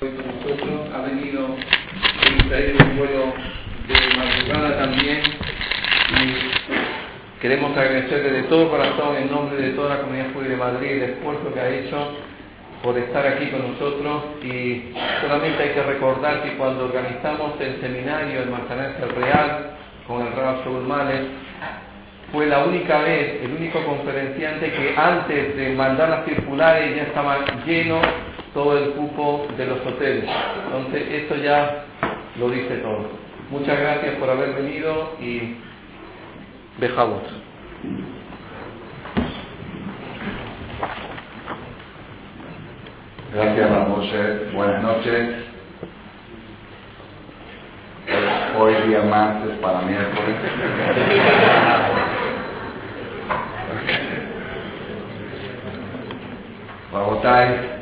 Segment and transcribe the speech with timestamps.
[0.00, 3.34] con nosotros, ha venido a traer un vuelo
[3.86, 5.20] de madrugada también.
[6.16, 10.90] Y queremos agradecerle de todo corazón en nombre de toda la comunidad judía de Madrid
[10.90, 12.16] el esfuerzo que ha hecho
[12.82, 14.24] por estar aquí con nosotros.
[14.42, 19.70] Y solamente hay que recordar que cuando organizamos el seminario en Manzanares el Real
[20.06, 20.88] con el Rab Shaul
[22.32, 27.44] fue la única vez, el único conferenciante que antes de mandar las circulares ya estaba
[27.66, 28.00] lleno
[28.54, 30.28] todo el cupo de los hoteles.
[30.66, 31.84] Entonces, esto ya
[32.38, 33.08] lo dice todo.
[33.50, 35.56] Muchas gracias por haber venido y
[36.78, 37.22] dejamos.
[43.32, 44.50] Gracias, Ramoshe.
[44.54, 45.44] Buenas noches.
[48.58, 50.36] Hoy día martes para miércoles.
[56.92, 57.79] Babotay,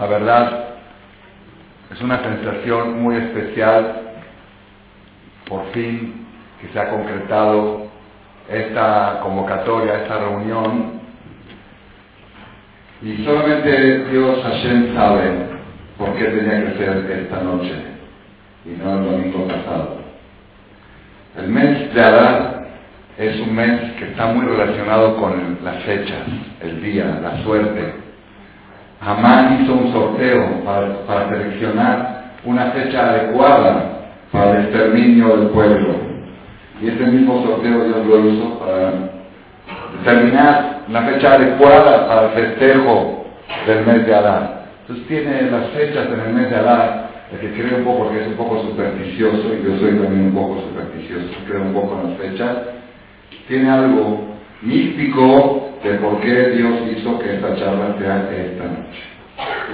[0.00, 0.64] la verdad
[1.92, 4.00] es una sensación muy especial,
[5.46, 6.26] por fin,
[6.58, 7.88] que se ha concretado
[8.48, 11.00] esta convocatoria, esta reunión,
[13.02, 15.32] y solamente Dios Hashem sabe
[15.98, 17.74] por qué tenía que ser esta noche
[18.64, 19.98] y no el domingo pasado.
[21.36, 22.68] El mes de Adar
[23.18, 26.26] es un mes que está muy relacionado con las fechas,
[26.62, 28.09] el día, la suerte.
[29.00, 33.84] Hamán hizo un sorteo para, seleccionar una fecha adecuada
[34.30, 35.94] para el exterminio del pueblo.
[36.82, 38.92] Y ese mismo sorteo Dios lo hizo para
[39.98, 43.24] determinar una fecha adecuada para el festejo
[43.66, 44.64] del mes de Adar.
[44.82, 48.22] Entonces tiene las fechas en el mes de Adar, el que cree un poco porque
[48.22, 52.10] es un poco supersticioso, y yo soy también un poco supersticioso, creo un poco en
[52.10, 52.56] las fechas,
[53.48, 54.29] tiene algo
[54.62, 59.02] místico de por qué Dios hizo que esta charla sea esta noche.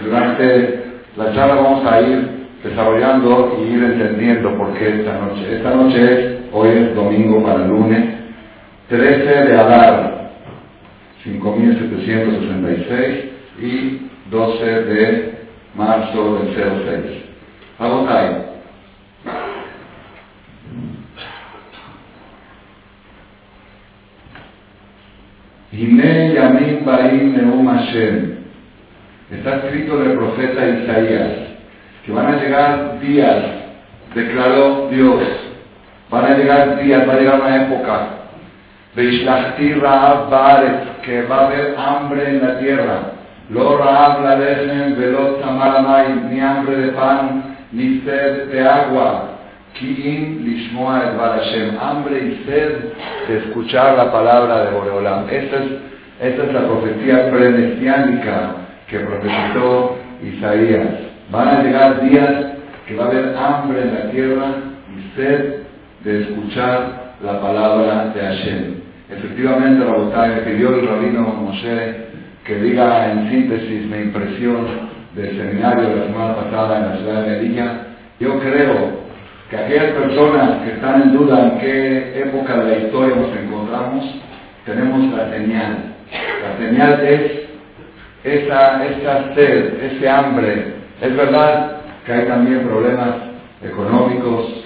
[0.00, 0.84] Y durante
[1.16, 5.56] la charla vamos a ir desarrollando y ir entendiendo por qué esta noche.
[5.56, 8.04] Esta noche es, hoy es domingo para lunes,
[8.88, 10.30] 13 de Adar,
[11.24, 13.24] 5766
[13.60, 15.34] y 12 de
[15.74, 17.26] marzo del 06.
[17.78, 18.55] Vamos ahí.
[25.72, 28.36] Hine Yamim Baim Neum Hashem.
[29.30, 31.32] Está escrito en el profeta Isaías
[32.04, 33.42] que van a llegar días,
[34.14, 35.22] declaró Dios,
[36.08, 38.16] van a llegar días, va a llegar una época
[38.96, 42.98] Veishlachti Raab Baaret, que va a haber hambre en la tierra.
[43.50, 49.35] Lo Raab la Lechem Velot Tamaramay, ni hambre de pan, ni sed de agua.
[49.78, 52.92] Ki'im Lishmoa et Hashem, hambre y sed
[53.28, 55.28] de escuchar la palabra de Boreolam.
[55.28, 55.56] Esta
[56.20, 58.52] es, la profecía premesiánica
[58.88, 60.88] que profetizó Isaías.
[61.30, 62.32] Van a llegar días
[62.86, 64.46] que va a haber hambre en la tierra
[64.96, 65.56] y sed
[66.04, 68.74] de escuchar la palabra de Hashem.
[69.10, 72.06] Efectivamente, la me pidió el rabino Moshe
[72.44, 74.66] que diga en síntesis mi impresión
[75.14, 77.80] del seminario de la semana pasada en la ciudad de Medina.
[78.20, 79.05] Yo creo
[79.50, 84.04] que aquellas personas que están en duda en qué época de la historia nos encontramos,
[84.64, 85.76] tenemos la señal.
[86.42, 87.46] La señal es
[88.24, 90.74] esa, esa sed, ese hambre.
[91.00, 93.14] Es verdad que hay también problemas
[93.62, 94.64] económicos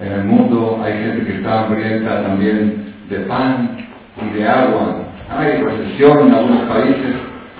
[0.00, 3.86] en el mundo, hay gente que está hambrienta también de pan
[4.22, 4.96] y de agua.
[5.30, 7.16] Hay recesión en algunos países.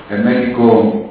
[0.09, 1.11] En México,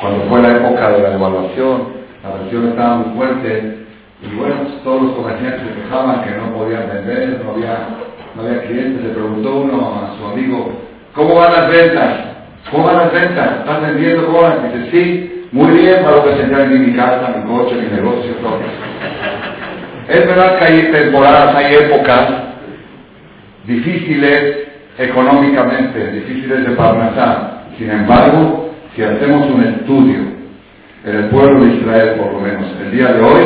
[0.00, 1.88] cuando fue la época de la devaluación,
[2.22, 3.83] la recesión estaba muy fuerte
[4.30, 7.88] y bueno, todos los comerciantes se quejaban que no podían vender, no había,
[8.34, 9.04] no había clientes.
[9.04, 10.72] Le preguntó uno a su amigo,
[11.14, 12.14] ¿cómo van las ventas?
[12.70, 13.58] ¿Cómo van las ventas?
[13.58, 14.26] ¿Estás vendiendo?
[14.26, 14.72] ¿Cómo van?
[14.72, 18.58] Dice, sí, muy bien para lo que mi casa, mi coche, mi negocio, todo.
[20.08, 22.28] Es verdad que hay temporadas, hay épocas
[23.66, 24.68] difíciles
[24.98, 27.64] económicamente, difíciles de parnasar.
[27.78, 30.20] Sin embargo, si hacemos un estudio
[31.04, 33.44] en el pueblo de Israel, por lo menos el día de hoy,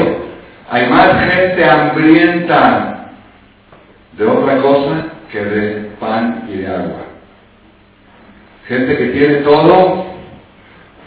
[0.71, 3.13] hay más gente hambrienta
[4.19, 7.05] de otra cosa que de pan y de agua.
[8.67, 10.05] Gente que tiene todo,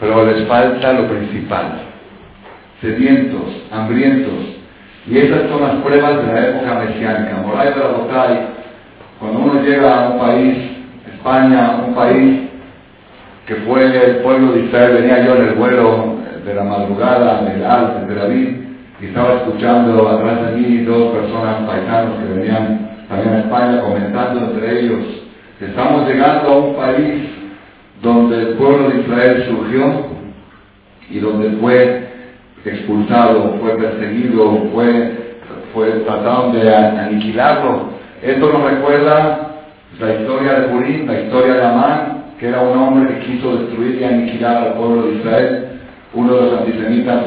[0.00, 1.82] pero les falta lo principal.
[2.80, 4.56] Sedientos, hambrientos.
[5.06, 7.36] Y esas son las pruebas de la época mesiánica.
[7.36, 8.46] Moray Botay,
[9.20, 10.58] cuando uno llega a un país,
[11.14, 12.40] España, un país
[13.46, 17.60] que fue el pueblo de Israel, venía yo en el vuelo de la madrugada, en
[17.60, 18.71] el Alto, de David,
[19.06, 24.80] estaba escuchando atrás de mí dos personas paisanos que venían también a España comentando entre
[24.80, 25.22] ellos
[25.60, 27.22] estamos llegando a un país
[28.02, 30.06] donde el pueblo de Israel surgió
[31.08, 32.08] y donde fue
[32.64, 37.90] expulsado, fue perseguido, fue, trataron de aniquilarlo.
[38.22, 39.50] Esto nos recuerda
[40.00, 44.00] la historia de Purim, la historia de Amán, que era un hombre que quiso destruir
[44.00, 45.66] y aniquilar al pueblo de Israel,
[46.14, 47.22] uno de los antisemitas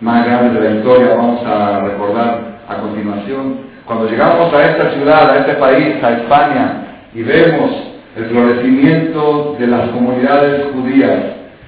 [0.00, 3.58] más grandes de la historia, vamos a recordar a continuación.
[3.84, 6.72] Cuando llegamos a esta ciudad, a este país, a España,
[7.14, 7.70] y vemos
[8.16, 11.18] el florecimiento de las comunidades judías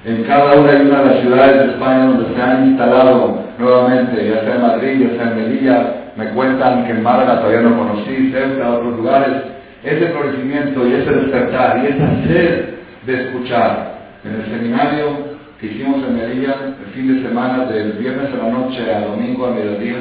[0.05, 4.29] en cada una y una de las ciudades de España donde se han instalado nuevamente,
[4.29, 7.77] ya sea en Madrid, ya sea en Melilla, me cuentan que en Málaga todavía no
[7.77, 9.43] conocí, cerca otros lugares,
[9.83, 12.65] ese florecimiento y ese despertar y esa sed
[13.05, 13.93] de escuchar.
[14.23, 15.32] En el seminario
[15.67, 16.55] hicimos en Melilla
[16.85, 19.95] el fin de semana, del viernes a la noche a domingo a mediodía,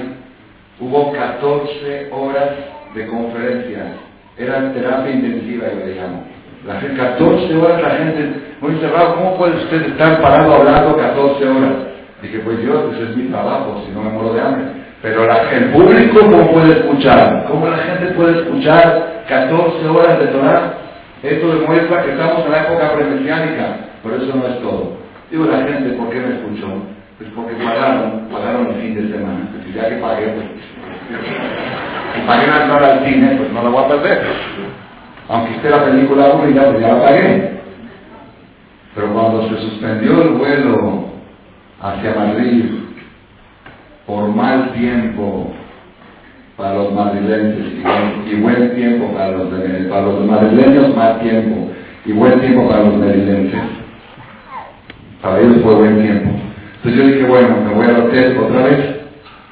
[0.80, 2.50] hubo 14 horas
[2.94, 3.86] de conferencias.
[4.36, 6.24] Era terapia intensiva, yo le llamo.
[6.66, 11.72] La 14 horas la gente, muy cerrado, ¿cómo puede usted estar parado hablando 14 horas?
[12.22, 14.64] Dije, pues yo, pues es mi trabajo, si no me muero de hambre.
[15.02, 17.46] Pero la, el público, ¿cómo puede escuchar?
[17.48, 20.74] ¿Cómo la gente puede escuchar 14 horas de Torah?
[21.22, 25.01] Esto demuestra que estamos en la época premesiánica, pero eso no es todo.
[25.32, 26.68] Digo la gente, ¿por qué me escuchó?
[27.16, 29.48] Pues porque pagaron, pagaron el fin de semana.
[29.50, 30.46] Pues ya que pagué, pues,
[32.14, 34.22] si pagué una entrada al cine, pues no la voy a perder.
[35.30, 37.50] Aunque esté la película aburrida, pues ya la pagué.
[38.94, 41.04] Pero cuando se suspendió el vuelo
[41.80, 42.64] hacia Madrid
[44.06, 45.50] por mal tiempo
[46.58, 47.68] para los madrileños
[48.30, 49.48] y buen, tiempo para los,
[49.88, 51.70] para los madrileños, mal tiempo
[52.04, 53.81] y buen tiempo para los madrileños.
[55.22, 56.30] Para ellos fue buen tiempo.
[56.76, 58.78] Entonces yo dije, bueno, me voy al hotel otra vez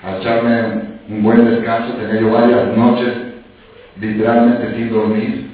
[0.05, 0.62] a echarme
[1.08, 1.94] un buen descanso.
[1.94, 3.12] Tenía yo varias noches
[4.00, 5.50] literalmente sin dormir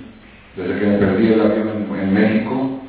[0.56, 2.80] desde que me perdí el avión en, México.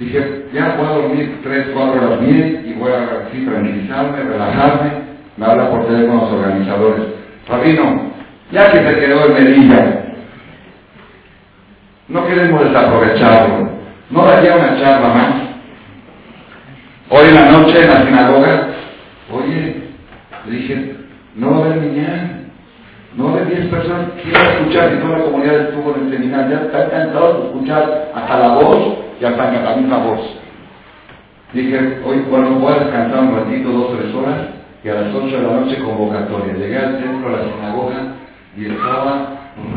[0.00, 4.90] Dije, ya voy a dormir tres, cuatro horas bien y voy a tranquilizarme, relajarme.
[5.36, 7.04] Me habla por teléfono los organizadores.
[7.46, 8.12] Rabino,
[8.50, 10.04] ya que se quedó en Melilla,
[12.08, 13.68] no queremos desaprovecharlo.
[14.10, 15.47] ¿No daría una charla más?
[17.10, 18.68] Hoy en la noche en la sinagoga,
[19.32, 19.76] oye,
[20.46, 20.96] le dije,
[21.36, 22.40] no a haber niña,
[23.16, 26.12] no a haber 10 personas que quieran escuchar, y toda la comunidad estuvo en el
[26.12, 30.20] seminario, ya está encantado de escuchar hasta la voz y hasta la misma voz.
[31.54, 34.38] Dije, hoy, bueno, voy a descansar un ratito, dos, tres horas,
[34.84, 36.52] y a las 8 de la noche convocatoria.
[36.52, 37.96] Llegué al centro de la sinagoga
[38.54, 39.28] y estaba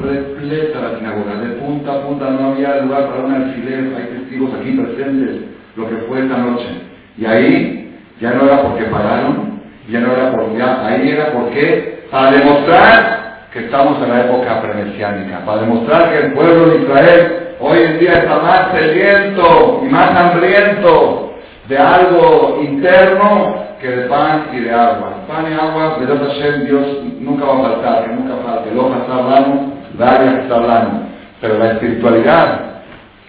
[0.04, 4.54] repleta la sinagoga, de punta a punta, no había lugar para un alfiler, hay testigos
[4.54, 5.46] aquí presentes,
[5.78, 6.91] lo que fue esta noche.
[7.18, 12.32] Y ahí ya no era porque pagaron, ya no era porque, ahí era porque, para
[12.32, 17.80] demostrar que estamos en la época premesiánica, para demostrar que el pueblo de Israel hoy
[17.80, 21.34] en día está más sediento y más hambriento
[21.68, 25.14] de algo interno que de pan y de agua.
[25.28, 26.86] Pan y agua, de Hashem, Dios
[27.20, 28.76] nunca va a faltar, que nunca falte.
[28.76, 31.06] Loja está hablando, Daria está hablando.
[31.42, 32.71] Pero la espiritualidad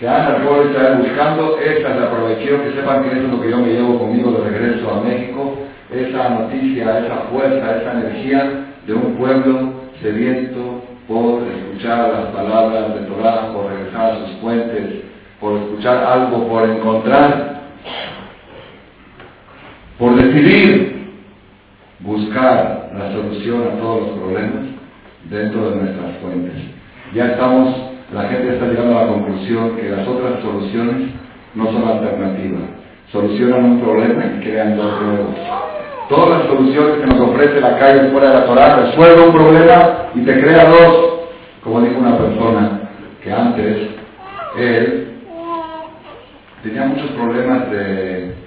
[0.03, 3.31] que anda el pueblo de Israel buscando, esa la aproveché, que sepan que eso es
[3.31, 5.59] lo que yo me llevo conmigo de regreso a México,
[5.93, 13.01] esa noticia, esa fuerza, esa energía de un pueblo sediento por escuchar las palabras de
[13.03, 15.05] Torah, por regresar a sus fuentes,
[15.39, 17.53] por escuchar algo, por encontrar
[20.01, 21.13] por decidir
[22.01, 24.65] buscar la solución a todos los problemas
[25.31, 26.55] dentro de nuestras fuentes.
[27.15, 31.11] Ya estamos, la gente está llegando a la conclusión que las otras soluciones
[31.55, 32.63] no son alternativas.
[33.11, 35.37] Solucionan un problema y crean dos nuevos.
[36.09, 40.09] Todas las soluciones que nos ofrece la calle fuera de la Torah resuelven un problema
[40.15, 41.13] y te crea dos.
[41.63, 42.81] Como dijo una persona
[43.23, 43.77] que antes
[44.59, 45.09] él
[46.63, 48.43] tenía muchos problemas de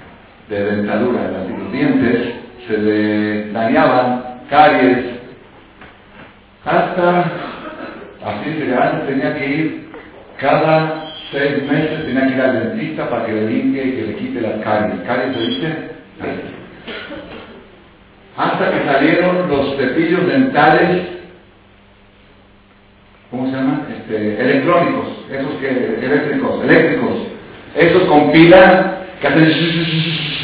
[0.49, 2.35] de dentadura, los dientes
[2.67, 5.05] se le dañaban, caries,
[6.63, 7.31] hasta,
[8.25, 9.85] así se antes tenía que ir
[10.39, 14.15] cada seis meses, tenía que ir al dentista para que le limpie y que le
[14.15, 15.01] quite las caries.
[15.05, 15.67] ¿Caries se dice?
[18.37, 21.03] Hasta que salieron los cepillos dentales,
[23.31, 23.85] ¿cómo se llaman?
[23.95, 25.69] Este, electrónicos, esos que,
[26.05, 27.11] eléctricos, eléctricos,
[27.75, 29.51] esos con pila que hacen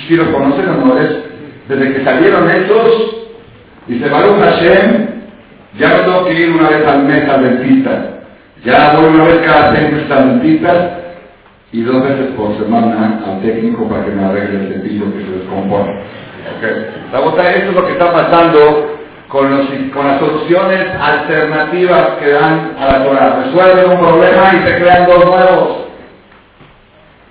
[0.08, 0.96] si los conocen o
[1.68, 3.28] desde que salieron estos,
[3.88, 5.21] dice Baruch Hashem,
[5.78, 7.92] ya no tengo que ir una vez al mes al dentista,
[8.64, 11.02] ya voy una vez cada seis meses al
[11.74, 15.32] y dos veces por semana al técnico para que me arregle el cepillo que se
[15.32, 16.02] descompone.
[16.58, 16.92] Okay.
[17.14, 18.98] Esto es lo que está pasando
[19.30, 23.44] con, las soluciones alternativas que dan a la Torah.
[23.46, 25.78] Resuelven un problema y se crean dos nuevos.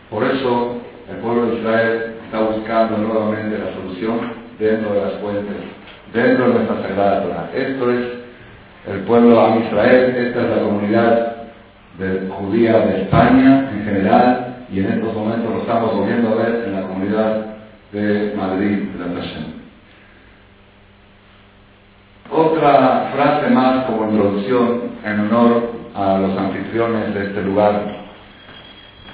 [0.09, 0.77] Por eso
[1.11, 5.57] el pueblo de Israel está buscando buscando nuevamente la solución dentro de las fuentes,
[6.15, 7.51] dentro de nuestra sagrada Torah.
[7.55, 8.01] Esto es
[8.87, 11.37] el pueblo de Israel, esta es la comunidad
[12.31, 16.75] judía de España en general y en estos momentos lo estamos volviendo a ver en
[16.75, 17.47] la comunidad
[17.93, 19.45] de Madrid, de la Tashem.
[22.31, 27.83] Otra frase más como introducción en honor a los anfitriones de este lugar.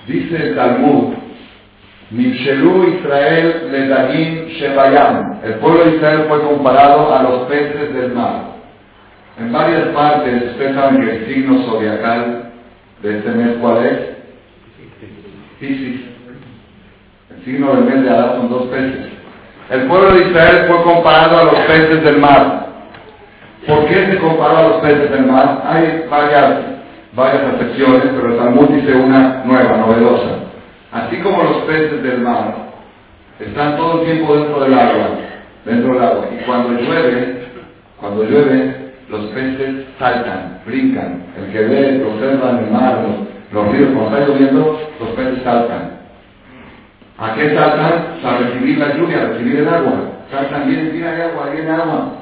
[0.06, 1.14] Dice el Talmud,
[2.10, 5.40] Israel le Shebayam.
[5.42, 8.55] El pueblo de Israel fue comparado a los peces del mar.
[9.38, 12.52] En varias partes, ustedes saben que el signo zodiacal
[13.02, 13.98] de este mes, ¿cuál es?
[15.60, 16.00] Piscis.
[17.30, 19.06] El signo del mes de Adán son dos peces.
[19.70, 22.66] El pueblo de Israel fue comparado a los peces del mar.
[23.66, 25.62] ¿Por qué se comparó a los peces del mar?
[25.66, 26.60] Hay varias,
[27.14, 30.36] varias acepciones, pero el Talmud dice una nueva, novedosa.
[30.92, 32.54] Así como los peces del mar
[33.38, 35.08] están todo el tiempo dentro del agua,
[35.64, 37.48] dentro del agua, y cuando llueve,
[38.00, 41.24] cuando llueve, los peces saltan, brincan.
[41.36, 42.98] El que ve, observa el mar,
[43.52, 45.96] los, ríos, cuando está lloviendo, los peces saltan.
[47.18, 48.18] ¿A qué saltan?
[48.24, 49.92] A recibir la lluvia, a recibir el agua.
[50.30, 52.12] Saltan, viene hay agua, viene agua.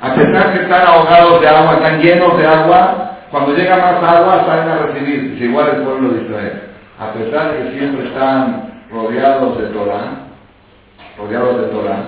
[0.00, 4.44] A pesar que están ahogados de agua, están llenos de agua, cuando llega más agua
[4.46, 5.34] salen a recibir.
[5.36, 6.62] Es igual el pueblo de Israel.
[6.98, 10.26] A pesar de que siempre están rodeados de Torah,
[11.16, 12.02] rodeados de Torah,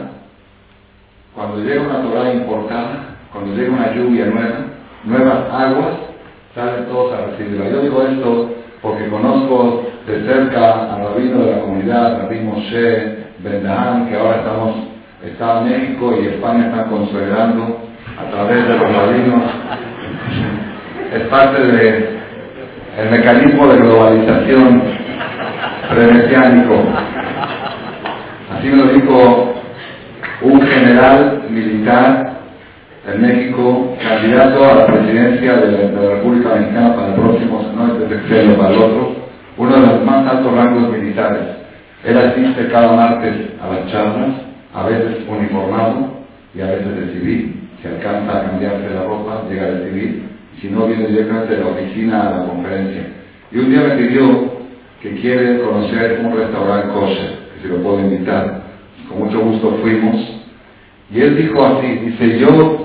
[1.34, 4.58] cuando llega una Torah importada, cuando llega una lluvia nueva,
[5.02, 5.94] nuevas aguas,
[6.54, 7.68] salen todos a recibirla.
[7.68, 8.50] Yo digo esto
[8.80, 14.76] porque conozco de cerca al rabino de la comunidad, Rabbi Moshe Bendahan, que ahora estamos,
[15.24, 17.80] está en México y España están consolidando
[18.16, 19.42] a través de los rabinos.
[21.12, 22.20] Es parte del
[22.96, 24.82] el mecanismo de globalización
[25.92, 26.84] premesiánico.
[28.56, 29.54] Así me lo dijo
[30.42, 32.33] un general militar
[33.06, 38.16] en México, candidato a la presidencia de la, República Mexicana para el próximo, no este
[38.16, 39.12] sexenio, para el otro,
[39.58, 41.42] uno de los más altos rangos militares.
[42.04, 44.30] Él asiste cada martes a las charlas,
[44.72, 46.14] a veces uniformado
[46.54, 47.60] y a veces de civil.
[47.80, 50.28] Si alcanza a cambiarse la ropa, llega de civil,
[50.60, 53.02] si no, viene directamente de la oficina a la conferencia.
[53.52, 54.54] Y un día me pidió
[55.02, 58.62] que quiere conocer un restaurante kosher, que si lo puedo invitar.
[59.08, 60.16] Con mucho gusto fuimos.
[61.12, 62.83] Y él dijo así, dice, yo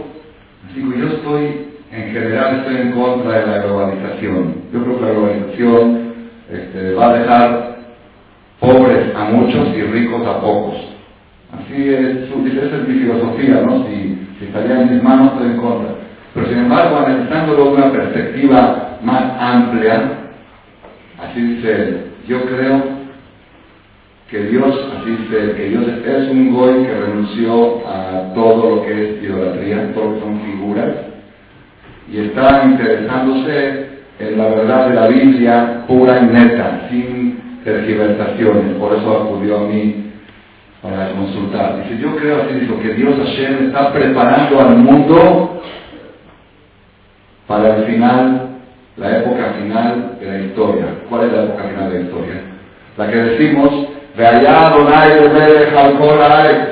[0.76, 4.56] Digo, yo estoy, en general estoy en contra de la globalización.
[4.72, 6.14] Yo creo que la globalización
[6.52, 7.78] este, va a dejar
[8.60, 10.76] pobres a muchos y ricos a pocos.
[11.52, 13.86] Así es, esa es mi filosofía, ¿no?
[13.86, 15.96] Si, si estaría en mis manos, estoy en contra.
[16.34, 20.12] Pero sin embargo, analizándolo de una perspectiva más amplia,
[21.18, 22.99] así dice, yo creo
[24.30, 28.92] que Dios, así dice, que Dios es un goy que renunció a todo lo que
[28.92, 30.90] es idolatría, todo lo que son figuras,
[32.12, 33.88] y está interesándose
[34.20, 39.68] en la verdad de la Biblia pura y neta, sin tergiversaciones, por eso acudió a
[39.68, 40.12] mí
[40.82, 41.84] para consultar.
[41.84, 45.62] Dice, yo creo así, dijo, que Dios Hashem está preparando al mundo
[47.48, 48.50] para el final,
[48.96, 50.86] la época final de la historia.
[51.10, 52.42] ¿Cuál es la época final de la historia?
[52.98, 53.88] La que decimos
[54.18, 56.20] Adonai de Jalcol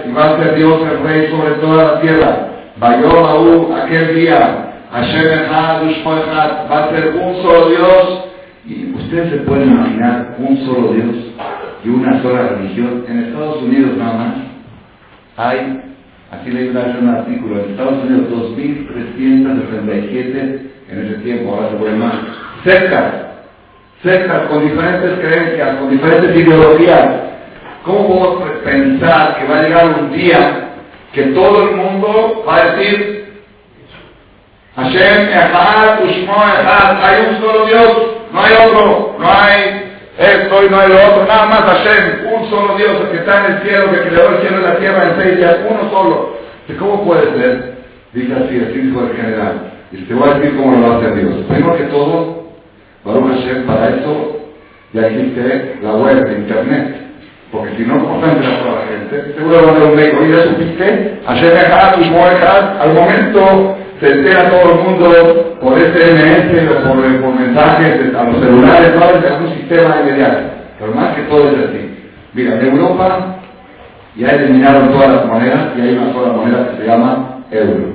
[0.05, 2.47] y va a ser Dios el rey sobre toda la tierra.
[2.77, 5.81] Vayó aún aquel día, Hashem Echad,
[6.71, 8.23] va a ser un solo Dios.
[8.65, 11.15] Y ustedes se pueden imaginar un solo Dios
[11.85, 13.05] y una sola religión.
[13.07, 14.33] En Estados Unidos nada más
[15.37, 15.79] hay,
[16.31, 22.15] así leí un artículo, en Estados Unidos 2.367 en ese tiempo, ahora se puede más,
[22.63, 23.26] sectas,
[24.03, 27.27] sectas con diferentes creencias, con diferentes ideologías,
[27.87, 30.71] ¿Cómo podemos pensar que va a llegar un día
[31.13, 33.33] que todo el mundo va a decir
[34.75, 37.97] Hashem Echad, Ushmo Echad, hay un solo Dios,
[38.33, 42.49] no hay otro, no hay esto y no hay lo otro, nada más Hashem, un
[42.49, 45.03] solo Dios, el que está en el cielo, que creó el cielo y la tierra
[45.05, 46.37] en seis días, uno solo.
[46.77, 47.77] ¿Cómo puede ser?
[48.11, 49.71] Dice así, así dijo el general.
[49.93, 51.35] Y te voy a decir cómo lo hace Dios.
[51.47, 52.46] Primero que todo,
[53.13, 54.37] Hashem, para eso
[54.93, 56.95] ya existe la web, internet.
[57.51, 60.31] Porque si no concentra a toda la gente, seguro va a haber un médico, y
[60.31, 61.95] ya supiste, ayer dejar
[62.81, 68.93] al momento se entera todo el mundo por SMS o por, mensajes a los celulares,
[68.95, 70.39] no es un sistema inmediato.
[70.79, 71.97] Pero más que todo es así.
[72.33, 73.37] Mira, en Europa
[74.15, 77.93] ya eliminaron todas las monedas y hay una sola moneda que se llama euro.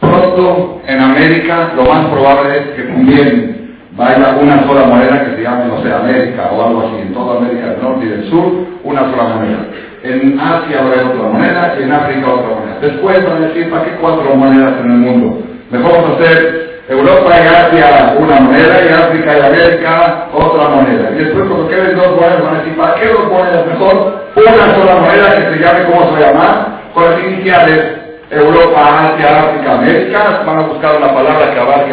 [0.00, 3.55] Pronto en América lo más probable es que también
[3.96, 7.38] vaya una sola moneda que se llame, no sé, América o algo así, en toda
[7.38, 8.52] América del Norte y del Sur,
[8.84, 9.58] una sola moneda.
[10.02, 12.78] En Asia habrá otra moneda y en África otra moneda.
[12.80, 15.42] Después van a decir, ¿para qué cuatro monedas en el mundo?
[15.70, 21.10] Mejor vamos a hacer Europa y Asia una moneda y África y América otra moneda.
[21.12, 23.66] Y después cuando queden dos monedas van a decir, ¿para qué dos monedas?
[23.66, 26.80] Mejor una sola moneda que se llame, ¿cómo se llama?
[26.94, 27.95] Con las iniciales
[28.30, 31.92] Europa, Asia, África, América, van a buscar una palabra que abarque,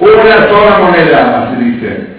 [0.00, 2.18] una sola moneda, así dice.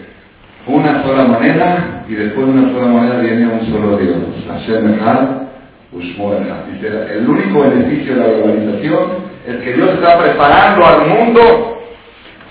[0.68, 4.18] Una sola moneda y después de una sola moneda viene un solo Dios.
[4.48, 5.50] Hashem Echad,
[5.92, 11.82] el único beneficio de la globalización es que Dios está preparando al mundo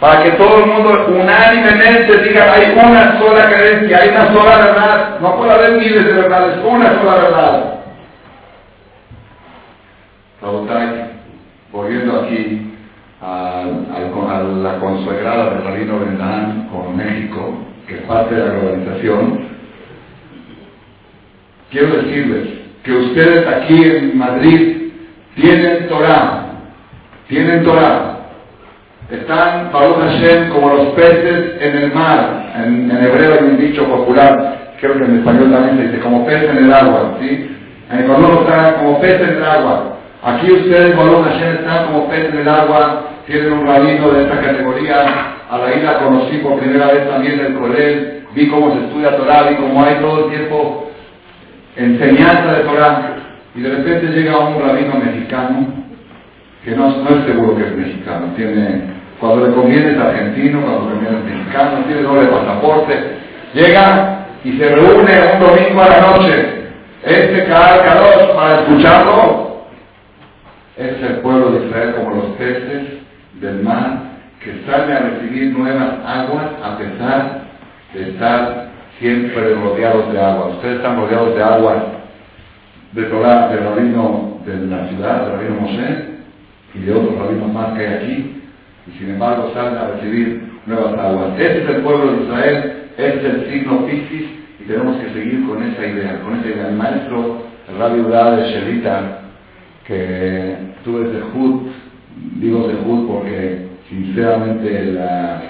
[0.00, 5.20] para que todo el mundo unánimemente diga hay una sola creencia, hay una sola verdad,
[5.20, 7.77] no puede haber miles de verdades, una sola verdad.
[11.72, 12.72] Volviendo aquí
[13.20, 13.64] a,
[14.62, 17.54] la consagrada de Rabino Bendán con México,
[17.86, 19.40] que es parte de la globalización,
[21.70, 22.48] quiero decirles
[22.82, 24.92] que ustedes aquí en Madrid
[25.34, 26.46] tienen Torah,
[27.28, 28.18] tienen Torah,
[29.10, 32.52] están, Baruch Hashem, como los peces en el mar.
[32.56, 36.42] En, hebreo hay un dicho popular, creo que en español también se dice, como pez
[36.42, 37.16] en el agua.
[37.20, 37.56] ¿sí?
[37.90, 39.97] En Ecuador están como pez en el agua.
[40.22, 43.04] Aquí ustedes, Baruch Hashem, están como pez en el agua.
[43.26, 45.06] Tienen un rabino de esta categoría.
[45.50, 48.24] A la isla conocí por primera vez también el Colel.
[48.34, 50.90] Vi cómo se estudia Torah, vi cómo hay todo el tiempo
[51.76, 53.16] enseñanza de Torah.
[53.54, 55.66] Y de repente llega un rabino mexicano,
[56.64, 60.90] que no, no es seguro que es mexicano, tiene cuando le conviene es argentino, cuando
[60.90, 62.94] le conviene es mexicano, tiene doble pasaporte.
[63.54, 66.58] Llega y se reúne un domingo a la noche.
[67.04, 69.47] Este cada para escucharlo
[70.78, 72.82] es el pueblo de Israel como los peces
[73.40, 74.02] del mar
[74.40, 77.42] que sale a recibir nuevas aguas a pesar
[77.92, 78.68] de estar
[79.00, 80.46] siempre rodeados de agua.
[80.50, 81.86] Ustedes están rodeados de agua
[82.92, 86.04] de Torah, del rabino de la ciudad, del rabino Moshe
[86.74, 88.42] y de otros rabinos más que hay aquí
[88.86, 91.38] y sin embargo salen a recibir nuevas aguas.
[91.38, 94.28] Ese es el pueblo de Israel, ese es el signo Piscis
[94.60, 96.68] y tenemos que seguir con esa idea, con esa idea.
[96.68, 99.27] El maestro, el rabbi de Shelita,
[99.88, 101.62] que tuve Jud,
[102.36, 105.42] digo Jud porque sinceramente la,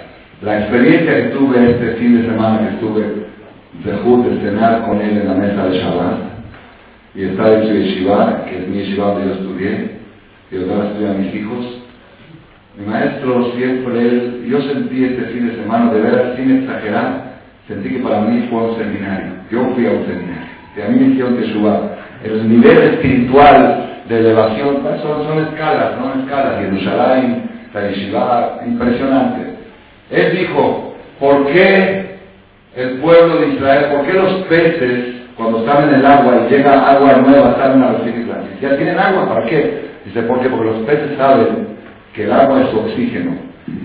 [0.42, 3.02] la, experiencia que tuve este fin de semana que estuve
[4.04, 6.18] Jud, de cenar con él en la mesa de Shabbat
[7.16, 9.90] y estar en su yeshiva, que es mi yeshiva donde yo estudié,
[10.52, 11.82] y donde estudié a mis hijos,
[12.78, 17.88] mi maestro siempre, él, yo sentí este fin de semana, de veras, sin exagerar, sentí
[17.88, 19.32] que para mí fue un seminario.
[19.50, 20.48] Yo fui a un seminario.
[20.76, 21.96] Y a mí me hicieron suba.
[22.22, 26.22] El nivel espiritual de elevación, son, son escalas, ¿no?
[26.22, 26.60] Escalas.
[26.60, 29.40] Jerusalén, la Yeshiva, impresionante.
[30.10, 32.18] Él dijo, ¿por qué
[32.76, 36.90] el pueblo de Israel, por qué los peces, cuando están en el agua y llega
[36.90, 38.42] agua nueva, salen a recibirla?
[38.60, 39.88] Ya tienen agua, ¿para qué?
[40.06, 40.48] Dice, ¿por qué?
[40.48, 41.68] Porque los peces saben
[42.14, 43.32] que el agua es su oxígeno,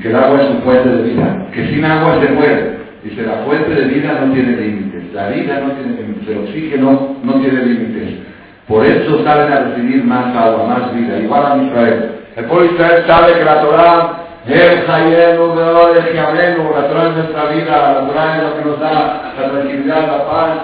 [0.01, 2.83] que el agua es su fuente de vida, que sin agua se muere.
[3.03, 7.17] Dice, la fuente de vida no tiene límites, la vida no tiene límites, el oxígeno
[7.21, 8.33] no tiene límites.
[8.67, 12.19] Por eso salen a recibir más agua, más vida, igual a Israel.
[12.36, 18.08] El pueblo de Israel sabe que la Torah es la Torah es nuestra vida, la
[18.08, 20.60] Torah es lo que nos da la tranquilidad, la paz,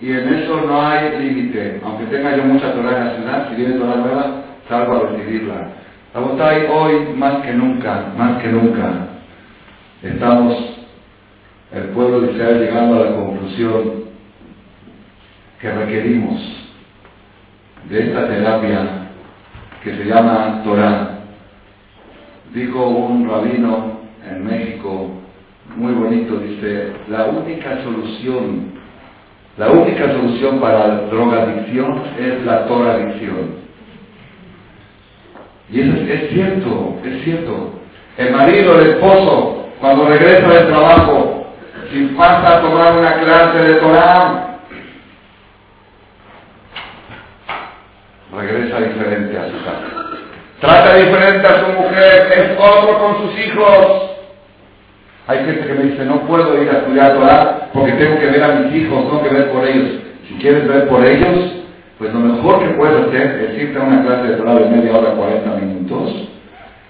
[0.00, 1.80] y en eso no hay límite.
[1.84, 4.26] Aunque tenga yo mucha Torah en la ciudad, si viene Torah nueva,
[4.68, 5.68] salgo a recibirla.
[6.14, 8.90] Abotay, hoy más que nunca, más que nunca,
[10.02, 10.56] estamos,
[11.72, 14.00] el pueblo de Israel, llegando a la conclusión
[15.60, 16.59] que requerimos
[17.88, 19.08] de esta terapia
[19.82, 21.18] que se llama Torah.
[22.52, 25.10] Dijo un rabino en México,
[25.76, 28.72] muy bonito, dice, la única solución,
[29.56, 33.60] la única solución para la drogadicción es la Torah-adicción.
[35.70, 37.74] Y eso es, cierto, es cierto.
[38.18, 41.46] El marido, el esposo, cuando regresa del trabajo,
[41.92, 44.49] si pasa a tomar una clase de Torah,
[48.40, 50.10] regresa diferente a su casa.
[50.60, 54.10] Trata diferente a su mujer, es otro con sus hijos.
[55.26, 58.42] Hay gente que me dice, no puedo ir a estudiar Torah porque tengo que ver
[58.42, 60.00] a mis hijos, tengo que ver por ellos.
[60.28, 61.62] Si quieres ver por ellos,
[61.98, 64.96] pues lo mejor que puedes hacer es irte a una clase de Torah de media
[64.96, 66.28] hora, 40 minutos.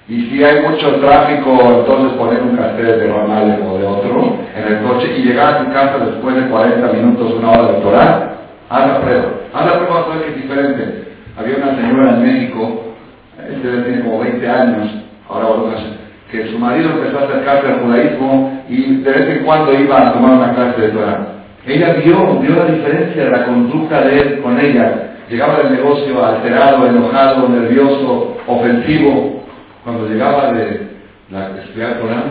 [0.08, 4.72] Y si hay mucho tráfico, entonces poner un cassette de ramal o de otro en
[4.72, 8.36] el coche y llegar a tu casa después de 40 minutos, una hora de Torah,
[8.68, 9.24] haz la prueba.
[9.52, 11.09] Haz la prueba, que es diferente.
[11.40, 12.82] Había una señora en México,
[13.38, 14.90] este tiene como 20 años,
[15.26, 15.74] ahora
[16.30, 20.12] que su marido empezó a acercarse al judaísmo y de vez en cuando iba a
[20.12, 21.26] tomar una clase de Torah.
[21.66, 25.14] Ella vio, vio la diferencia de la conducta de él con ella.
[25.30, 29.42] Llegaba del negocio alterado, enojado, nervioso, ofensivo.
[29.82, 30.88] Cuando llegaba de
[31.30, 32.24] la estudiar Torah,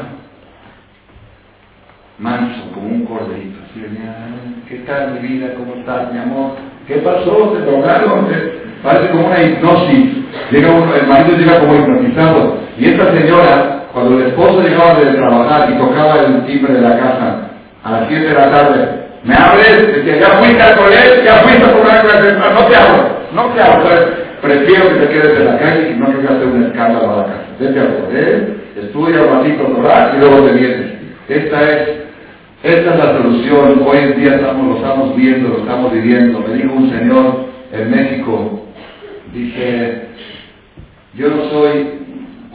[2.19, 3.57] manso, como un corderito.
[3.69, 4.15] Así venía,
[4.67, 5.55] ¿qué tal mi vida?
[5.55, 6.51] ¿Cómo estás, mi amor?
[6.87, 7.53] ¿Qué pasó?
[7.55, 8.58] ¿Te tocaron?
[8.83, 10.19] Parece como una hipnosis.
[10.51, 12.57] Llega el marido llega como hipnotizado.
[12.77, 16.97] Y esta señora, cuando el esposo llegaba de trabajar y tocaba el timbre de la
[16.97, 17.49] casa
[17.83, 21.65] a las 7 de la tarde, me hables, decía, ya fuiste al colegio, ya fuiste
[21.65, 23.89] a tomar clase, no te hablo, no te hablo.
[24.41, 27.23] prefiero que te quedes en la calle y no que hacer un escándalo a la
[27.23, 27.43] casa.
[27.59, 28.47] Vete al colegio,
[28.81, 30.87] estudia un ratito Torah y luego te vienes.
[31.27, 31.89] Esta es,
[32.63, 33.83] esta es la solución.
[33.85, 36.39] Hoy en día estamos, lo estamos viendo, lo estamos viviendo.
[36.39, 38.68] Me dijo un señor en México,
[39.33, 40.07] dice,
[41.15, 41.87] yo no soy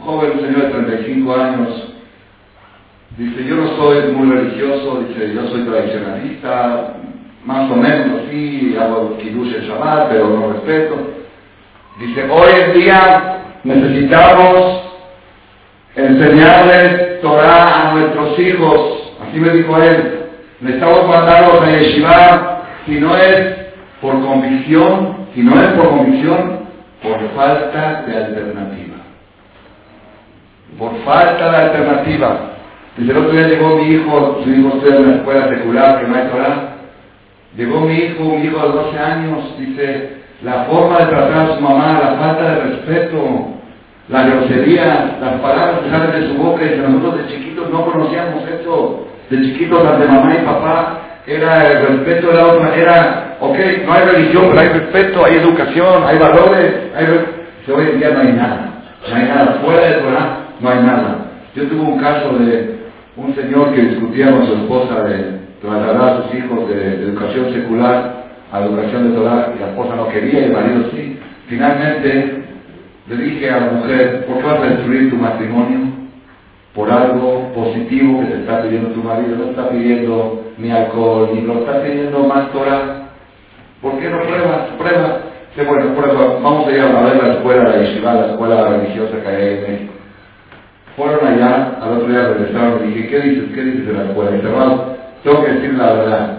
[0.03, 1.95] joven, un señor de 35 años,
[3.17, 6.95] Dice, yo no soy muy religioso, dice, yo soy tradicionalista,
[7.45, 10.95] más o menos sí, hago kidush el Shabbat, pero no respeto.
[11.97, 14.81] Dice, hoy en día necesitamos
[15.95, 19.13] enseñarles Torah a nuestros hijos.
[19.25, 20.25] Así me dijo él.
[20.59, 23.55] Necesitamos mandarlos a Yeshiva, si no es
[24.01, 26.64] por convicción, si no es por convicción,
[27.05, 28.97] por falta de alternativa.
[30.77, 32.39] Por falta de alternativa.
[32.97, 36.07] Dice, el otro día llegó mi hijo, su hijo estudia en la escuela secular, que
[36.07, 36.75] no hay Torah.
[37.55, 41.61] Llegó mi hijo, un hijo de 12 años, dice, la forma de tratar a su
[41.61, 43.47] mamá, la falta de respeto,
[44.09, 48.43] la grosería, las palabras que salen de su boca, y nosotros de chiquitos no conocíamos
[48.47, 49.07] eso.
[49.29, 53.57] De chiquitos las de mamá y papá era el respeto de la otra, era, ok,
[53.85, 57.05] no hay religión, pero hay respeto, hay educación, hay valores, hay...
[57.67, 58.73] Hoy en día no hay nada,
[59.09, 61.31] no hay nada, fuera de Torah no hay nada.
[61.55, 62.75] Yo tuve un caso de
[63.17, 68.25] un señor que discutía con su esposa de trasladar a sus hijos de, educación secular
[68.51, 71.19] a educación de Torah y la esposa no quería y el marido sí.
[71.47, 72.43] Finalmente
[73.07, 75.79] le dije a la mujer, ¿por qué vas a destruir tu matrimonio?
[76.73, 81.41] Por algo positivo que te está pidiendo tu marido, no está pidiendo ni alcohol, ni
[81.41, 83.09] lo está pidiendo más Torah.
[83.81, 84.69] ¿Por qué no pruebas?
[84.77, 85.19] Prueba.
[85.67, 86.39] bueno, prueba.
[86.41, 89.61] Vamos a ir a ver la escuela, la yeshiva, la escuela religiosa que hay en
[89.61, 89.93] México.
[90.95, 93.43] Fueron allá, al otro día regresaron y dije, ¿qué dices?
[93.53, 94.31] ¿Qué dices de la escuela?
[94.31, 94.83] Y hermano,
[95.23, 96.37] tengo que decir la verdad.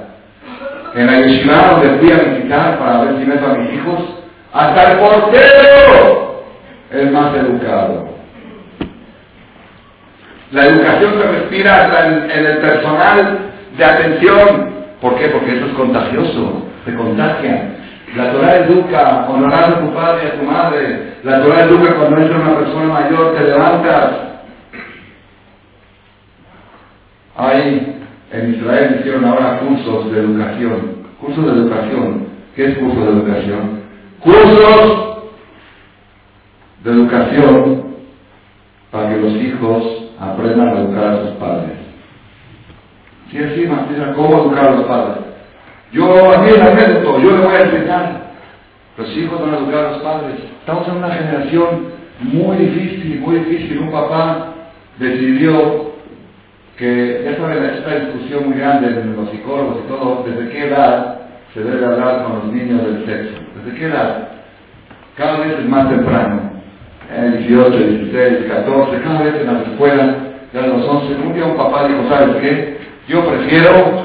[0.95, 4.17] En la yeshiva donde fui a visitar para ver si meto a mis hijos,
[4.53, 6.43] hasta el portero
[6.91, 8.09] es más educado.
[10.53, 13.39] La educación se respira en, el personal
[13.77, 14.77] de atención.
[15.01, 15.29] ¿Por qué?
[15.29, 17.73] Porque eso es contagioso, se contagia.
[18.17, 21.17] La Torah educa, honorar a tu padre y a tu madre.
[21.23, 24.27] La Torah educa cuando eres una persona mayor, te levantas,
[27.37, 30.97] Hay, en Israel hicieron ahora cursos de educación.
[31.21, 32.27] Cursos de educación.
[32.55, 33.81] ¿Qué es curso de educación?
[34.21, 35.19] Cursos
[36.83, 37.85] de educación
[38.91, 39.85] para que los hijos
[40.19, 41.86] aprendan a educar a sus padres.
[43.31, 43.69] Si es así,
[44.15, 45.25] ¿cómo educar a los padres?
[45.93, 48.27] Yo, a mí es anécdota, yo le voy a enseñar.
[48.99, 50.37] Los hijos van a educar a los padres.
[50.61, 51.67] Estamos en una generación
[52.21, 53.79] muy difícil, muy difícil.
[53.79, 54.53] Un papá
[54.99, 55.93] decidió
[56.77, 61.21] que ya saben esta discusión muy grande entre los psicólogos y todo, desde qué edad
[61.55, 64.29] se debe hablar con los niños del sexo, desde qué edad,
[65.17, 66.51] cada vez es más temprano,
[67.17, 70.17] en 18, 16, 14, cada vez en las escuelas,
[70.53, 72.76] ya a los 11, un día un papá dijo, ¿sabes qué?
[73.09, 74.05] Yo prefiero,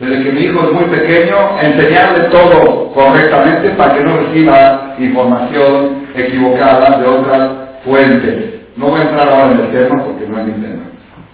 [0.00, 6.08] desde que mi hijo es muy pequeño, enseñarle todo correctamente para que no reciba información
[6.14, 7.50] equivocada de otras
[7.84, 8.54] fuentes.
[8.76, 10.88] No voy a entrar ahora en el tema porque no es mi tema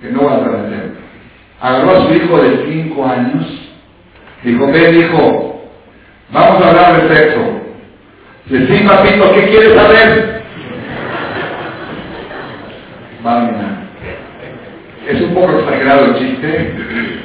[0.04, 0.92] que no va a hacer.
[1.60, 3.46] Agarró a su hijo de cinco años,
[4.42, 5.62] dijo, ven hijo,
[6.30, 7.40] vamos a hablar de sexo.
[8.46, 10.42] Dice, sí, papito, ¿qué quieres saber?
[13.22, 13.73] Vamos,
[15.08, 16.74] es un poco exagerado el chiste,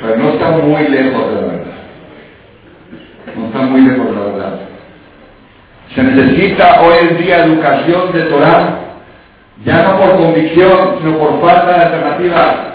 [0.02, 1.66] pero no está muy lejos de la verdad.
[3.36, 4.60] No está muy lejos de la verdad.
[5.96, 8.80] Se necesita hoy en día educación de Torah,
[9.66, 12.70] ya no por convicción, sino por falta de alternativa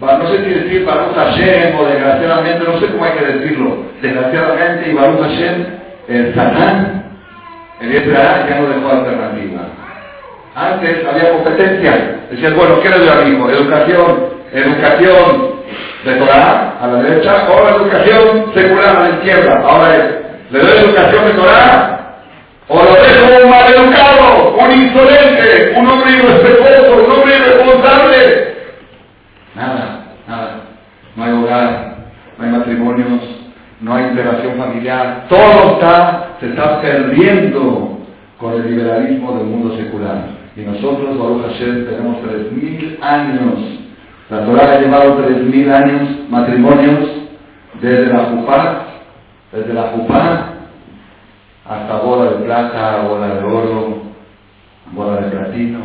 [0.00, 4.90] no sé si decir Baruch Hashem o desgraciadamente, no sé cómo hay que decirlo, desgraciadamente
[4.90, 5.66] y Baruch Hashem,
[6.08, 7.04] el Satán,
[7.80, 9.60] el Israel ya no dejó alternativa.
[10.54, 13.50] Antes había competencia, decías, bueno, ¿qué le doy a?
[13.50, 15.58] Educación, educación
[16.04, 19.62] de Torah a la derecha o educación secular a la izquierda.
[19.64, 20.04] Ahora es,
[20.50, 21.98] ¿le doy educación de Torah?
[22.68, 28.56] O lo dejo un mal educado, un insolente, un hombre irrespetuoso, un hombre irresponsable.
[29.54, 31.40] Nada, nada.
[31.40, 31.96] hogar,
[32.36, 33.22] no hay matrimonios,
[33.80, 37.98] no hay integración familiar, todo está, se está perdiendo
[38.38, 40.26] con el liberalismo del mundo secular.
[40.56, 43.77] Y nosotros, Baruch Hashem, tenemos 3.000 años.
[44.30, 47.08] La Torah ha llevado 3.000 años matrimonios
[47.80, 48.86] desde la Jupá,
[49.52, 50.48] desde la Jupá
[51.64, 54.02] hasta boda de plata, boda de oro,
[54.92, 55.78] boda de platino.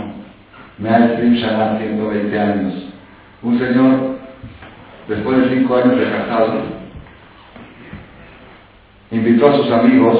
[0.77, 2.73] Me ha escrito 120 años.
[3.43, 4.17] Un señor,
[5.07, 6.53] después de 5 años de casado,
[9.11, 10.17] invitó a sus amigos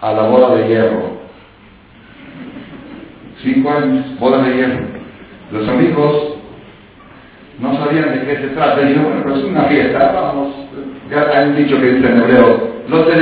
[0.00, 1.18] a la boda de hierro.
[3.42, 4.86] Cinco años, boda de hierro.
[5.52, 6.37] Los amigos
[7.60, 8.82] no sabían de qué se trata.
[8.82, 10.54] Y bueno, pues es una fiesta, vamos.
[11.10, 13.16] Ya hay un dicho que dice en hebreo, no te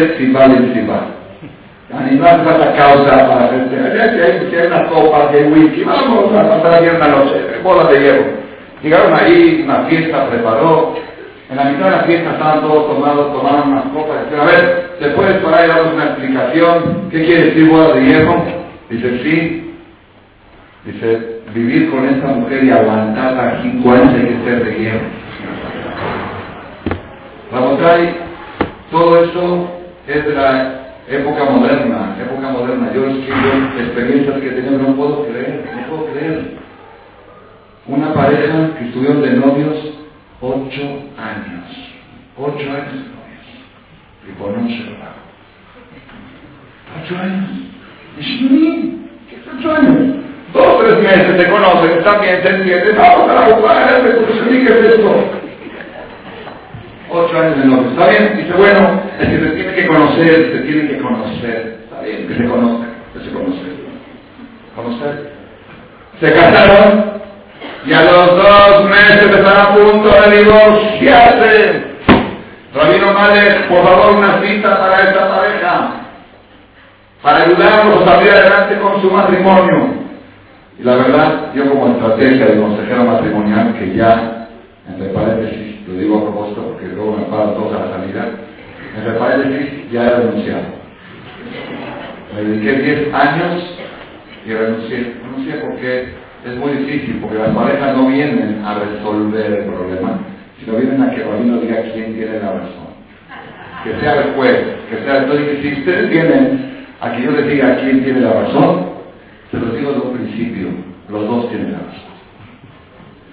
[2.16, 3.92] no hace falta causa para festejar.
[3.92, 7.40] Si hay, si hay una copa, que hay whisky, vamos a pasar bien una noche,
[7.62, 8.24] boda de hierro.
[8.82, 10.94] Llegaron ahí, una fiesta, preparó.
[11.48, 14.18] En la mitad de la fiesta estaban todos tomados, tomaron unas copas.
[14.36, 17.08] a ver, ¿te puedes parar y darnos una explicación?
[17.10, 18.42] ¿Qué quiere decir boda de hierro?
[18.90, 19.65] Dice, sí.
[20.86, 25.08] Dice, vivir con esta mujer y aguantarla años hay que ser de hierro.
[27.50, 27.80] Vamos
[28.92, 29.70] todo eso
[30.06, 32.92] es de la época moderna, época moderna.
[32.94, 36.56] Yo escribo experiencias que tengo, no puedo creer, no puedo creer.
[37.88, 39.76] Una pareja que estuvieron de novios
[40.40, 40.82] ocho
[41.18, 41.64] años,
[42.36, 43.46] ocho años de novios,
[44.28, 45.14] y con un celular.
[47.02, 47.50] Ocho años.
[48.18, 48.22] Y
[49.28, 50.25] ¿qué es ocho años?
[50.52, 55.14] Dos tres meses te conocen, están bien, te entienden, vamos a jugar, ¿qué es esto?
[57.10, 57.90] Ocho años de novio.
[57.90, 58.36] ¿Está bien?
[58.36, 61.78] Dice, bueno, es que se tiene que conocer, se tiene que conocer.
[61.84, 63.62] Está bien, que se conozca, que se conoce.
[64.74, 65.32] Conocer.
[66.20, 67.16] Se casaron
[67.86, 71.82] y a los dos meses están a punto de divorciarse.
[72.74, 75.90] Rabino Madre, por favor, una cita para esta pareja,
[77.22, 80.05] para ayudarlos a salir adelante con su matrimonio.
[80.78, 84.48] Y la verdad, yo como estrategia de consejero matrimonial, que ya,
[84.88, 88.28] entre paréntesis, lo digo a propósito porque luego me pagan todos a la salida,
[88.96, 90.62] entre paréntesis, ya he renunciado.
[92.34, 93.78] Me dediqué 10 años
[94.44, 95.14] y renuncié.
[95.22, 96.08] Renuncié porque
[96.44, 100.18] es muy difícil, porque las parejas no vienen a resolver el problema,
[100.60, 102.86] sino vienen a que el diga quién tiene la razón.
[103.82, 107.78] Que sea el juez, que sea el Si ustedes vienen a que yo les diga
[107.80, 108.95] quién tiene la razón,
[109.56, 110.68] se los digo desde un principio,
[111.08, 112.16] los dos tienen razón.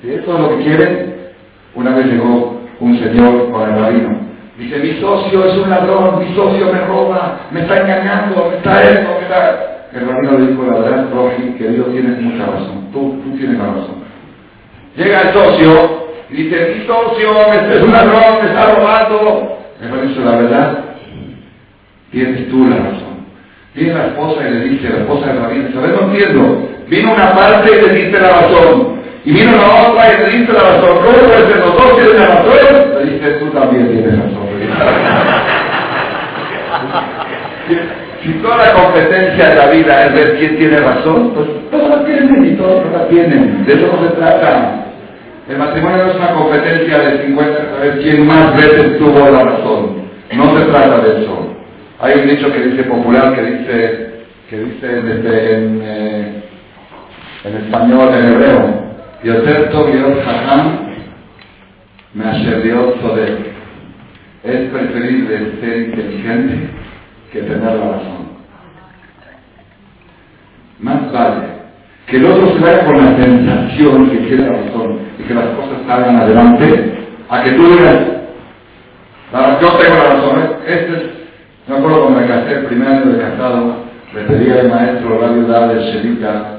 [0.02, 1.16] Si esto es lo que quieren,
[1.76, 4.24] una vez llegó un señor con el rabino.
[4.58, 8.84] Dice, mi socio es un ladrón, mi socio me roba, me está engañando, me está
[8.84, 9.70] esto, me está...
[9.94, 13.58] El rabino le dijo, la verdad, Roji, que Dios tiene mucha razón, tú, tú tienes
[13.58, 14.04] la razón.
[14.96, 19.58] Llega el socio y dice, mi socio es un ladrón, me está robando.
[19.82, 20.84] El rabino dice, la verdad,
[22.12, 23.13] tienes tú la razón.
[23.76, 26.70] Viene la esposa y le dice, la esposa del rabino, dice, a ver, no entiendo,
[26.88, 29.02] vino una parte y le dice la razón.
[29.26, 30.98] Y vino la otra y le dice la razón.
[30.98, 31.58] ¿Cómo puede ser?
[31.58, 32.54] ¿Los dos tienen la razón?
[33.00, 34.44] Le dice, tú también tienes razón.
[38.24, 42.06] si toda la competencia de la vida es ver quién tiene razón, pues todos la
[42.06, 43.66] tienen y todos la tienen.
[43.66, 44.86] De eso no se trata.
[45.50, 49.44] El matrimonio no es una competencia de 50 a ver quién más veces tuvo la
[49.44, 50.04] razón.
[50.32, 51.33] No se trata de eso.
[52.04, 54.10] Hay un dicho que dice popular, que dice,
[54.50, 56.44] que dice desde en, eh,
[57.46, 58.84] en español, en hebreo,
[59.24, 59.88] Yoter Tov
[62.14, 62.62] me Measher
[63.02, 63.54] Sodek.
[64.44, 66.70] Es preferible ser inteligente
[67.32, 68.34] que tener la razón.
[70.82, 71.54] Más vale
[72.08, 75.46] que el otro se vaya con la sensación que tiene la razón y que las
[75.56, 76.96] cosas salgan adelante,
[77.30, 77.98] a que tú digas,
[79.32, 81.13] ah, yo tengo la razón, este es
[81.68, 83.76] me acuerdo cuando me casé, el primer año de casado,
[84.14, 86.54] le pedí al maestro Radio Dade Shelita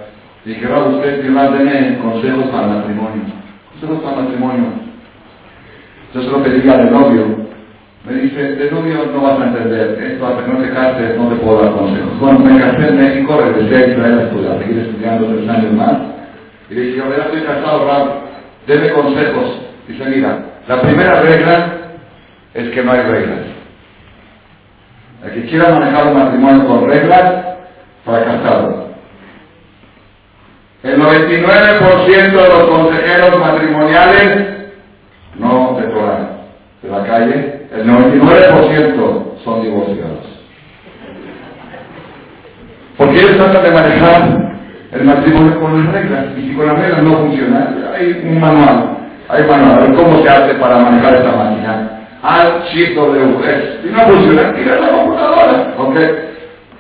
[0.44, 3.22] Dije, Raúl, usted va a tener consejos para el matrimonio.
[3.72, 4.64] Consejos para matrimonio.
[6.12, 7.44] Yo se lo pedí al novio.
[8.06, 9.98] Me dice, de novio no vas a entender.
[10.02, 12.20] Esto hasta que no te cases no te puedo dar consejos.
[12.20, 15.96] Bueno, me casé en México, regresé a Israel a estudiar, seguir estudiando tres años más.
[16.68, 18.10] Y le dije, yo estoy casado, Raúl,
[18.66, 19.60] deme consejos.
[19.88, 20.38] Dice, mira,
[20.68, 21.66] la primera regla
[22.52, 23.53] es que no hay reglas.
[25.24, 27.44] El que quiera manejar un matrimonio con reglas,
[28.04, 28.84] fracasado.
[30.82, 34.54] El 99% de los consejeros matrimoniales
[35.38, 35.87] no de
[36.82, 40.34] de la calle, el 99% son divorciados.
[42.98, 44.54] Porque ellos tratan de manejar
[44.92, 48.98] el matrimonio con las reglas, y si con las reglas no funciona, hay un manual.
[49.28, 52.03] Ay, bueno, a ver cómo se hace para manejar esta máquina.
[52.24, 53.82] Al chip W.
[53.82, 55.74] Si no funciona, tira la computadora.
[55.76, 55.96] ¿Ok?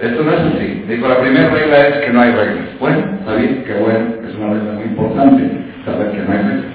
[0.00, 0.84] Esto no es así.
[0.88, 2.78] Digo, la primera regla es que no hay reglas.
[2.80, 5.50] Bueno, está bien, qué bueno, es una regla muy importante
[5.84, 6.74] saber que no hay reglas.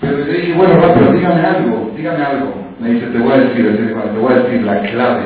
[0.00, 2.54] Pero le dije, bueno, pero dígame algo, dígame algo.
[2.80, 5.24] Me dice, te voy a decir, te voy a decir la clave,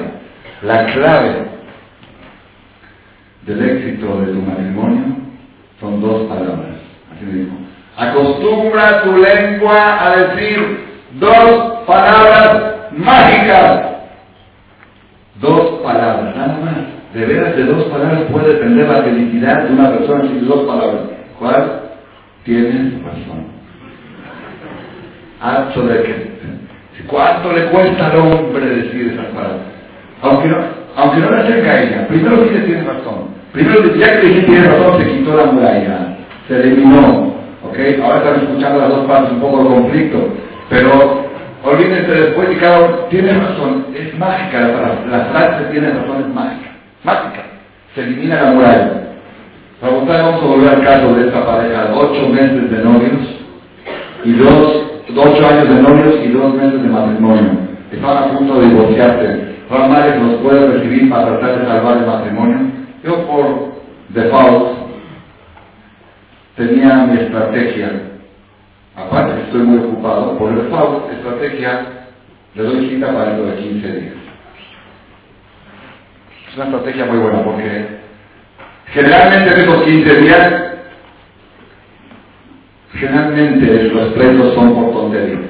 [0.62, 1.34] la clave
[3.46, 5.16] del éxito de tu matrimonio
[5.80, 6.76] son dos palabras.
[7.12, 7.67] Así me dijo.
[7.98, 10.86] Acostumbra tu lengua a decir
[11.18, 13.86] dos palabras mágicas.
[15.40, 16.76] Dos palabras, nada más.
[17.12, 21.02] De veras, de dos palabras puede depender la felicidad de una persona sin dos palabras.
[21.40, 21.80] ¿Cuál?
[22.44, 23.48] Tienes razón.
[25.88, 26.38] De que.
[27.08, 29.60] ¿Cuánto le cuesta al hombre decir esas palabras?
[30.22, 30.58] Aunque no,
[30.96, 32.06] aunque no le acerca ella.
[32.06, 33.28] Primero dice tiene razón.
[33.52, 36.16] Primero, ya que dije tiene razón, se quitó la muralla.
[36.46, 37.27] Se eliminó.
[37.68, 37.78] ¿Ok?
[38.02, 40.18] Ahora están escuchando las dos partes un poco de conflicto.
[40.70, 41.24] Pero
[41.64, 43.86] olvídense después y cada tiene razón.
[43.94, 46.70] Es mágica la, la frase tiene razón, es mágica.
[47.04, 47.42] Mágica.
[47.94, 48.92] Se elimina la muralla.
[49.80, 51.90] Para vamos a volver al caso de esta pareja.
[51.94, 53.38] Ocho meses de novios
[54.24, 57.50] y dos ocho años de novios y dos meses de matrimonio.
[57.92, 59.48] Estaban a punto de divorciarse.
[59.70, 62.58] Ramales los puede recibir para tratar de salvar el matrimonio.
[63.04, 63.72] Yo por
[64.10, 64.77] default
[66.58, 67.90] tenía mi estrategia.
[68.94, 71.86] Aparte estoy muy ocupado, por default, estrategia,
[72.54, 74.14] le doy cita para dentro de 15 días.
[76.50, 77.86] Es una estrategia muy buena porque
[78.92, 80.68] generalmente en esos 15 días
[82.94, 85.40] Generalmente los pleitos son por tonterías.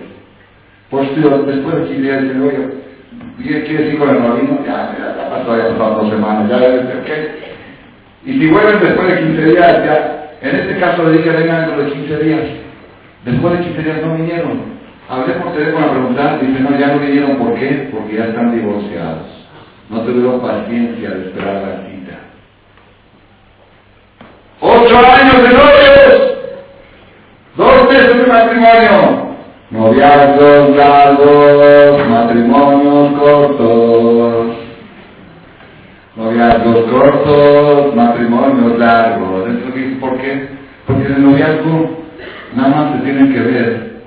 [0.91, 4.59] Por eso después de 15 días dicen, oye, ¿quieres ir con el rabino?
[4.67, 7.39] Ya, ya, ya pasó, ya pasaron dos semanas, ya, ¿qué?
[8.27, 11.85] Y si vuelven después de 15 días, ya, en este caso le dije, vengan dentro
[11.85, 12.41] de 15 días.
[13.25, 14.79] Después de 15 días no vinieron.
[15.09, 17.89] Hablé por teléfono a preguntar, dice, no, ya no vinieron, ¿por qué?
[17.93, 19.27] Porque ya están divorciados.
[19.89, 22.19] No tuvieron paciencia de esperar la cita.
[24.61, 26.29] ¡Ocho años de novios!
[27.57, 29.29] Dos meses de matrimonio.
[29.71, 34.47] Noviazgos largos, matrimonios cortos.
[36.17, 39.28] Noviazgos cortos, matrimonios largos.
[40.89, 42.03] Porque en el noviazgo
[42.57, 44.03] nada más se tienen que ver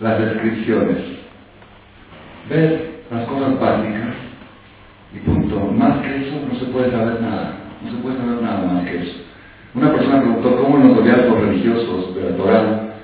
[0.00, 0.96] las descripciones.
[2.48, 4.14] Ver las cosas básicas
[5.14, 5.60] y punto.
[5.72, 7.56] Más que eso no se puede saber nada.
[7.84, 9.18] No se puede saber nada más que eso.
[9.74, 12.94] Una persona preguntó cómo los noviazgos religiosos de la Torah,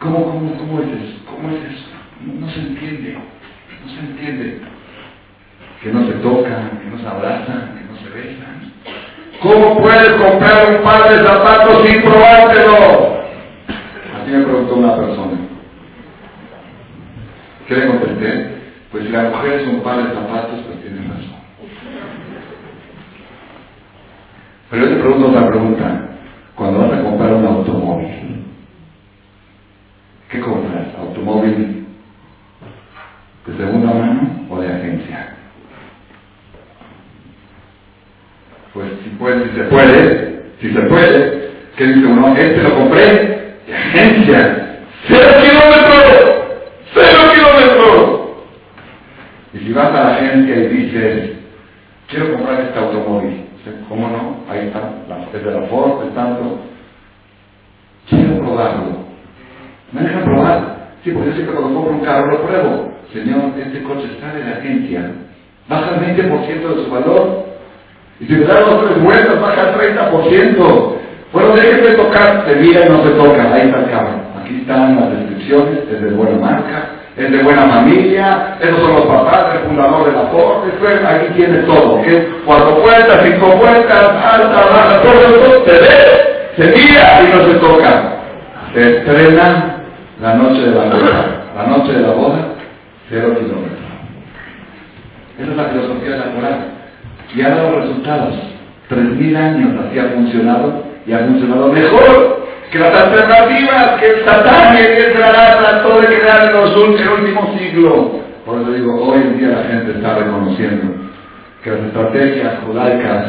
[0.00, 1.18] ¿cómo, cómo, cómo es eso?
[1.24, 1.84] ¿Cómo es eso?
[2.40, 3.16] No, se entiende,
[3.82, 4.60] no se entiende.
[5.82, 8.53] Que no se tocan, que no se abrazan, que no se besan.
[9.44, 13.24] ¿Cómo puedes comprar un par de zapatos sin probártelo?
[14.16, 15.38] Así me preguntó una persona.
[17.68, 18.54] ¿Qué le contesté?
[18.90, 21.34] Pues si la mujer es un par de zapatos, pues tiene razón.
[24.70, 26.00] Pero yo te pregunto otra pregunta.
[26.54, 28.44] Cuando vas a comprar un automóvil,
[30.30, 30.86] ¿qué compras?
[30.98, 31.86] ¿Automóvil
[33.46, 35.23] de segunda mano o de agencia?
[38.74, 42.36] Pues si, puede, si se puede, si se puede, ¿qué dice uno?
[42.36, 44.78] Este lo compré de agencia.
[45.06, 46.34] ¡Cero kilómetros!
[46.92, 48.20] ¡Cero kilómetros!
[49.54, 51.30] Y si vas a la agencia y dices,
[52.08, 53.44] quiero comprar este automóvil,
[53.88, 54.40] ¿Cómo no?
[54.50, 54.90] Ahí está,
[55.32, 56.58] es de la Ford, es tanto.
[58.08, 59.04] Quiero probarlo.
[59.92, 60.90] ¿Me dejan probar?
[61.02, 62.92] Sí, porque yo siempre cuando compro un carro lo pruebo.
[63.12, 65.12] Señor, este coche está de la agencia.
[65.68, 67.43] Baja el 20% de su valor.
[68.20, 70.94] Y si le dan dos tres vueltas, baja el 30%.
[71.32, 73.52] Bueno, déjeme tocar, se mira y no se toca.
[73.52, 74.24] Ahí está el carro.
[74.40, 79.06] Aquí están las descripciones, es de buena marca, es de buena familia, esos son los
[79.06, 80.64] papás, el fundador de la Ford,
[81.06, 82.28] aquí tiene todo, ¿qué?
[82.44, 87.54] Cuatro puertas, cinco puertas, alta, baja, todo eso, se ve, se mira y no se
[87.58, 88.10] toca.
[88.74, 89.76] Se estrena
[90.20, 91.26] la noche de la boda,
[91.56, 92.38] la noche de la boda,
[93.08, 93.78] cero kilómetros.
[95.38, 96.73] Esa es la filosofía de la moral.
[97.34, 98.34] Y ha dado resultados.
[98.88, 104.24] Tres mil años así ha funcionado y ha funcionado mejor que las alternativas que el
[104.24, 108.06] Satán y el trató de crear en los últimos siglos.
[108.44, 110.94] Por eso digo, hoy en día la gente está reconociendo
[111.62, 113.24] que las estrategias judaicas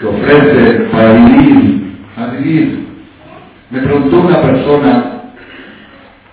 [0.00, 2.88] que ofrece para vivir, a vivir.
[3.70, 5.18] Me preguntó una persona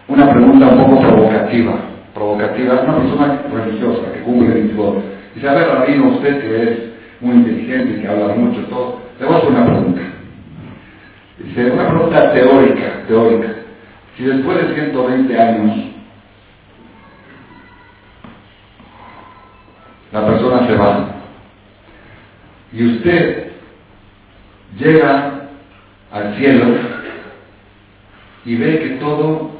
[0.07, 1.73] una pregunta un poco provocativa,
[2.13, 4.75] provocativa, una persona religiosa que cumple el.
[5.33, 6.79] Dice, a ver, Rabino, usted que es
[7.21, 10.01] muy inteligente y que habla mucho, todo, le voy a hacer una pregunta.
[11.39, 13.47] Dice, una pregunta teórica, teórica.
[14.17, 15.85] Si después de 120 años
[20.11, 21.07] la persona se va
[22.71, 23.51] y usted
[24.77, 25.49] llega
[26.11, 26.65] al cielo
[28.45, 29.51] y ve que todo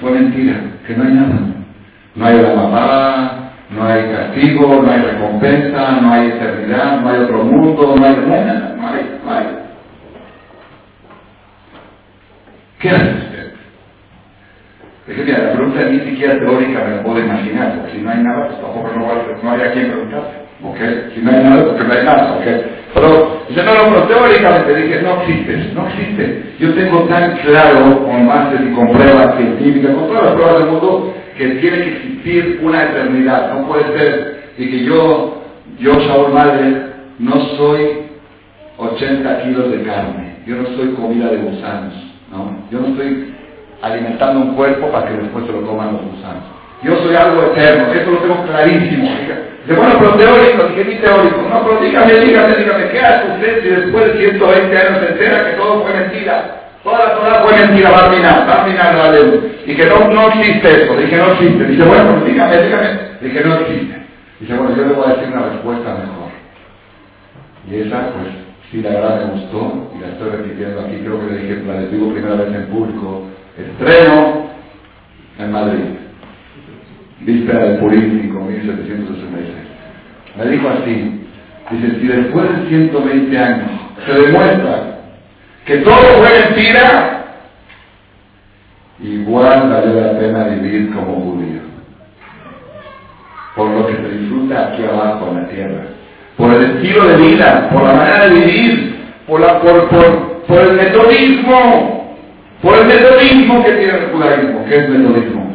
[0.00, 1.38] fue mentira, que no hay nada.
[2.14, 7.20] No hay la mamá, no hay castigo, no hay recompensa, no hay eternidad, no hay
[7.20, 9.46] otro mundo, no hay, nada, no hay, no hay.
[12.78, 13.52] ¿Qué hace usted?
[15.08, 18.10] Es que mira, la pregunta ni siquiera teórica me la puedo imaginar, porque si no
[18.10, 20.46] hay nada, pues tampoco no, no hay a quien preguntarse.
[20.62, 20.78] ¿ok?
[21.14, 22.44] Si no hay nada, porque no hay nada, ¿ok?
[22.94, 26.54] Pero dice, no, no, pero teóricamente dije, no existe, no existe.
[26.58, 30.68] Yo tengo tan claro, con bases y con pruebas científicas, con todas las pruebas del
[30.68, 33.54] mundo, que tiene que existir una eternidad.
[33.54, 35.42] No puede ser, y que yo,
[35.78, 38.06] yo, Saúl Madre, no soy
[38.78, 40.36] 80 kilos de carne.
[40.46, 41.94] Yo no soy comida de gusanos,
[42.30, 42.66] ¿no?
[42.70, 43.34] Yo no estoy
[43.82, 46.44] alimentando un cuerpo para que después se lo coman los gusanos.
[46.82, 49.08] Yo soy algo eterno, eso lo tengo clarísimo.
[49.66, 51.42] Dice, bueno, pero teórico, dije ni teórico.
[51.50, 55.50] No, pero dígame, dígame, dígame, ¿qué hace usted si después de 120 años se entera
[55.50, 56.65] que todo fue mentira?
[56.86, 59.62] Toda la Torah fue mentira, va a minar, va a minar la ley.
[59.66, 60.94] Y que no, no existe eso.
[60.94, 61.64] Dije, no existe.
[61.64, 62.88] Dice, bueno, dígame, dígame.
[63.20, 63.96] Dije, no existe.
[64.38, 66.30] Dice, bueno, yo le voy a decir una respuesta mejor.
[67.68, 68.28] Y esa, pues,
[68.70, 71.80] sí, la verdad me gustó, y la estoy repitiendo aquí, creo que le dije, la
[71.80, 73.22] digo primera vez en público,
[73.58, 74.46] estreno
[75.40, 75.84] en Madrid
[77.22, 79.54] víspera del Purífico, 1766.
[80.36, 81.26] Me dijo así,
[81.72, 83.70] dice, si después de 120 años
[84.06, 84.95] se demuestra
[85.66, 87.24] que todo fue mentira,
[89.00, 91.60] igual vale la pena vivir como judío.
[93.56, 95.82] Por lo que se disfruta aquí abajo en la tierra.
[96.36, 98.96] Por el estilo de vida, por la manera de vivir,
[99.26, 102.16] por, la, por, por, por el metodismo,
[102.62, 104.64] por el metodismo que tiene el judaísmo.
[104.68, 105.46] ¿Qué es metodismo?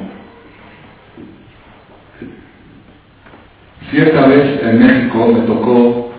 [3.91, 6.11] Cierta vez en México me tocó,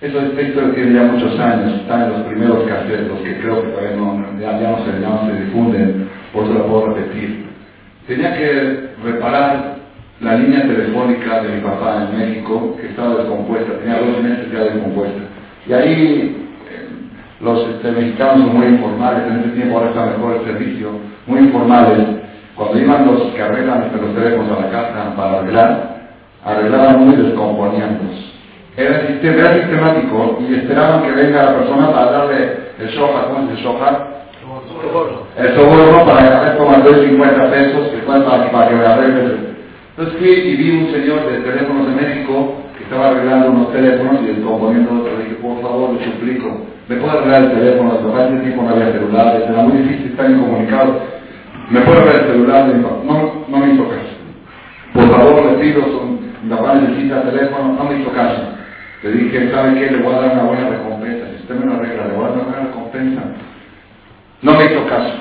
[0.00, 3.96] eso es tiene ya muchos años, están en los primeros casetos que creo que todavía
[3.96, 7.46] no, ya, ya no se difunden, por eso lo puedo repetir.
[8.06, 9.76] Tenía que reparar
[10.20, 14.60] la línea telefónica de mi papá en México, que estaba descompuesta, tenía dos meses ya
[14.60, 15.20] descompuesta.
[15.66, 16.88] Y ahí eh,
[17.40, 20.92] los este, mexicanos son muy informales, en ese tiempo ahora está mejor el servicio,
[21.26, 22.06] muy informales
[22.54, 25.98] cuando iban los que arreglan los teléfonos a la casa para arreglar,
[26.44, 28.27] arreglaban uno y descomponían dos.
[28.78, 33.58] Era, era sistemático y esperaban que venga la persona para darle el shoja, ¿cómo es
[33.58, 34.06] el shoja?
[35.36, 39.36] El soborno para agarrar como 50 pesos que fue para, para que me arregle.
[39.90, 44.22] Entonces fui y vi un señor de teléfonos de México que estaba arreglando unos teléfonos
[44.22, 45.18] y descomponiendo otros.
[45.18, 47.98] Le dije, por favor, le suplico, ¿me puede arreglar el teléfono?
[47.98, 51.18] Porque ese tiempo no había celulares, era muy difícil estar incomunicado
[51.70, 54.08] me puede ver el celular, no, no me hizo caso.
[54.94, 55.82] Por favor, le pido,
[56.42, 58.40] mi papá necesita teléfono, no me hizo caso.
[59.02, 59.90] Le dije, ¿sabe qué?
[59.90, 61.26] Le voy a dar una buena recompensa.
[61.30, 63.22] Si usted me lo arregla, le voy a dar una buena recompensa.
[64.42, 65.14] No me hizo caso.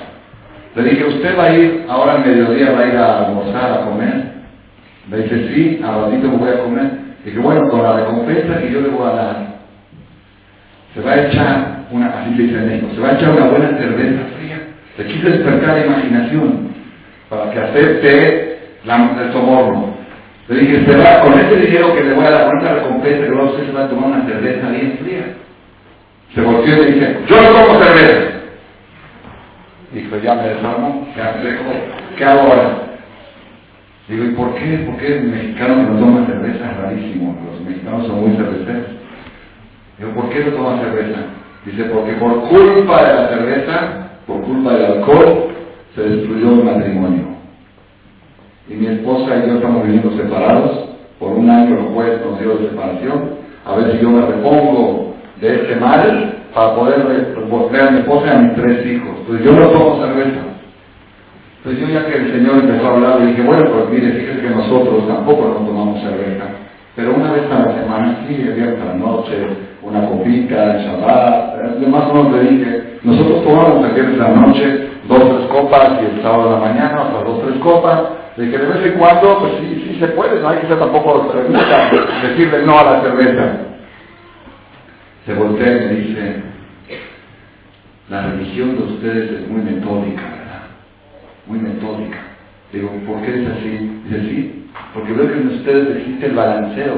[0.75, 3.85] Le dije, ¿usted va a ir ahora al mediodía, va a ir a almorzar, a
[3.85, 4.31] comer?
[5.09, 6.83] Le dije, sí, a ratito me voy a comer.
[7.23, 9.47] Le dije, bueno, con la recompensa que yo le voy a dar,
[10.93, 13.45] se va a echar una, así se dice en México, se va a echar una
[13.45, 14.27] buena cerveza
[14.97, 16.69] le quise despertar la imaginación
[17.29, 19.96] para que acepte el soborno.
[20.47, 23.25] Le dije, se va, con ese dinero que le voy a dar, con esa recompensa
[23.25, 25.35] que usted se va a tomar una cerveza bien fría.
[26.33, 28.31] Se volvió y le dije, yo no tomo cerveza.
[29.93, 31.35] Dijo, ya me desarmo, ya
[32.17, 32.69] ¿qué hago ahora?
[34.07, 34.77] Digo, ¿y por qué?
[34.85, 37.37] ¿Por qué el mexicano que no toma cerveza es rarísimo?
[37.51, 38.85] Los mexicanos son muy cerveceros.
[39.97, 41.19] Digo, ¿por qué no toma cerveza?
[41.65, 45.47] Dice, porque por culpa de la cerveza por culpa del alcohol,
[45.95, 47.36] se destruyó el matrimonio.
[48.69, 50.89] Y mi esposa y yo estamos viviendo separados.
[51.19, 53.29] Por un año el juez nos dio de separación.
[53.65, 57.03] A ver si yo me repongo de este mal para poder
[57.71, 59.15] ver a mi esposa y a mis tres hijos.
[59.27, 60.41] Pues yo no tomo cerveza.
[61.57, 64.49] Entonces yo ya que el Señor empezó a hablar, dije, bueno, pues mire, fíjese que
[64.49, 66.45] nosotros tampoco no tomamos cerveza.
[66.95, 69.33] Pero una vez a la semana, sí, el viernes a la noche,
[69.83, 74.35] una copita, el Shabbat, más o menos le dije, nosotros tomamos el viernes a la
[74.35, 78.01] noche dos tres copas y el sábado de la mañana otras dos tres copas.
[78.37, 80.77] Le dije, de vez en cuando, pues sí, sí se puede, no hay que ser
[80.77, 81.33] tampoco
[82.21, 83.57] decirle no a la cerveza.
[85.25, 86.35] Se voltea y me dice,
[88.09, 90.61] la religión de ustedes es muy metódica, ¿verdad?
[91.47, 92.19] Muy metódica.
[92.71, 94.01] Digo, ¿por qué es así?
[94.05, 96.95] Dice, sí, porque veo que en ustedes existe el balanceo,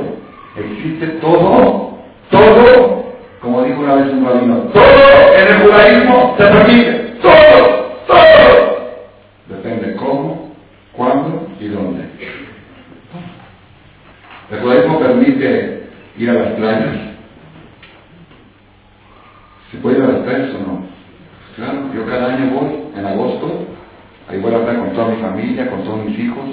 [0.55, 6.91] existe todo, todo Como dijo una vez un rabino, todo en el judaísmo se permite,
[7.21, 7.79] todo.
[9.47, 10.53] Depende cómo,
[10.93, 12.03] cuándo y dónde.
[14.51, 15.83] El judaísmo permite
[16.17, 16.95] ir a las playas.
[19.71, 20.79] ¿Se puede ir a las playas o no?
[20.79, 23.67] Pues claro, yo cada año voy, en agosto,
[24.29, 26.45] ahí voy a estar con toda mi familia, con todos mis hijos.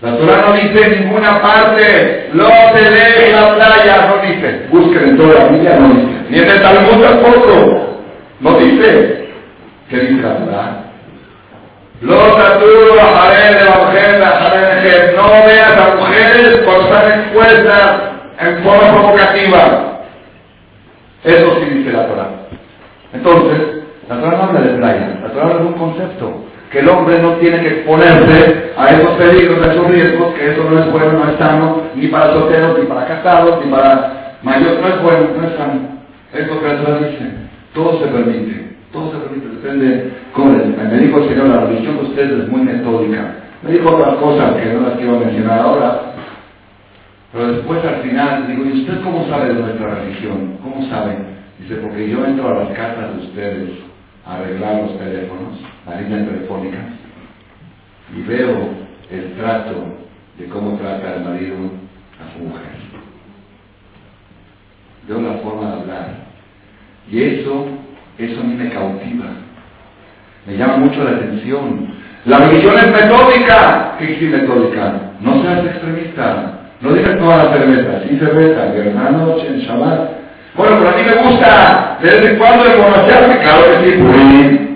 [0.00, 4.66] La Torah no dice en ninguna parte, no te dejes la playa, no dice.
[4.70, 6.18] Busquen en toda la Biblia, no dice.
[6.30, 7.98] Ni en el Talmud tampoco.
[8.40, 9.28] No dice.
[9.90, 10.84] ¿Qué dice la Torah?
[12.00, 14.20] Los de la mujer,
[15.16, 18.00] no veas a mujeres por estar expuestas
[18.62, 20.02] forma provocativa.
[21.24, 22.28] Eso sí dice la Torah.
[23.12, 27.18] Entonces, la Torah no habla de playa, la Torah habla un concepto que el hombre
[27.20, 31.12] no tiene que exponerse a esos peligros, a esos riesgos, que eso no es bueno,
[31.12, 35.28] no es sano, ni para solteros, ni para casados, ni para mayores, no es bueno,
[35.36, 35.98] no es sano.
[36.32, 37.48] Es que la dice.
[37.72, 42.02] Todo se permite, todo se permite, depende cómo Me dijo el Señor, la religión de
[42.02, 43.34] ustedes es muy metódica.
[43.62, 46.07] Me dijo otras cosas que no las quiero mencionar ahora,
[47.32, 50.58] pero después al final digo, ¿y usted cómo sabe de nuestra religión?
[50.62, 51.16] ¿Cómo sabe?
[51.58, 53.70] Dice, porque yo entro a las casas de ustedes
[54.24, 56.78] a arreglar los teléfonos la línea telefónica
[58.16, 58.70] y veo
[59.10, 59.74] el trato
[60.38, 61.56] de cómo trata el marido
[62.18, 62.78] a su mujer.
[65.06, 66.08] Veo la forma de hablar.
[67.10, 67.66] Y eso,
[68.18, 69.26] eso a mí me cautiva.
[70.46, 71.88] Me llama mucho la atención.
[72.26, 73.96] La religión es metódica.
[73.98, 75.12] ¿Qué es metódica?
[75.20, 76.57] No seas extremista.
[76.80, 78.02] No digas toda la cerveza.
[78.08, 80.10] Sí cerveza, hermanos, en Shabbat.
[80.54, 83.38] Bueno, pero a mí me gusta de vez en cuando emborracharme.
[83.38, 84.68] Claro que sí, pues.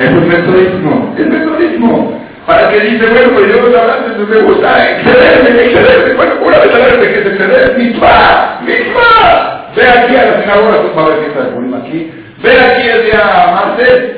[0.00, 2.18] Es metodismo, es metodismo.
[2.46, 6.14] Para que dice, bueno, pues yo los me gusta excederme, excederme.
[6.14, 9.70] Bueno, una vez al que se exceder, mitzvah, mitzvah.
[9.76, 12.10] Ve aquí a la sinagoga, pues va a haber fiesta de Purim aquí.
[12.42, 14.16] Ve aquí el día martes.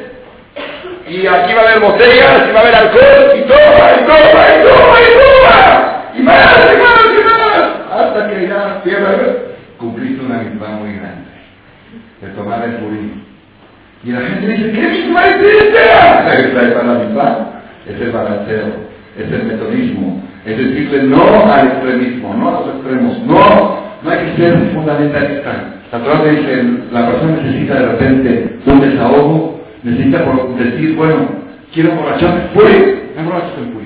[1.08, 4.42] Y aquí va a haber botellas, y va a haber alcohol, y toma, y toma,
[4.46, 5.29] y toma, y toma.
[6.20, 8.00] Y más, más, más.
[8.00, 9.16] Hasta que ya cierra,
[9.78, 11.30] cumpliste una mitzvah muy grande.
[12.20, 13.22] De tomar el Purim.
[14.04, 18.66] Y la gente dice, ¿qué misma es que trae para la misma es el balanceo,
[19.16, 24.18] es el metodismo, es decirle no al extremismo, no a los extremos, no, no hay
[24.18, 25.74] que ser fundamentalista.
[25.92, 30.24] La Torah dice, la persona necesita de repente un desahogo, necesita
[30.58, 31.28] decir, bueno,
[31.72, 33.79] quiero emborracharme, pues, emborrachate en Puri.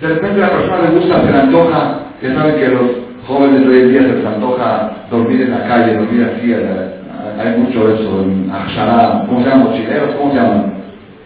[0.00, 2.90] De repente a la persona le gusta, se le antoja, que saben que los
[3.26, 6.54] jóvenes de hoy en día se les antoja dormir en la calle, dormir así,
[7.38, 9.64] hay mucho eso en Akshara, ¿cómo se llaman?
[9.64, 10.72] Mochileros, ¿cómo se llaman?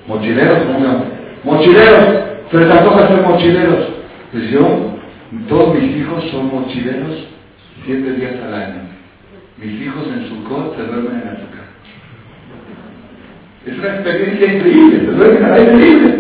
[0.07, 1.05] Mochileros, ¿cómo se llaman?
[1.45, 2.05] Mochileros,
[2.51, 3.89] se les antoja ser mochileros.
[4.33, 4.95] Pues yo,
[5.49, 7.29] todos mis hijos son mochileros
[7.85, 8.81] siete días al año.
[9.59, 11.67] Mis hijos en su cot se duermen en azúcar.
[13.67, 16.20] Es una experiencia increíble, se duermen al aire libre.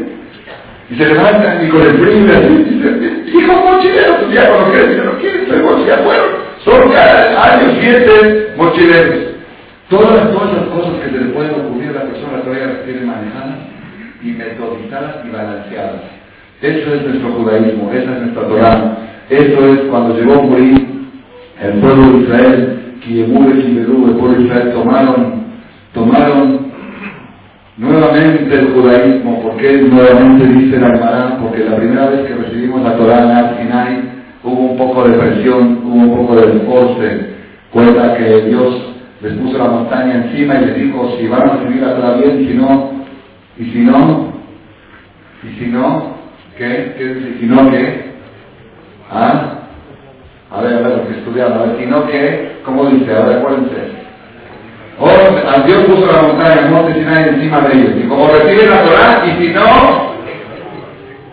[0.90, 5.18] Y se levantan y con el frío así, dicen, hijos mochileros, ya cuando quieren, no
[5.18, 6.28] quieren ser ya fueron.
[6.64, 9.30] Son cada año siete mochileros.
[9.88, 13.02] Todas, todas las cosas que se le pueden ocurrir a la persona todavía las tiene
[13.02, 13.58] manejadas
[14.22, 16.02] y metodizadas y balanceadas.
[16.60, 18.96] Eso es nuestro judaísmo, esa es nuestra Torah.
[19.30, 20.88] Eso es cuando llegó a morir
[21.62, 25.44] el pueblo de Israel, Kiemur y el pueblo de Israel tomaron,
[25.94, 26.69] tomaron
[27.80, 29.42] nuevamente el judaísmo.
[29.42, 31.38] ¿Por qué nuevamente dice el Almarán?
[31.42, 34.02] Porque la primera vez que recibimos la Torah en Sinai
[34.44, 37.30] hubo un poco de presión, hubo un poco de esforce.
[37.72, 41.84] Cuenta que Dios les puso la montaña encima y les dijo si van a recibir
[41.84, 42.90] a bien, si no,
[43.58, 44.32] y si no,
[45.42, 46.16] y si no,
[46.56, 46.94] ¿qué?
[46.98, 47.38] ¿Qué dice?
[47.40, 48.10] Si no, ¿qué?
[49.10, 49.56] ¿Ah?
[50.50, 52.52] A ver, a ver, lo que estudiamos, a ver, si no, ¿qué?
[52.64, 53.14] ¿Cómo dice?
[53.14, 53.99] A ver, acuérdense.
[55.00, 57.92] O a Dios puso la montaña, el monte Sinai encima de ellos.
[57.96, 59.64] Y como reciben la Torah, y si no,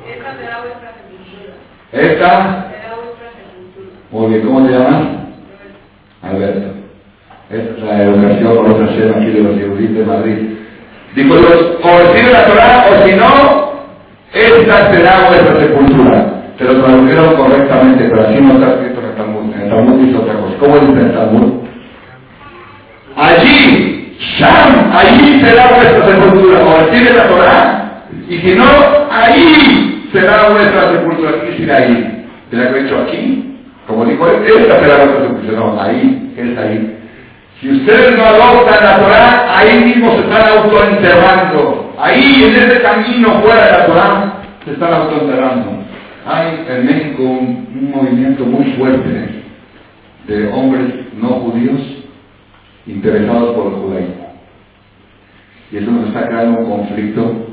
[0.07, 1.53] esta será vuestra sepultura.
[1.91, 2.30] Esta
[2.72, 3.28] será vuestra.
[4.11, 5.01] Muy bien, ¿cómo te llamas?
[6.24, 6.78] Alberto.
[7.49, 10.38] Esta es la educación por otra sede aquí de los judíos de Madrid.
[11.15, 13.68] Dijo Dios, o recibe la Torah o si no,
[14.34, 16.34] esta será vuestra sepultura.
[16.57, 19.53] Te lo tradujeron correctamente, pero así no está escrito en el Talmud.
[19.53, 20.55] En el Talmud dice otra cosa.
[20.57, 21.66] ¿Cómo dice el Talmud?
[23.18, 26.59] Allí, Sham, allí será vuestra sepultura.
[26.63, 28.65] O recibe la Torah, y si no,
[29.11, 31.32] ahí será vuestra sepultura.
[31.41, 32.26] ¿Qué será ahí?
[32.51, 33.55] ¿Te la he dicho aquí?
[33.88, 35.59] Como dijo él, esta será vuestra sepultura.
[35.59, 36.97] No, ahí, es ahí.
[37.59, 41.95] Si ustedes no adoptan la Torah, ahí mismo se están autoenterrando.
[41.99, 45.72] Ahí, en ese camino fuera de la Torah, se están autoenterrando.
[46.28, 49.43] Hay en México un, movimiento muy fuerte
[50.28, 51.96] de hombres no judíos
[52.88, 54.33] interesados por el judaísmo.
[55.71, 57.47] Y eso nos está creando un conflicto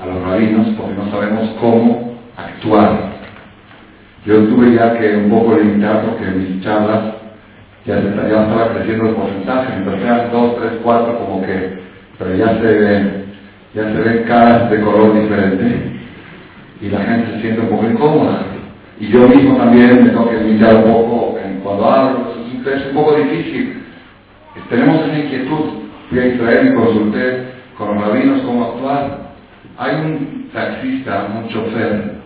[0.00, 3.18] a los rabinos porque no sabemos cómo actuar.
[4.24, 7.14] Yo tuve ya que un poco limitar porque mis charlas
[7.84, 11.78] ya, se, ya estaba creciendo el porcentaje, mientras sean dos, tres, cuatro, como que,
[12.18, 13.24] pero ya se ven,
[13.74, 15.98] ya se ven caras de color diferente
[16.80, 18.42] y la gente se siente un poco incómoda.
[19.00, 22.34] Y yo mismo también me tengo que limitar un poco en cuando hablo,
[22.66, 23.77] es un poco difícil.
[24.70, 25.88] Tenemos esa inquietud.
[26.10, 29.28] Fui a Israel y consulté con los rabinos cómo actuar.
[29.78, 32.18] Hay un taxista, un chofer,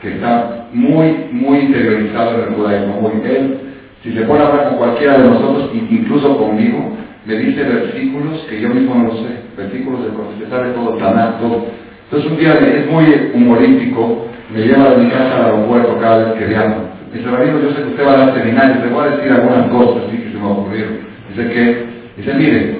[0.00, 3.12] que está muy, muy interiorizado en el judaísmo.
[3.24, 3.58] Él,
[4.02, 6.92] si se pone a hablar con cualquiera de nosotros, incluso conmigo,
[7.24, 11.66] me dice versículos que yo mismo no sé, versículos del que sabe todo, Tanakh, todo.
[12.04, 16.34] Entonces un día es muy humorístico, me lleva de mi casa al aeropuerto cada vez
[16.34, 16.76] que viajo.
[17.10, 19.32] Me dice, Rabino, yo sé que usted va a dar seminarios, le voy a decir
[19.32, 21.03] algunas cosas así que se me ocurrieron.
[21.34, 22.78] Dice que, dice, mire,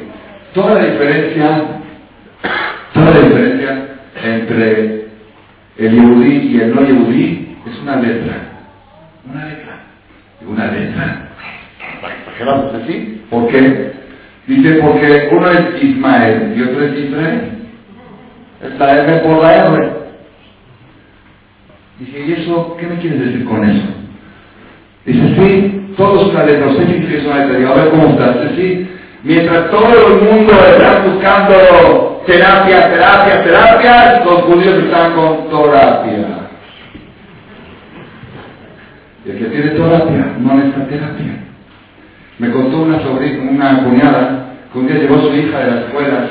[0.54, 1.80] toda la diferencia,
[2.92, 3.88] toda la diferencia
[4.22, 5.06] entre
[5.76, 8.36] el yehudí y el no yehudí es una letra.
[9.28, 9.80] Una letra.
[10.46, 11.28] Una letra.
[12.00, 13.22] ¿Para qué vamos así?
[13.28, 13.92] ¿Por qué?
[14.46, 17.40] Dice, porque uno es Ismael y otro es Israel.
[18.62, 19.92] Es la R por la R.
[21.98, 24.03] Dije, ¿y eso qué me quieres decir con eso?
[25.06, 27.58] Dice, sí, todos que es una letra.
[27.58, 28.40] Digo, a ver cómo estás.
[28.40, 28.90] Dice, sí,
[29.22, 36.44] mientras todo el mundo está buscando terapia, terapia, terapia, los judíos están con terapia.
[39.26, 41.34] Y el que tiene terapia no necesita terapia.
[42.38, 45.80] Me contó una sobrina, una cuñada, que un día llevó a su hija de la
[45.82, 46.28] escuela,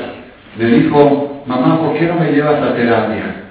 [0.58, 3.44] le dijo, mamá, ¿por qué no me llevas a terapia?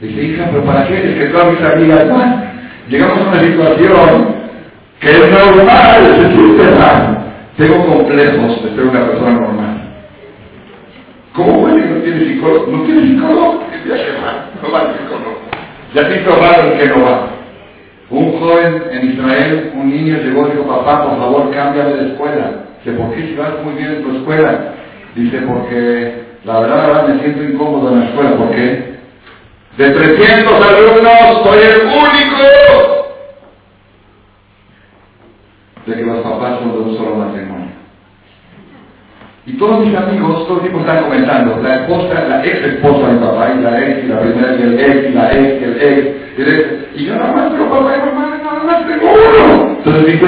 [0.00, 0.96] Le dije, hija, pero ¿para qué?
[0.96, 2.42] Es que todas mis amigas, bueno,
[2.88, 4.33] llegamos a una situación
[5.04, 7.18] que es normal, se siente mal.
[7.58, 9.74] Tengo complejos de ser una persona normal.
[11.34, 12.66] ¿Cómo puede que no tiene psicólogo?
[12.68, 13.62] ¿No tiene psicólogo?
[13.86, 15.40] Ya que va, no va al psicólogo.
[15.94, 17.28] Ya te el que no va.
[18.10, 22.50] Un joven en Israel, un niño llegó y dijo, papá, por favor, cámbiame de escuela.
[22.82, 24.72] Dice, ¿por qué si vas muy bien en tu escuela?
[25.14, 28.36] Dice, porque la verdad, la verdad me siento incómodo en la escuela.
[28.36, 28.94] ¿Por qué?
[29.76, 32.83] De 300 alumnos, soy el único
[35.86, 37.74] de que los papás son de un solo matrimonio.
[39.46, 43.12] Y todos mis amigos, todo el tiempo están comentando, la esposa, la ex esposa de
[43.12, 45.64] mi papá, y la ex, y la primera, y el ex, y la ex, y
[45.64, 46.66] el ex, y el ex.
[46.96, 49.76] Y yo nada más, pero papá y mamá, nada más tengo uno.
[49.76, 50.26] Entonces digo,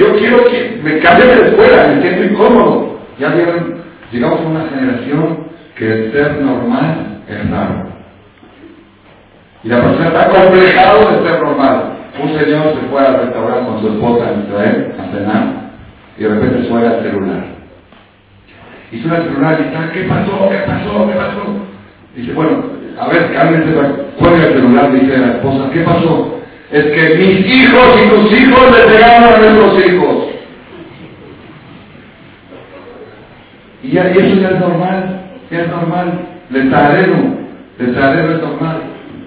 [0.00, 2.98] yo quiero que me cambien de escuela, me siento incómodo.
[3.18, 3.82] Ya vieron,
[4.12, 5.38] llegamos a una generación
[5.76, 7.88] que el ser normal es raro.
[9.62, 11.97] Y la persona está complejado de ser normal.
[12.22, 15.44] Un señor se fue al restaurante con su esposa en Israel a cenar
[16.18, 17.44] y de repente suena el celular.
[18.90, 20.48] Y suena el celular y está, ¿qué pasó?
[20.50, 21.06] ¿Qué pasó?
[21.06, 21.42] ¿Qué pasó?
[22.16, 22.64] Dice, bueno,
[23.00, 23.72] a ver, cálmense,
[24.18, 26.40] cuelga el celular, dice la esposa, ¿qué pasó?
[26.72, 30.24] Es que mis hijos y tus hijos le pegaron a nuestros hijos.
[33.82, 36.20] Y, ya, y eso ya es normal, ya es normal.
[36.50, 37.16] Le tarero,
[37.78, 38.80] le tarero es normal.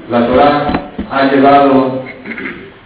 [0.09, 0.67] La Torah
[1.09, 2.00] ha llevado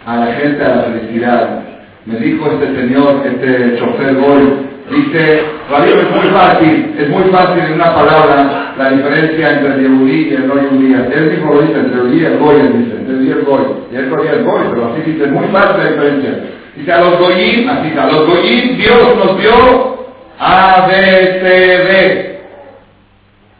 [0.06, 1.62] a la gente a la felicidad.
[2.06, 7.64] Me dijo este señor, este chofer Goy, dice, Rabino, es muy fácil, es muy fácil
[7.64, 10.94] en una palabra la diferencia entre el Yehudí y el no Yehudí.
[10.94, 13.30] Él mismo lo dice, entre el Yehudí y el Goy, él dice, entre el y
[13.32, 13.64] el Goy.
[13.92, 16.30] Y él corría el Goy, pero así dice, es muy fácil la diferencia.
[16.76, 20.06] Dice, a los Goyim, así a los Goyim Dios nos dio
[20.38, 22.40] A, B, C, D.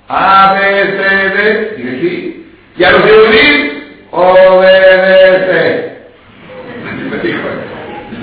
[0.09, 1.75] A, B, C, D.
[1.77, 2.47] Dice, sí.
[2.77, 3.73] Y a los Yehudí,
[4.13, 5.16] obedece.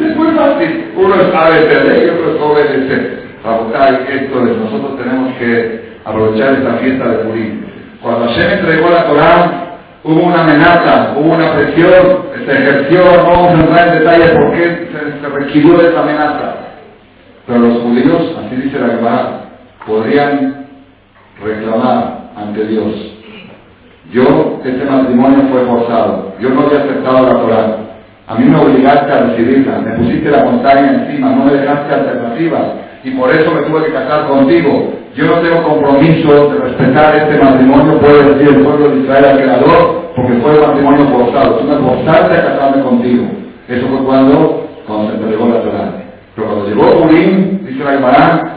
[0.04, 0.92] Es muy fácil.
[0.96, 3.24] Uno es ABCD y otro es.
[3.44, 7.62] Rabotai, esto es, nosotros tenemos que aprovechar esta fiesta de Purim.
[8.02, 13.50] Cuando Hashem entregó la Torah, hubo una amenaza, hubo una presión, se ejerció, no vamos
[13.50, 16.56] a entrar en detalle por qué se, se requirió esa amenaza.
[17.46, 19.42] Pero los judíos, así dice la Gemara,
[19.86, 20.66] podrían
[21.44, 22.94] reclamar ante Dios.
[24.12, 27.78] Yo, este matrimonio fue forzado, yo no había aceptado la Torah.
[28.26, 32.62] A mí me obligaste a recibirla, me pusiste la montaña encima, no me dejaste alternativas
[33.04, 34.94] y por eso me tuve que casar contigo.
[35.14, 39.38] Yo no tengo compromiso de respetar este matrimonio, puede decir el pueblo de Israel al
[39.42, 41.56] Creador, porque fue un matrimonio forzado.
[41.58, 43.26] Tú me forzaste a casarme contigo.
[43.68, 45.92] Eso fue cuando, cuando se entregó la Torah.
[46.36, 48.54] Pero cuando llegó Purim, dice la Gemara,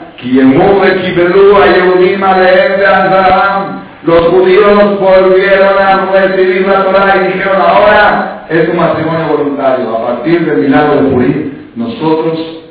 [4.04, 9.96] los judíos volvieron a recibir la Torah y dijeron ahora es un matrimonio voluntario.
[9.96, 12.64] A partir del milagro de Purim, nosotros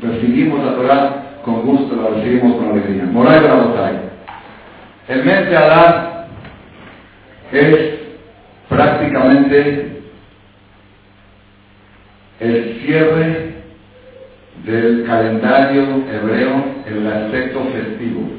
[0.00, 3.04] recibimos la Torah con gusto, la recibimos con alegría.
[3.04, 3.94] Moray Rabotay.
[5.08, 6.26] El mes de Adar
[7.52, 7.94] es
[8.68, 10.02] prácticamente
[12.40, 13.52] el cierre
[14.64, 15.82] del calendario
[16.12, 18.30] hebreo en el aspecto festivo.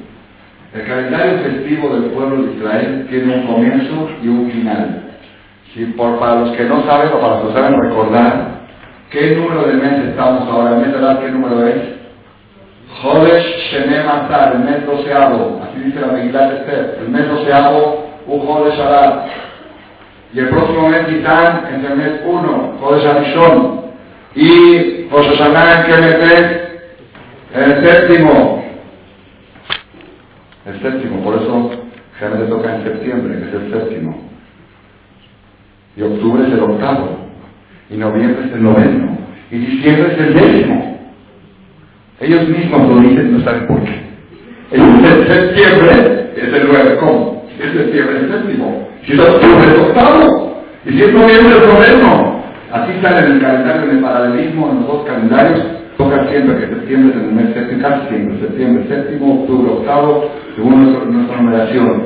[0.73, 5.02] El calendario festivo del pueblo de Israel tiene un comienzo y un final.
[5.73, 8.47] Si por, para los que no saben o para los que saben recordar,
[9.09, 10.75] ¿qué número de mes estamos ahora?
[10.75, 11.81] ¿El mes de Adar qué número es?
[13.01, 18.39] Jodesh Shenem Atar, el mes doceavo, así dice la Megilat Esther, el mes doceavo, un
[18.39, 19.25] Jodesh Adar.
[20.33, 23.83] Y el próximo mes Gitán es el mes 1, Jodesh Arishon.
[24.35, 26.63] Y Rosh Hashanah, ¿en qué mes es?
[27.53, 28.63] El séptimo.
[30.65, 31.71] El séptimo, por eso
[32.17, 34.32] generalmente toca en septiembre, que es el séptimo.
[35.95, 37.17] Y octubre es el octavo.
[37.89, 39.17] Y noviembre es el noveno.
[39.51, 40.99] Y diciembre es el décimo.
[42.19, 44.01] Ellos mismos lo dicen, no saben por qué.
[44.71, 46.97] Ellos dicen septiembre es el nueve.
[46.99, 47.45] ¿Cómo?
[47.55, 48.87] Si es septiembre el séptimo.
[49.05, 50.63] Si es octubre es octavo.
[50.85, 52.43] Y si es noviembre es noveno.
[52.71, 55.61] Así sale en el calendario, en el paralelismo, en los dos calendarios.
[55.97, 58.39] Toca siempre que septiembre es el mes séptimo, casi.
[58.41, 62.03] Septiembre séptimo, octubre octavo, según nuestra numeración.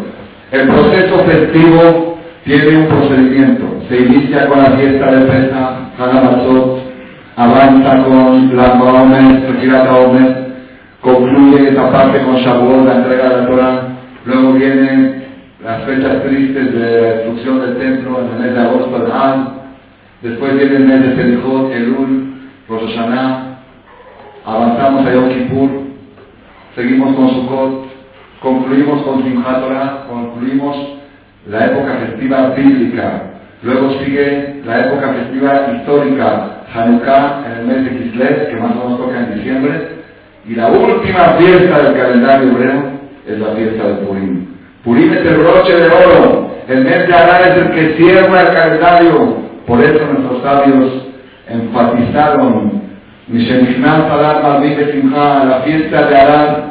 [0.51, 3.76] El proceso festivo tiene un procedimiento.
[3.89, 6.79] Se inicia con la fiesta de Pesach, Hagamatzot,
[7.37, 10.47] avanza con la Omer, Sefirat Omer,
[10.99, 13.81] concluye esa parte con Shavuot, la entrega de la Torah,
[14.25, 15.23] luego vienen
[15.63, 19.53] las fechas tristes de la destrucción del templo en el mes de agosto del Han,
[20.21, 22.33] después viene el mes de Selichot, Elul,
[22.67, 23.59] Rosh Hashanah,
[24.45, 25.69] avanzamos a Yom Kippur,
[26.75, 27.85] seguimos con Sukkot,
[28.41, 30.75] concluimos con Simchat concluimos
[31.49, 37.97] la época festiva bíblica, luego sigue la época festiva histórica, Hanukkah en el mes de
[37.97, 39.71] Kislev, que más o menos toca en diciembre,
[40.47, 42.83] y la última fiesta del calendario hebreo
[43.27, 44.45] es la fiesta de Purim.
[44.83, 48.53] Purim es el broche de oro, el mes de Adar es el que cierra el
[48.53, 51.07] calendario, por eso nuestros sabios
[51.49, 52.81] enfatizaron,
[55.47, 56.63] la fiesta de Adar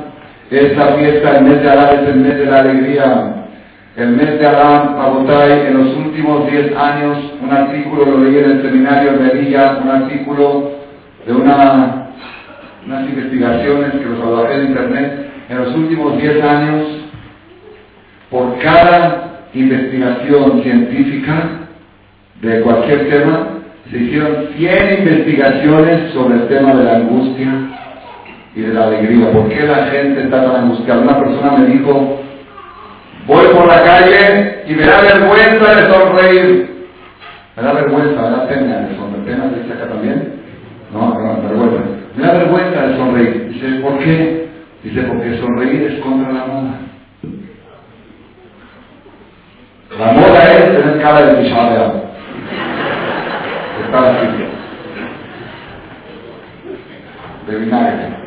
[0.50, 3.45] es la fiesta, el mes de Adar es el mes de la alegría,
[3.96, 8.50] el mes de Adán, Abotay, en los últimos 10 años, un artículo lo leí en
[8.50, 10.70] el seminario de Villa, un artículo
[11.26, 12.08] de una,
[12.86, 16.86] unas investigaciones que los trabajé en internet, en los últimos 10 años,
[18.30, 21.50] por cada investigación científica
[22.42, 23.48] de cualquier tema,
[23.90, 27.48] se hicieron 100 investigaciones sobre el tema de la angustia
[28.54, 29.32] y de la alegría.
[29.32, 31.00] ¿Por qué la gente está tan angustiada?
[31.00, 32.25] Una persona me dijo,
[33.26, 36.86] Voy por la calle y me da vergüenza de sonreír.
[37.56, 39.24] Me da vergüenza, me da pena de sonreír.
[39.24, 40.34] ¿Pena dice acá también?
[40.92, 41.80] No, no, vergüenza.
[42.14, 43.48] Me da vergüenza de sonreír.
[43.48, 44.48] Dice, ¿por qué?
[44.84, 46.78] Dice, porque sonreír es contra la moda.
[49.98, 52.02] La moda es tener cara de pichada.
[53.84, 54.26] Está así.
[57.48, 58.25] De vinagre.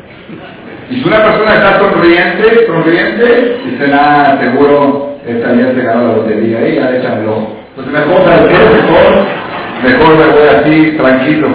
[0.90, 6.68] Y si una persona está sonriente, sonriente, nada, seguro esta día se ganó la lotería
[6.68, 6.98] y ya le.
[6.98, 9.88] Entonces mejor, ¿sabes qué?
[9.88, 11.48] Mejor, me voy así, tranquilo.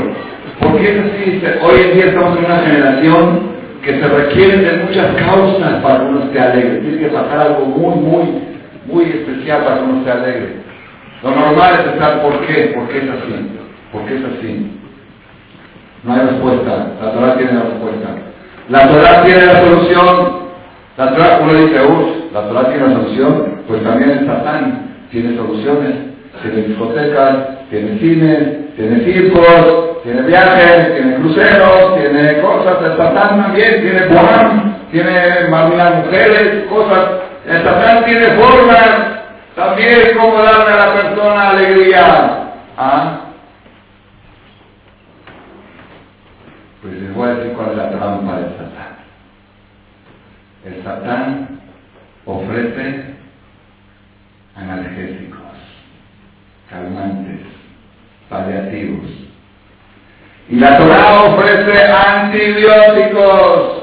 [0.61, 1.43] ¿Por qué es así?
[1.61, 3.39] Hoy en día estamos en una generación
[3.83, 6.79] que se requieren de muchas causas para que uno esté alegre.
[6.79, 8.25] Tiene que pasar algo muy, muy,
[8.85, 10.55] muy especial para que uno esté alegre.
[11.23, 12.71] Lo normal es estar, ¿por qué?
[12.73, 13.57] ¿Por qué es así?
[13.91, 14.71] ¿Por qué es así?
[16.03, 16.87] No hay respuesta.
[17.03, 18.34] La Torah tiene la respuesta.
[18.69, 20.45] La Torah tiene la solución.
[20.97, 23.63] La Torah, uno dice, uff, la Torah tiene la solución.
[23.67, 25.95] Pues también el Satán tiene soluciones.
[26.41, 27.35] Tiene discotecas,
[27.69, 32.77] tiene cines, tiene circos, tiene viajes, tiene cruceros, tiene cosas.
[32.83, 37.05] El Satán también tiene Juan, tiene más mujeres, cosas.
[37.47, 39.15] El Satán tiene formas
[39.55, 42.51] también como darle a la persona alegría.
[42.77, 43.19] ¿Ah?
[46.85, 48.95] Pues les voy a decir cuál es la trampa del Satán.
[50.65, 51.59] El Satán
[52.25, 53.05] ofrece
[54.55, 55.39] analgésicos,
[56.69, 57.41] calmantes,
[58.29, 59.09] paliativos.
[60.47, 63.81] Y la Torah ofrece antibióticos.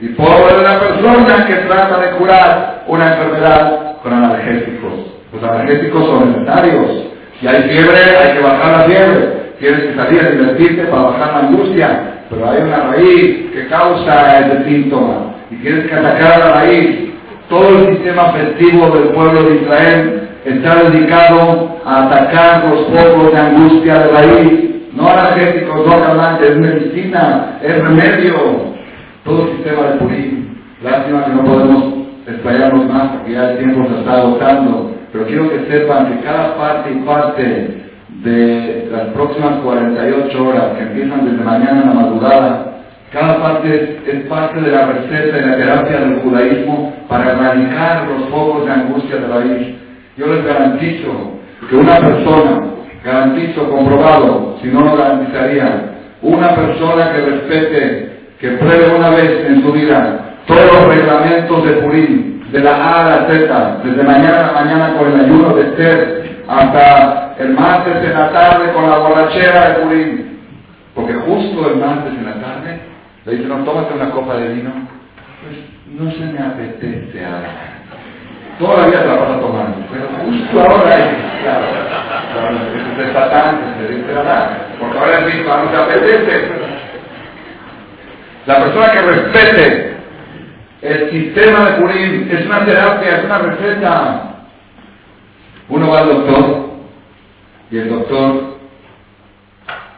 [0.00, 5.14] Y pobre de la persona que trata de curar una enfermedad con analgésicos.
[5.32, 7.04] Los analgésicos son necesarios.
[7.40, 11.32] Si hay fiebre, hay que bajar la fiebre tienes que salir a divertirte para bajar
[11.32, 16.52] la angustia, pero hay una raíz que causa ese síntoma y tienes que atacar la
[16.52, 17.14] raíz.
[17.48, 23.38] Todo el sistema festivo del pueblo de Israel está dedicado a atacar los focos de
[23.38, 24.70] angustia de raíz.
[24.92, 28.74] no analgésicos, no calmantes, es medicina, es remedio.
[29.24, 30.44] Todo el sistema de Purim.
[30.82, 31.84] Lástima que no podemos
[32.26, 34.94] explayarnos más porque ya el tiempo se está agotando.
[35.10, 37.83] Pero quiero que sepan que cada parte y parte
[38.24, 42.74] de las próximas 48 horas que empiezan desde mañana a la madrugada,
[43.12, 48.28] cada parte es, parte de la receta y la terapia del judaísmo para erradicar los
[48.30, 49.66] focos de angustia de la vida.
[50.16, 52.62] Yo les garantizo que una persona,
[53.04, 59.62] garantizo, comprobado, si no lo garantizaría, una persona que respete, que pruebe una vez en
[59.62, 64.40] su vida todos los reglamentos de Purim, de la A a la Z, desde mañana
[64.40, 68.88] a la mañana con el ayuno de Esther, hasta el martes en la tarde con
[68.88, 70.34] la borrachera de Purim.
[70.94, 72.80] Porque justo el martes en la tarde
[73.24, 74.70] le dice, no, tómate una copa de vino.
[75.42, 75.58] Pues
[75.98, 77.74] no se me apetece ahora.
[78.58, 81.66] Todavía te la vas a tomar, pero justo ahora es, claro,
[82.32, 86.48] claro, es de satán, se porque ahora es mismo, no te apetece.
[88.46, 89.96] La persona que respete
[90.82, 94.33] el sistema de Purim es una terapia, es una receta.
[95.68, 96.64] Uno va al doctor
[97.70, 98.56] y el doctor,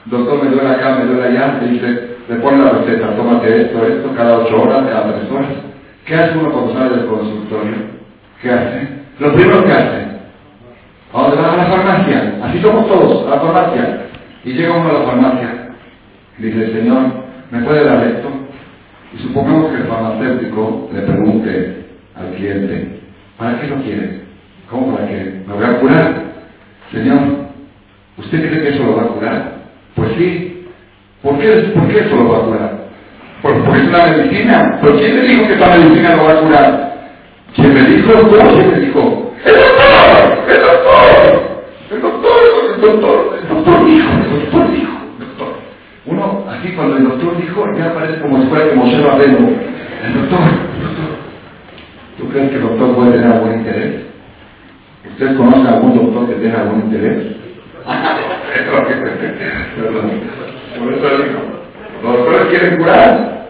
[0.07, 3.87] doctor me duele acá, me duele allá, le dice, le pone la receta, tómate esto,
[3.87, 5.49] esto, cada ocho horas, cada tres horas.
[6.05, 7.75] ¿Qué hace uno cuando sale del consultorio?
[8.41, 8.89] ¿Qué hace?
[9.19, 10.07] Lo primero que hace,
[11.13, 11.53] ¿a dónde va?
[11.53, 12.39] A la farmacia.
[12.43, 14.03] Así somos todos, a la farmacia.
[14.45, 15.67] Y llega uno a la farmacia
[16.39, 17.03] dice, Señor,
[17.51, 18.29] ¿me puede dar esto?
[19.15, 23.01] Y supongamos que el farmacéutico le pregunte al cliente,
[23.39, 24.26] ¿para qué lo quiere?
[24.71, 25.43] ¿Cómo para qué?
[25.47, 26.23] ¿Me voy a curar?
[26.91, 27.19] Señor,
[28.19, 29.53] ¿usted cree que eso lo va a curar?
[29.95, 30.67] Pues sí.
[31.23, 32.77] ¿Por qué, ¿por qué eso lo va a curar?
[33.43, 34.79] Porque es una medicina.
[34.83, 36.97] ¿Pero quién le dijo que esa medicina lo va a curar?
[37.55, 38.13] ¿Quién me dijo?
[38.13, 39.33] ¿Quién me dijo?
[39.45, 40.45] ¡El doctor!
[40.49, 41.65] ¡El doctor!
[41.91, 42.33] ¡El doctor!
[42.75, 43.39] ¡El doctor!
[43.41, 44.11] ¡El doctor dijo!
[44.11, 44.93] ¡El doctor dijo!
[46.07, 49.39] Uno, así cuando el doctor dijo, ya parece como si fuera que Moshe Rabeno.
[49.39, 51.11] El doctor, el doctor.
[52.19, 54.06] ¿Tú crees que el doctor puede tener algún interés?
[55.19, 57.37] ¿Usted conoce a algún doctor que tenga algún interés?
[60.79, 61.41] Por eso digo,
[62.03, 63.47] los doctores quieren curar.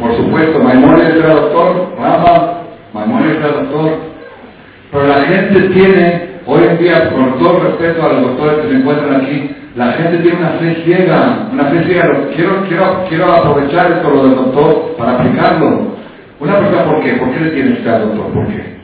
[0.00, 2.62] Por supuesto, Maimónides era doctor, Rama,
[2.94, 3.98] Maimónides era doctor.
[4.90, 8.76] Pero la gente tiene, hoy en día, con todo respeto a los doctores que se
[8.76, 12.04] encuentran aquí, la gente tiene una fe ciega, una fe ciega.
[12.34, 15.98] Quiero, quiero, quiero aprovechar esto lo del doctor para aplicarlo.
[16.40, 17.12] Una persona, ¿por qué?
[17.12, 18.32] ¿Por qué le tienes que al doctor?
[18.32, 18.77] ¿Por qué?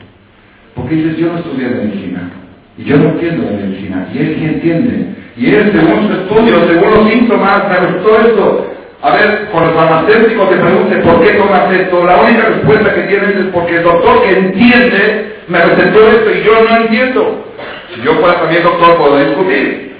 [0.75, 2.29] Porque dices, yo no estudié medicina.
[2.77, 4.07] Y yo no entiendo de medicina.
[4.13, 5.15] Y él sí entiende.
[5.37, 8.71] Y él, según su estudio, según los síntomas, me todo esto.
[9.01, 12.05] A ver, con el farmacéutico te pregunte por qué tomas esto.
[12.05, 16.43] La única respuesta que tienes es porque el doctor que entiende me recetó esto y
[16.43, 17.45] yo no entiendo.
[17.93, 19.95] Si yo fuera también doctor, puedo discutir.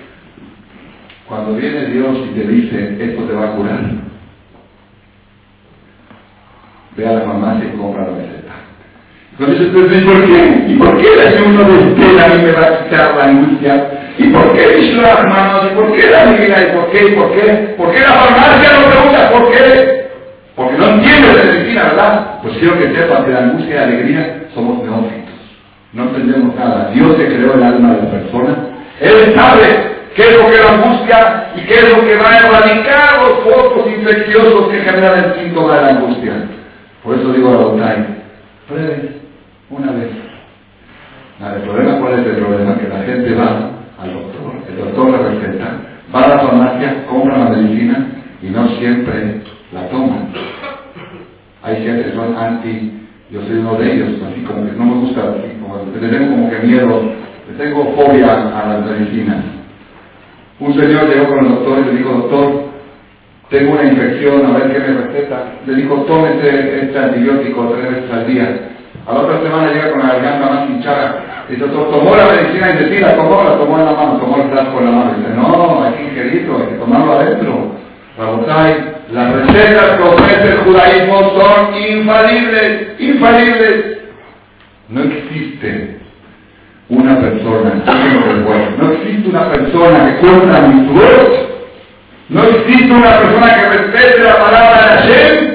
[1.28, 3.80] Cuando viene Dios y te dice, esto te va a curar,
[6.96, 8.45] ve a la farmacia y compra la receta.
[9.38, 10.66] Entonces usted ¿y por qué?
[10.68, 14.14] ¿Y por qué el ayuno de Estela a mí me va a quitar la angustia?
[14.18, 15.66] ¿Y por qué Vishla, hermanos?
[15.72, 16.62] ¿Y por qué la vida?
[16.62, 17.06] ¿Y por qué?
[17.06, 17.76] ¿Y por qué?
[17.78, 20.06] ¿Por qué la farmacia no pregunta por qué?
[20.56, 22.40] Porque no entiende de medicina, ¿verdad?
[22.44, 25.36] Pues quiero que sepa que la angustia y la alegría somos neófitos.
[25.92, 26.92] No entendemos nada.
[26.94, 28.56] Dios se creó el alma de la persona.
[29.02, 32.40] Él sabe qué es lo que la angustia y qué es lo que va a
[32.40, 36.34] erradicar los focos infecciosos que generan el síntoma de la angustia.
[37.04, 37.96] Por eso digo a
[38.68, 39.25] prueben
[39.70, 40.10] una vez.
[41.40, 42.78] el problema cuál es el problema?
[42.78, 45.78] Que la gente va al doctor, el doctor la receta,
[46.14, 48.08] va a la farmacia, compra la medicina
[48.42, 49.42] y no siempre
[49.72, 50.28] la toma.
[51.64, 52.92] Hay gente que son anti,
[53.32, 55.22] yo soy uno de ellos, así como que no me gusta,
[55.62, 57.02] como, le tengo como que miedo,
[57.50, 59.38] le tengo fobia a las medicinas.
[60.60, 62.66] Un señor llegó con el doctor y le dijo, doctor,
[63.50, 65.54] tengo una infección, a ver qué me receta.
[65.66, 68.75] Le dijo, tómese este antibiótico tres veces al día.
[69.08, 71.46] A la otra semana llega con la garganta más hinchada.
[71.48, 74.38] Dice, tomó la medicina y dice, sí, la tomó, la tomó en la mano, tomó
[74.38, 75.14] el frasco en la mano.
[75.18, 77.72] Dice, no, hay que ingerirlo, hay que tomarlo adentro.
[78.18, 83.98] Rabotai, las recetas que ofrece el judaísmo son infalibles, infalibles.
[84.90, 86.00] No existe
[86.90, 87.74] una persona,
[88.78, 91.50] no existe una persona que cuenta mi voz,
[92.30, 95.55] no existe una persona que respete la palabra de Hashem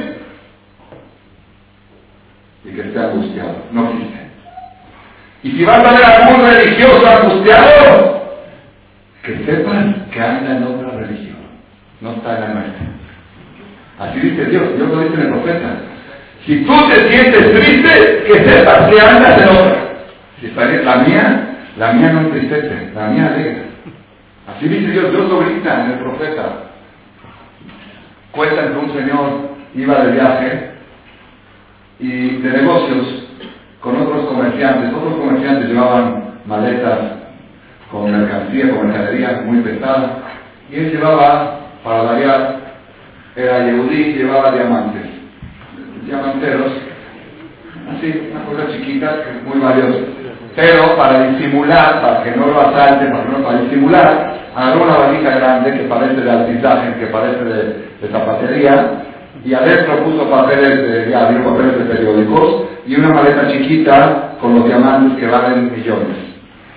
[2.64, 4.20] y que esté angustiado, no existe.
[5.42, 8.20] Y si vas a ver a algún religioso angustiado,
[9.22, 11.38] que sepan que anda en otra religión,
[12.00, 12.86] no está en la nuestra.
[13.98, 15.76] Así dice Dios, Dios lo dice en el profeta.
[16.46, 19.76] Si tú te sientes triste, que sepas que andas en otra.
[20.40, 23.62] Si la mía, la mía no entristece, la mía alegra.
[24.48, 26.70] Así dice Dios, Dios lo grita en el profeta.
[28.32, 30.69] Cuentan que un señor iba de viaje
[32.00, 33.26] y de negocios
[33.80, 34.92] con otros comerciantes.
[34.92, 36.98] Otros comerciantes llevaban maletas
[37.90, 40.22] con mercancía, con mercadería muy pesada.
[40.70, 42.60] Y él llevaba, para variar,
[43.36, 45.02] era Yehudí, llevaba diamantes.
[46.06, 46.72] Diamanteros,
[47.96, 49.98] así, una cosa chiquita, muy valiosa.
[50.56, 55.30] Pero para disimular, para que no lo asalten, para, no, para disimular, agarró una valija
[55.30, 59.09] grande que parece de altizaje, que parece de zapatería,
[59.44, 64.66] y adentro puso papeles de, ya, papeles de periódicos, y una maleta chiquita con los
[64.66, 66.16] diamantes que valen millones.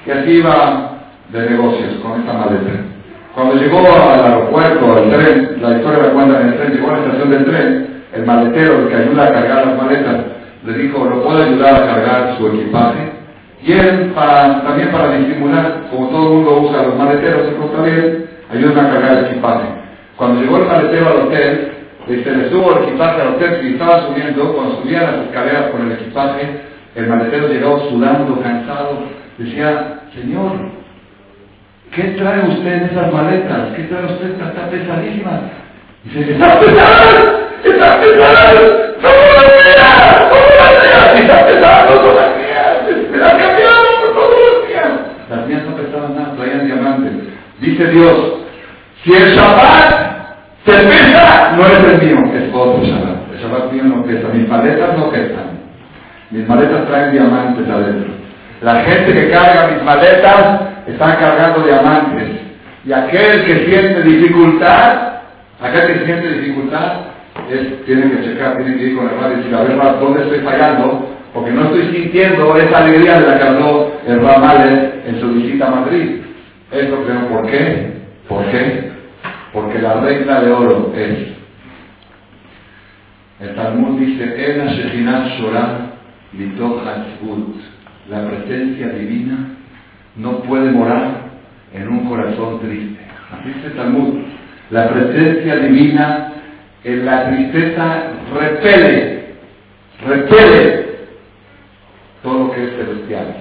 [0.06, 0.92] Y así iba
[1.32, 2.72] de negocios con esta maleta.
[3.36, 6.94] Cuando llegó al aeropuerto, al tren, la historia la cuenta en el tren, llegó a
[6.94, 10.16] la estación del tren, el maletero, que ayuda a cargar las maletas,
[10.66, 13.12] le dijo, ¿lo puedo ayudar a cargar su equipaje?
[13.64, 18.26] Y él, también para disimular, como todo el mundo usa los maleteros, se está bien,
[18.52, 19.68] ayudan a cargar el equipaje.
[20.16, 21.74] Cuando llegó el maletero al hotel,
[22.08, 25.86] se le subo el equipaje al hotel y estaba subiendo, cuando subía las escaleras con
[25.86, 26.62] el equipaje,
[26.96, 29.04] el maletero llegó sudando, cansado,
[29.38, 30.52] decía, Señor,
[31.96, 33.70] ¿qué trae usted en esas maletas?
[33.76, 34.32] ¿Qué trae usted?
[34.32, 35.42] Está, está pesadísima.
[36.04, 38.54] Dice, está pesada, está pesada,
[39.02, 44.30] no las días, todos los días, está pesada todos los días, me la cambiaron todos
[44.30, 44.90] los días.
[45.30, 47.14] Las mías no pesaban nada, traían diamantes.
[47.60, 48.34] Dice Dios,
[49.04, 49.93] si el Shabbat
[50.72, 53.34] se pesa, no es el mío, es otro Shabbat.
[53.34, 55.60] El Shabbat mío no pesa, mis maletas no pesan.
[56.32, 58.14] Mis maletas traen diamantes adentro.
[58.62, 62.30] La gente que carga mis maletas está cargando diamantes.
[62.86, 65.14] Y aquel que siente dificultad,
[65.62, 66.94] aquel que siente dificultad,
[67.50, 70.24] es, tiene que checar, tiene que ir con el radio y decir, a ver, ¿dónde
[70.24, 71.10] estoy fallando?
[71.34, 75.68] Porque no estoy sintiendo esa alegría de la que habló el Ramales en su visita
[75.68, 76.22] a Madrid.
[76.72, 77.92] Eso creo, ¿por qué?
[78.28, 78.93] ¿Por qué?
[79.54, 81.20] Porque la regla de oro es,
[83.40, 85.94] el Talmud dice, Ena Shechinat Shorah
[88.10, 89.50] la presencia divina
[90.16, 91.12] no puede morar
[91.74, 93.00] en un corazón triste.
[93.32, 94.20] Así dice Talmud.
[94.72, 96.34] La presencia divina
[96.84, 99.36] en la tristeza repele,
[100.08, 100.86] repele
[102.24, 103.36] todo lo que es celestial.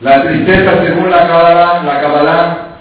[0.00, 2.73] La tristeza, según la Kabbalah, la Kabbalah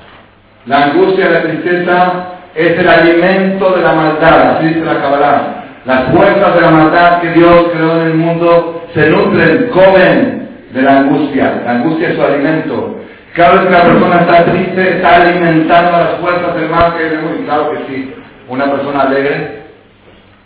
[0.66, 5.64] la angustia, la tristeza es el alimento de la maldad, así dice la Kabbalah.
[5.86, 10.82] Las fuerzas de la maldad que Dios creó en el mundo se nutren, comen de
[10.82, 11.62] la angustia.
[11.66, 13.00] La angustia es su alimento.
[13.36, 17.40] Cada vez que la persona está triste, está alimentando las fuerzas del mal que hay
[17.40, 18.14] Y claro que sí.
[18.48, 19.64] Una persona alegre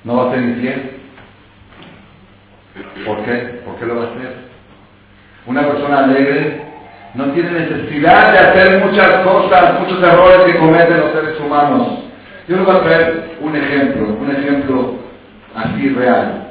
[0.04, 0.92] no va a ser infiel.
[3.06, 3.62] ¿Por qué?
[3.66, 4.36] ¿Por qué lo va a hacer?
[5.46, 6.67] Una persona alegre
[7.14, 11.88] no tiene necesidad de hacer muchas cosas, muchos errores que cometen los seres humanos.
[12.48, 14.94] Yo les voy a traer un ejemplo, un ejemplo
[15.56, 16.48] así real.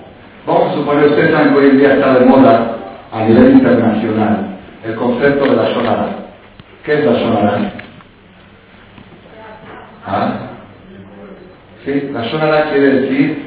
[0.46, 2.76] Vamos a suponer, ustedes saben que hoy en día está de moda
[3.12, 6.08] a nivel internacional el concepto de la sonara.
[6.84, 7.72] ¿Qué es la sonara?
[10.06, 10.32] ¿Ah?
[11.84, 13.46] Sí, la sonara quiere decir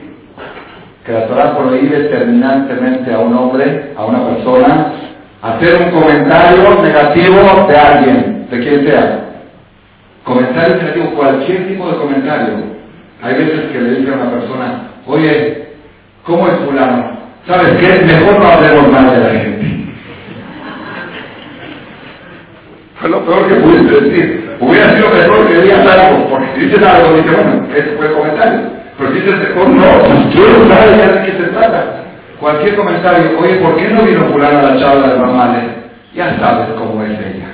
[1.05, 4.93] que la Torah prohíbe terminantemente a un hombre, a una persona,
[5.41, 9.25] hacer un comentario negativo de alguien, de quien sea.
[10.23, 12.55] Comentario negativo, cualquier tipo de comentario.
[13.21, 15.69] Hay veces que le dice a una persona, oye,
[16.23, 17.19] ¿cómo es fulano?
[17.47, 18.05] ¿Sabes qué?
[18.05, 19.65] Mejor no hablemos mal de la gente.
[22.99, 24.49] Fue lo peor que pudiste decir.
[24.59, 28.13] Hubiera sido mejor que digas algo, porque si dices algo, dice, bueno, ese fue el
[28.13, 28.59] comentario.
[28.97, 29.85] Pero si dices mejor, no,
[30.31, 31.98] tú no sabes de qué se trata.
[32.39, 35.63] Cualquier comentario, oye, ¿por qué no vino fulano a la charla de mamales?
[36.15, 37.49] Ya sabes cómo es ella.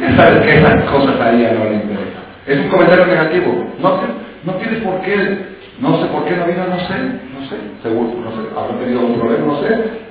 [0.00, 2.22] Ya sabes que esas cosas a ella no le interesan.
[2.46, 3.66] Es un comentario negativo.
[3.80, 4.00] No,
[4.44, 5.46] no tienes por qué,
[5.80, 6.94] no sé por qué no vino, no sé,
[7.32, 10.10] no sé, seguro, no sé, habrá tenido un problema, no sé.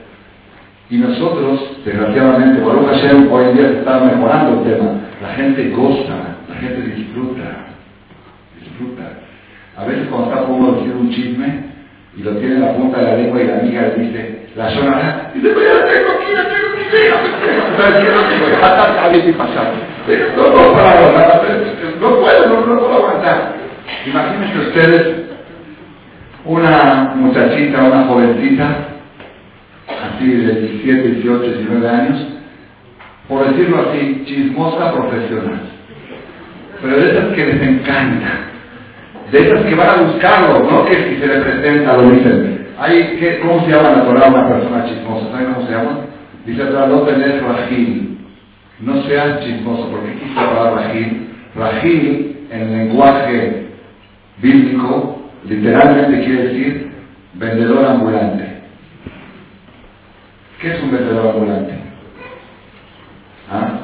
[0.90, 4.92] Y nosotros, desgraciadamente, por Hashem, hoy en día se está mejorando el tema.
[5.22, 7.44] La gente goza, la gente disfruta,
[8.60, 9.04] disfruta.
[9.78, 11.69] A veces cuando está de decir un chisme,
[12.20, 14.70] y lo tiene en la punta de la lengua y la amiga le dice, la
[14.72, 17.16] zona, y dice, pero ya tengo aquí, ya tengo mi vida,
[20.36, 20.74] no, no,
[22.00, 23.56] no puedo, no, no puedo aguantar.
[24.06, 25.02] Imagínense ustedes
[26.44, 28.68] una muchachita, una jovencita,
[29.88, 32.28] así de 17, 18, 19 años,
[33.30, 35.62] por decirlo así, chismosa profesional.
[36.82, 38.50] Pero de esas que les encanta
[39.32, 42.68] de esas que van a buscarlo, no que si se le presenta lo dicen.
[42.80, 45.32] Hay, ¿qué, ¿Cómo se llama la Torah una persona chismosa?
[45.32, 46.00] ¿Saben cómo se llama?
[46.46, 48.18] Dice la no tener rajil.
[48.80, 51.28] no seas chismoso, porque aquí está la palabra rajil.
[51.56, 53.68] Rajil, en lenguaje
[54.42, 56.92] bíblico, literalmente quiere decir
[57.34, 58.46] vendedor ambulante.
[60.62, 61.74] ¿Qué es un vendedor ambulante?
[63.52, 63.80] ¿Ah?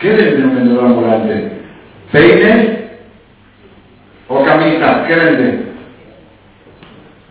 [0.00, 1.52] ¿Qué vende un vendedor ambulante?
[2.12, 2.77] ¿Peines
[4.28, 5.06] o camisas?
[5.06, 5.68] ¿Qué vende?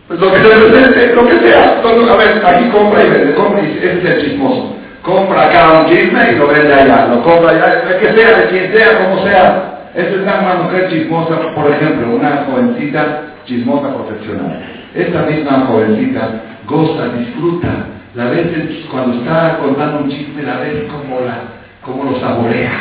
[0.08, 1.80] Pues lo que se vende, lo que sea.
[1.82, 4.74] a ver, aquí compra y vende, compra y ese es el chismoso.
[5.02, 8.72] Compra acá un chisme y lo vende allá, lo compra allá, que sea, de quien
[8.72, 9.90] sea, como sea.
[9.94, 14.62] Esa es una mujer chismosa, por ejemplo, una jovencita chismosa profesional.
[14.94, 16.28] Esta misma jovencita
[16.66, 17.68] goza, disfruta,
[18.14, 18.46] la ves
[18.90, 21.38] cuando está contando un chisme, la ves como, la,
[21.82, 22.72] como lo saborea,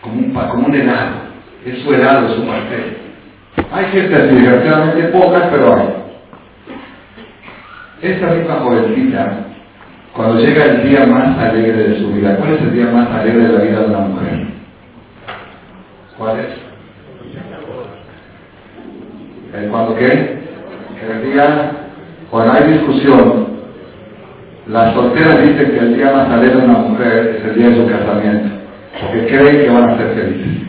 [0.00, 1.26] como un, como un helado.
[1.64, 3.05] Es su helado, su pastel.
[3.72, 5.88] Hay gente así, desgraciadamente pocas, pero hay.
[8.02, 9.46] Esta misma jovencita
[10.16, 13.48] cuando llega el día más alegre de su vida, ¿cuál es el día más alegre
[13.48, 14.46] de la vida de una mujer?
[16.16, 16.46] ¿Cuál es?
[19.54, 20.38] ¿El cuando qué?
[21.06, 21.70] El día,
[22.30, 23.46] cuando hay discusión,
[24.68, 27.76] las solteras dicen que el día más alegre de una mujer es el día de
[27.76, 28.48] su casamiento,
[28.98, 30.62] porque creen que van a ser felices.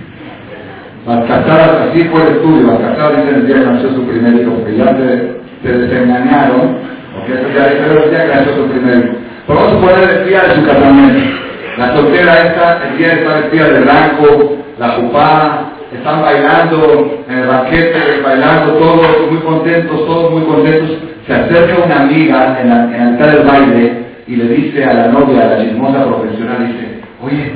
[1.07, 4.51] Casadas, así fue el estudio, las casadas dicen el día que nació su primer hijo,
[4.55, 6.79] porque ya se, se desengañaron,
[7.15, 9.17] porque ese día, el día que nació su primer hijo.
[9.47, 11.37] Pero vamos a poner el día de su casamiento.
[11.77, 17.47] La soltera esta, el día estar vestida de blanco, la jupá, están bailando en el
[17.47, 20.97] banquete, bailando todos muy contentos, todos muy contentos.
[21.25, 23.93] Se acerca una amiga en la, en mitad del baile
[24.27, 27.51] y le dice a la novia, a la chismosa profesional, dice, oye,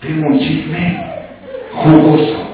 [0.00, 1.04] tengo un chisme
[1.72, 2.49] jugoso.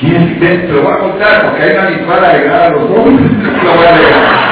[0.00, 2.96] ¿Quién Te lo voy a contar porque hay una misma alegrar a los dos.
[2.96, 4.50] lo voy a alegrar.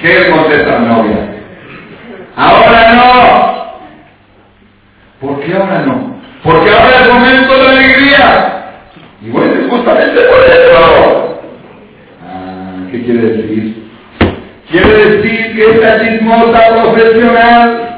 [0.00, 1.28] ¿Qué le contesta la novia?
[2.36, 3.68] Ahora no.
[5.20, 6.16] ¿Por qué ahora no?
[6.42, 8.64] Porque ahora es momento de alegría.
[9.20, 11.40] Y bueno, es justamente por eso.
[12.24, 13.90] Ah, ¿Qué quiere decir?
[14.70, 17.97] Quiere decir que esta chismosa profesional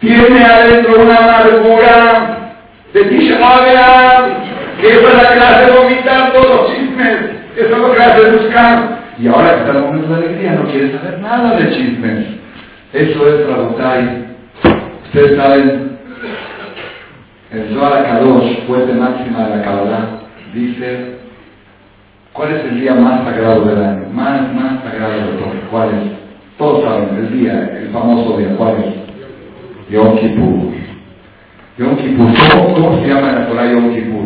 [0.00, 2.54] tiene adentro una amargura
[2.92, 3.38] de Tisha
[4.80, 7.18] que es la vomitar todos los chismes,
[7.54, 8.98] que es lo que hace buscar.
[9.18, 12.26] Y ahora que está el momento de alegría, no quiere saber nada de chismes.
[12.92, 14.26] Eso es Rabotai.
[15.06, 15.98] Ustedes saben,
[17.50, 20.08] el Zohar Kadosh, fuente máxima de la Kabbalah,
[20.54, 21.16] dice,
[22.32, 24.08] ¿cuál es el día más sagrado del año?
[24.12, 25.54] Más, más sagrado de todos.
[25.70, 26.12] ¿Cuál es?
[26.56, 29.07] Todos saben, el día, el famoso día, ¿cuál es?
[29.90, 30.74] Yom Kippur.
[31.78, 32.26] Yom Kippur.
[32.52, 34.24] ¿Cómo, ¿Cómo, se llama en la Torah Yom Kippur?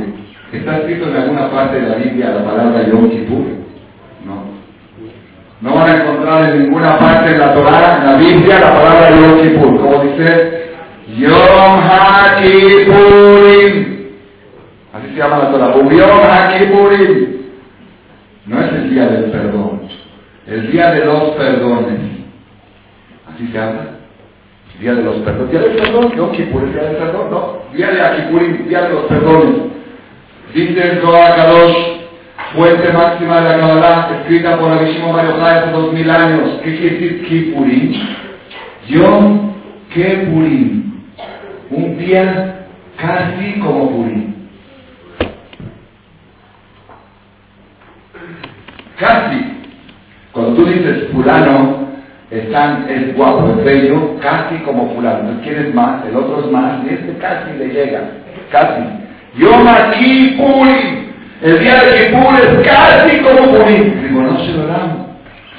[0.52, 3.62] ¿Está escrito en alguna parte de la Biblia la palabra Yom Kippur?
[5.62, 9.10] No van a encontrar en ninguna parte en la Torah, en la Biblia, la palabra
[9.10, 9.80] Yom Kippur.
[9.80, 10.72] Como dice,
[11.18, 12.92] Yom HaKippurim.
[14.92, 15.72] Así se llama la Torah.
[15.72, 17.42] Yom HaKippurim.
[18.46, 19.82] No es el día del perdón.
[20.48, 22.00] El día de los perdones.
[23.32, 24.01] Así se habla.
[24.80, 25.50] Día de los perdones.
[25.50, 26.12] Día del perdón.
[26.16, 27.30] Yom Kippur, día del perdón.
[27.30, 27.58] No.
[27.74, 28.68] Día de HaKippurim.
[28.68, 29.54] Día de los perdones.
[30.54, 32.02] Dice el Zohar Kadosh
[32.54, 36.60] fuente máxima de la Kabbalah, escrita por Abishimo Mario hace dos mil años.
[36.62, 37.92] ¿Qué quiere decir Kippurim?
[38.88, 39.52] Yom
[39.94, 40.92] Kepurim.
[41.70, 42.66] Un día
[42.96, 44.34] casi como Purim.
[48.98, 49.44] Casi.
[50.32, 51.81] Cuando tú dices fulano,
[52.32, 55.20] están, es guapo, es bello, casi como fulano.
[55.20, 56.04] Entonces, ¿quién es más?
[56.06, 58.00] El otro es más, y este casi le llega.
[58.50, 58.82] Casi.
[59.36, 59.66] Yom
[59.98, 61.12] Kippurim.
[61.42, 64.00] El día de Kippur es casi como Purim.
[64.00, 65.06] Digo, no damos.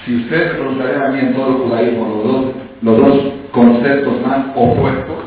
[0.06, 2.46] Si ustedes se preguntarían a mí en todo el judaísmo los dos,
[2.82, 5.26] los dos conceptos más opuestos,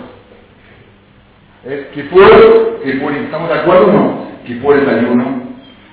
[1.62, 3.24] es Kippur Purim.
[3.24, 4.18] ¿Estamos de acuerdo o no?
[4.47, 5.43] Kippur es ayuno,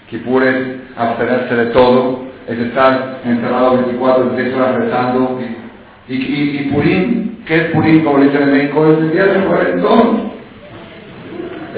[0.10, 0.56] Kippur es
[0.96, 5.40] abstenerse de todo, es estar encerrado 24, 26 horas rezando.
[6.08, 8.04] Y, y, y, Purim, ¿qué es Purim?
[8.04, 10.34] Como le dicen en México, es el día del cuarentón.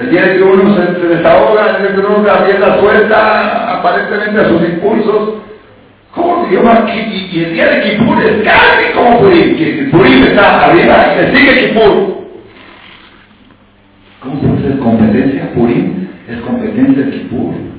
[0.00, 4.48] El día de que uno se, desahoga, el día que uno la suelta aparentemente a
[4.48, 5.34] sus impulsos.
[6.14, 6.86] ¿Cómo se llama?
[6.92, 9.56] Y, y el día de Kipur es casi como Purim.
[9.56, 12.16] Que Purim está arriba y le sigue Kipur.
[14.20, 15.50] ¿Cómo puede ser competencia?
[15.54, 17.75] Purim es competencia de Kipur.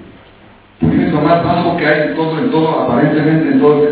[0.80, 3.88] Purim es lo más bajo que hay en todo, en todo, aparentemente en todo.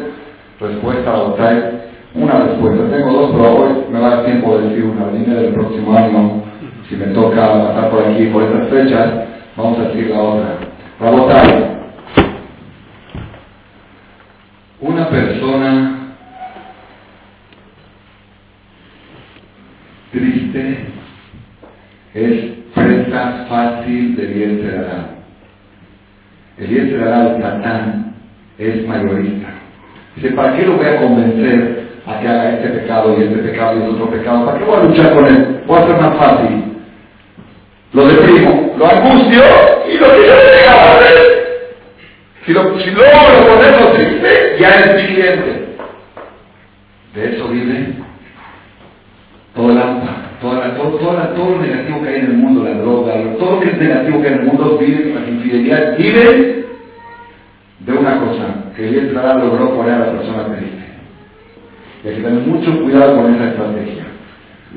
[0.60, 1.82] Respuesta Otay.
[2.16, 2.96] Una respuesta.
[2.96, 5.12] Tengo dos, pero hoy me va a dar tiempo de decir una.
[5.12, 6.46] línea del próximo año
[6.90, 9.14] si me toca pasar por aquí por estas fechas,
[9.58, 10.58] vamos a decir la otra.
[11.00, 11.78] Rabotai,
[14.82, 16.14] una persona
[20.12, 20.86] triste
[22.14, 25.10] es presa fácil de bien será.
[26.58, 28.16] El bien será el Satán
[28.58, 29.48] es mayorista.
[30.16, 33.76] Dice, ¿para qué lo voy a convencer a que haga este pecado y este pecado
[33.76, 34.46] y este otro pecado?
[34.46, 35.62] ¿Para qué voy a luchar con él?
[35.68, 36.64] Voy a hacer más fácil.
[37.94, 39.44] Lo deprimo, lo angustio
[39.92, 41.36] y lo que yo le a hacer.
[42.46, 45.06] Si, lo, si luego lo ponerlo triste, ya es mi.
[47.16, 47.94] De eso vive
[49.56, 50.60] toda la, toda todo,
[51.36, 54.22] todo lo negativo que hay en el mundo, la droga, todo lo que es negativo
[54.22, 56.66] que hay en el mundo, vive, la infidelidad, vive
[57.80, 60.86] de una cosa, que el Israel logró poner a la persona triste.
[62.04, 64.06] Y hay que tener mucho cuidado con esa estrategia.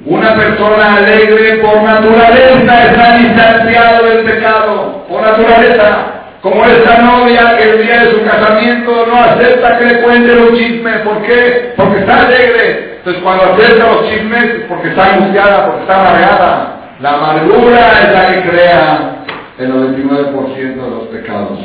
[0.04, 6.14] Una persona alegre por naturaleza está distanciado del pecado, por naturaleza.
[6.40, 10.56] Como esta novia que el día de su casamiento no acepta que le cuente los
[10.56, 10.98] chismes.
[10.98, 11.72] ¿Por qué?
[11.76, 12.87] Porque está alegre.
[12.98, 16.78] Entonces cuando acepta los chismes es porque está angustiada, porque está amargada.
[17.00, 19.24] La amargura es la que crea
[19.58, 21.58] el 99% de los pecados.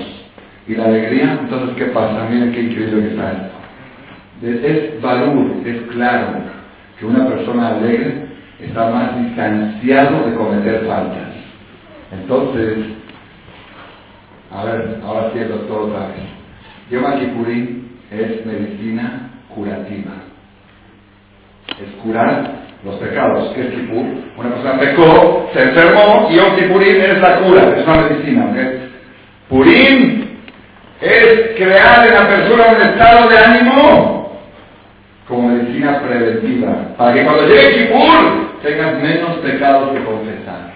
[0.68, 1.40] ¿Y la alegría?
[1.42, 2.28] Entonces, ¿qué pasa?
[2.30, 4.68] Miren qué increíble que está esto.
[4.68, 6.28] Es valor, es claro
[7.00, 8.28] que una persona alegre
[8.60, 11.34] está más distanciado de cometer faltas.
[12.12, 12.78] Entonces,
[14.52, 16.34] a ver, ahora sí el doctor otra vez.
[16.92, 17.06] Yom
[18.12, 20.33] es medicina curativa.
[21.82, 22.44] Es curar
[22.84, 23.54] los pecados.
[23.54, 24.06] ¿Qué es Kippur?
[24.38, 28.50] Una persona pecó, se enfermó y Yom Kippurim es la cura, es una medicina.
[28.52, 28.92] ¿okay?
[29.50, 30.24] Purim
[31.02, 34.40] es crear en la persona un estado de ánimo
[35.28, 40.74] como medicina preventiva, para que cuando llegue Kippur tengas menos pecados que confesar.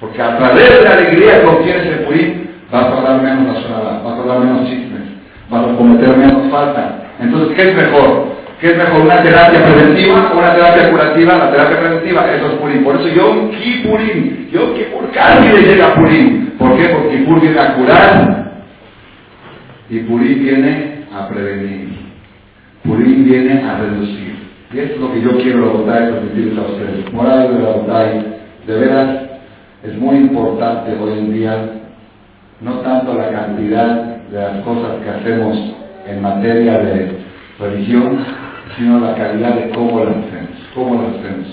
[0.00, 4.02] Porque a través de la alegría que obtienes el Purim, vas a hablar menos nacional,
[4.04, 5.02] vas a hablar menos chismes,
[5.48, 6.96] vas a cometer menos falta.
[7.20, 8.33] Entonces, ¿qué es mejor?
[8.64, 11.36] ¿Qué es mejor, una terapia preventiva o una terapia curativa?
[11.36, 12.82] La terapia preventiva, eso es Purim.
[12.82, 16.46] Por eso yo Kipurim, yo Kipur casi le llega a Purim.
[16.56, 16.88] ¿Por qué?
[16.88, 18.52] Porque Kipur viene a curar
[19.90, 21.90] y Purim viene a prevenir.
[22.84, 24.34] Purim viene a reducir.
[24.72, 27.12] Y esto es lo que yo quiero votar y transmitirles a ustedes.
[27.12, 28.04] Moral de la
[28.66, 29.08] de veras,
[29.82, 31.68] es muy importante hoy en día,
[32.62, 35.58] no tanto la cantidad de las cosas que hacemos
[36.06, 37.24] en materia de
[37.58, 38.43] religión,
[38.76, 40.50] sino la calidad de cómo las hacemos.
[40.74, 41.46] Cómo las hacemos.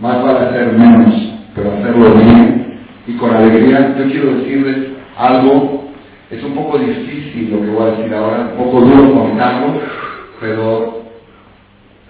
[0.00, 1.14] Más vale hacer menos,
[1.54, 3.94] pero hacerlo bien y con alegría.
[3.96, 5.84] Yo quiero decirles algo,
[6.30, 9.80] es un poco difícil lo que voy a decir ahora, un poco duro comentarlo,
[10.40, 11.02] pero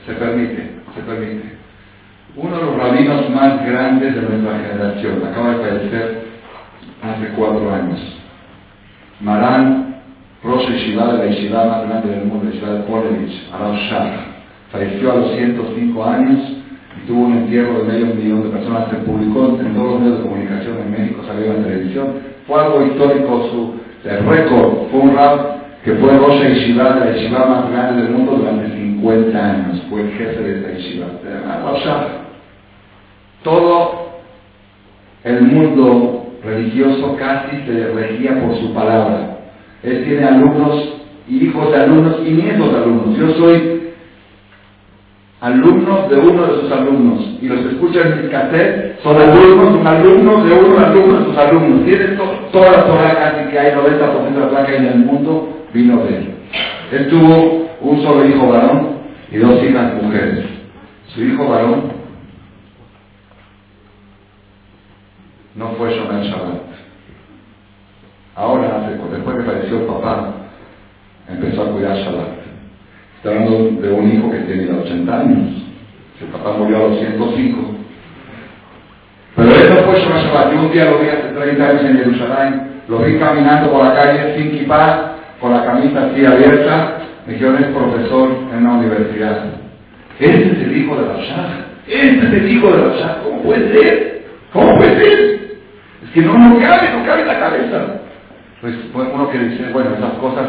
[0.06, 1.54] se permite, se permite.
[2.36, 6.24] Uno de los rabinos más grandes de nuestra generación acaba de fallecer
[7.02, 8.00] hace cuatro años.
[9.20, 10.00] Marán,
[10.42, 14.33] Rosh Yeshiva de la Yeshiva más grande del mundo, Yeshiva de Polevich, Arab Shah,
[14.74, 16.40] falleció a los 105 años
[16.96, 18.90] y tuvo un entierro de medio millón de personas.
[18.90, 22.06] Se publicó en todos los medios de comunicación en México, salió en televisión.
[22.46, 23.74] Fue algo histórico, su,
[24.26, 28.74] récord fue un rab que fue Rosh Yeshiva la Yeshiva más grande del mundo durante
[28.74, 31.06] 50 años, fue el jefe de esta Yeshiva.
[33.42, 34.08] Todo
[35.24, 39.38] el mundo religioso casi se regía por su palabra.
[39.82, 43.18] Él tiene alumnos, hijos de alumnos y nietos de alumnos.
[43.18, 43.73] Yo soy
[45.44, 47.20] alumnos de uno de sus alumnos.
[47.42, 51.18] Y los que escuchan en mi cassette son alumnos, son alumnos de uno de alumnos
[51.18, 51.84] de sus alumnos.
[51.84, 52.18] Tienen
[52.50, 56.16] toda la zona casi que hay, 90% de la placa en el mundo, vino de
[56.16, 56.34] él.
[56.92, 59.00] Él tuvo un solo hijo varón
[59.30, 60.46] y dos hijas mujeres.
[61.08, 61.92] Su hijo varón
[65.56, 66.62] no fue Shomer Shabbat.
[68.34, 70.32] Ahora, después que falleció el papá,
[71.28, 72.43] empezó a cuidar Shabbat.
[73.24, 75.48] Está hablando de un hijo que tiene 80 años.
[76.20, 77.58] El papá murió a los 105.
[79.34, 80.52] Pero él no fue Shomer Shabbat.
[80.52, 82.62] Yo un día lo vi hace 30 años en Jerusalén.
[82.86, 86.98] Lo vi caminando por la calle sin kipá, con la camisa así abierta.
[87.26, 89.44] Me dijeron, es profesor en una universidad.
[90.20, 91.66] Este es el hijo de la Shah.
[91.88, 93.22] Este es el hijo de la Shah.
[93.24, 94.24] ¿Cómo puede ser?
[94.52, 95.20] ¿Cómo puede ser?
[96.04, 97.86] Es que no, no cabe, no cabe en la cabeza.
[98.60, 100.48] Pues uno que dice, bueno, esas cosas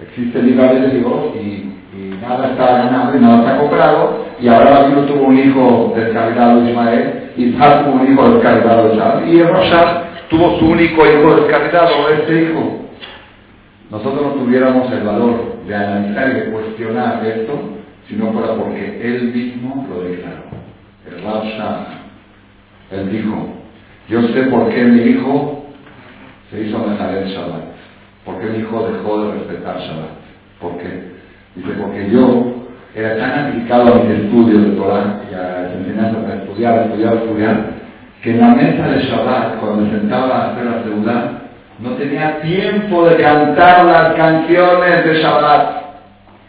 [0.00, 4.24] existen libre de Dios y, y, nada está ganado y nada está comprado.
[4.40, 10.02] Y David tuvo un hijo descargado Ismael, Isaac tuvo un hijo descargado Isaac, y Roshah
[10.28, 12.80] tuvo su único hijo descargado, este hijo.
[13.90, 17.52] Nosotros no tuviéramos el valor de analizar y de cuestionar esto,
[18.08, 20.42] si no fuera porque él mismo lo declaró.
[21.06, 21.86] El Shah,
[22.90, 23.48] él dijo,
[24.08, 25.64] yo sé por qué mi hijo
[26.50, 27.64] se hizo el Shabbat.
[28.24, 30.10] ¿Por qué mi hijo dejó de respetar Shabbat?
[30.60, 31.13] ¿Por qué?
[31.54, 32.52] Dice, porque yo
[32.94, 37.14] era tan aplicado a mis estudios de Torah y a las enseñanzas de estudiar, estudiar,
[37.14, 37.56] estudiar,
[38.22, 41.30] que en la mesa de Shabbat, cuando se sentaba a hacer la ciudad,
[41.80, 45.84] no tenía tiempo de cantar las canciones de Shabbat,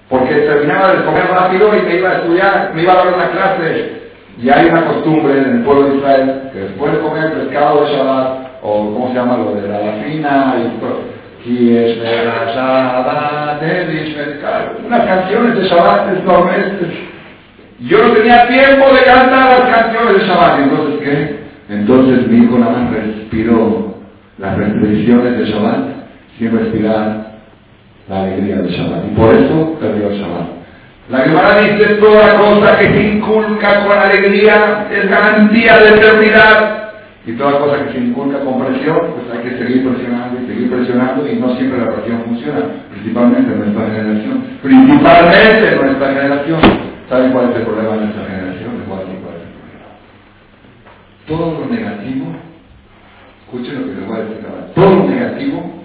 [0.09, 3.29] porque terminaba de comer rápido y me iba a estudiar, me iba a dar una
[3.29, 4.05] clase.
[4.41, 7.93] Y hay una costumbre en el pueblo de Israel que después de comer pescado de
[7.93, 11.14] Shabbat, o ¿cómo se llama lo de la lafina y todo,
[11.45, 13.61] y es Shabbat,
[14.85, 16.65] unas canciones de Shabbat enormes.
[17.81, 20.59] Yo no tenía tiempo de cantar las canciones de Shabbat.
[20.59, 21.45] Entonces, ¿qué?
[21.69, 23.95] Entonces mi hijo nada más respiró
[24.37, 25.79] las restricciones de Shabbat
[26.39, 27.31] sin respirar
[28.09, 29.05] la alegría del Shabbat.
[29.05, 30.47] Y por eso perdió el Shabbat.
[31.09, 36.84] La Gemara dice toda cosa que se inculca con alegría es garantía de eternidad.
[37.27, 40.69] Y toda cosa que se inculca con presión, pues hay que seguir presionando y seguir
[40.69, 42.59] presionando y no siempre la presión funciona,
[42.91, 44.43] principalmente en nuestra generación.
[44.61, 46.59] Principalmente en nuestra generación.
[47.09, 48.71] ¿Saben cuál es el problema de nuestra generación?
[48.87, 49.45] cuál es el problema.
[51.27, 52.25] Todo lo negativo,
[53.41, 55.83] escuchen lo que les voy a decir ahora, todo lo negativo,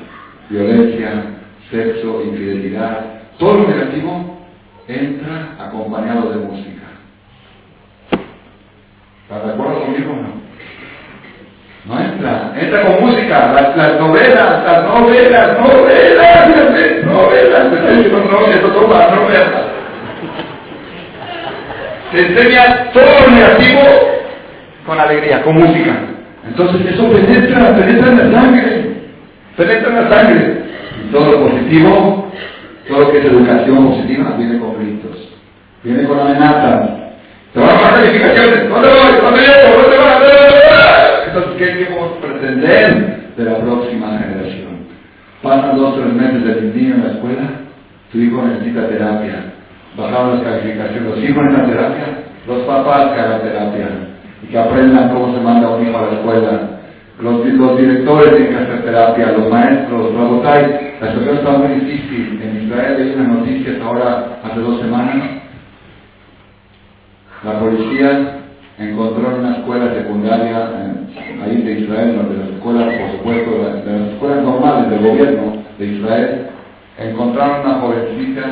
[0.50, 1.22] violencia,
[1.70, 3.06] sexo, infidelidad,
[3.38, 4.40] todo lo negativo
[4.86, 6.82] entra acompañado de música.
[9.22, 10.39] ¿Estás de acuerdo conmigo
[11.86, 11.94] no?
[11.94, 16.48] No entra, entra con música, las, las novelas, las novelas, novelas,
[17.04, 17.72] novelas, novelas,
[18.30, 19.70] no, eso toma, novelas.
[22.12, 23.80] Se enseña todo lo negativo
[24.84, 25.94] con alegría, con música.
[26.46, 28.94] Entonces eso penetra, penetra en la sangre,
[29.56, 30.62] penetra en la sangre.
[31.02, 32.32] Y todo lo positivo,
[32.88, 35.28] todo lo que es educación positiva, viene con gritos,
[35.84, 36.90] viene con amenazas.
[37.54, 39.20] Te van a calificaciones, ¿dónde voy?
[39.22, 39.82] ¿Dónde llevo?
[39.82, 40.79] ¿Dónde vas?
[41.32, 44.82] Entonces, ¿qué queremos pretender de la próxima generación?
[45.40, 47.42] Pasan dos o tres meses del niño en la escuela,
[48.10, 49.52] tu hijo necesita terapia.
[49.96, 52.04] Bajaron las calificaciones, los hijos en la terapia,
[52.48, 53.88] los papás que hagan terapia
[54.42, 56.60] y que aprendan cómo se manda un hijo a la escuela.
[57.20, 62.40] Los, directores tienen que hacer terapia, los maestros, los La situación está muy difícil.
[62.42, 65.16] En Israel hay unas noticias ahora, hace dos semanas.
[67.44, 68.40] La policía
[68.78, 70.90] encontró en una escuela secundaria
[71.42, 75.86] ahí de Israel, donde las escuelas, por supuesto, de las escuelas normales del gobierno de
[75.86, 76.46] Israel,
[76.98, 78.42] encontraron una jovencita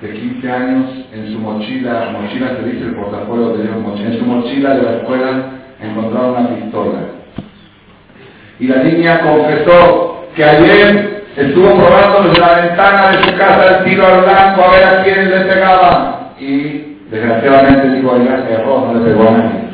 [0.00, 4.24] de 15 años en su mochila, mochila se dice el portafolio de mochila, en su
[4.24, 5.44] mochila de la escuela
[5.80, 6.98] encontraron una pistola.
[8.58, 13.84] Y la niña confesó que ayer estuvo probando desde la ventana de su casa el
[13.84, 16.34] tiro al blanco a ver a quién le pegaba.
[16.38, 19.69] Y Desgraciadamente dijo ella, error, no le pegó a nadie.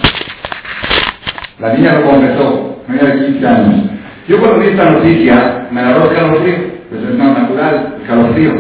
[1.59, 3.91] La niña lo confesó, niña de 15 años.
[4.29, 6.57] Yo cuando vi esta noticia, me agarró escalofrío,
[6.91, 8.53] pues es natural, escalofrío.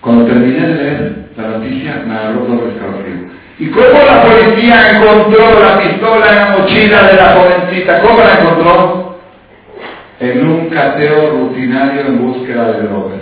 [0.00, 3.30] Cuando terminé de leer la noticia, me agarró todo el.
[3.60, 8.00] ¿Y cómo la policía encontró la pistola en la mochila de la jovencita?
[8.00, 9.20] ¿Cómo la encontró?
[10.18, 13.20] En un cateo rutinario en búsqueda de drogas.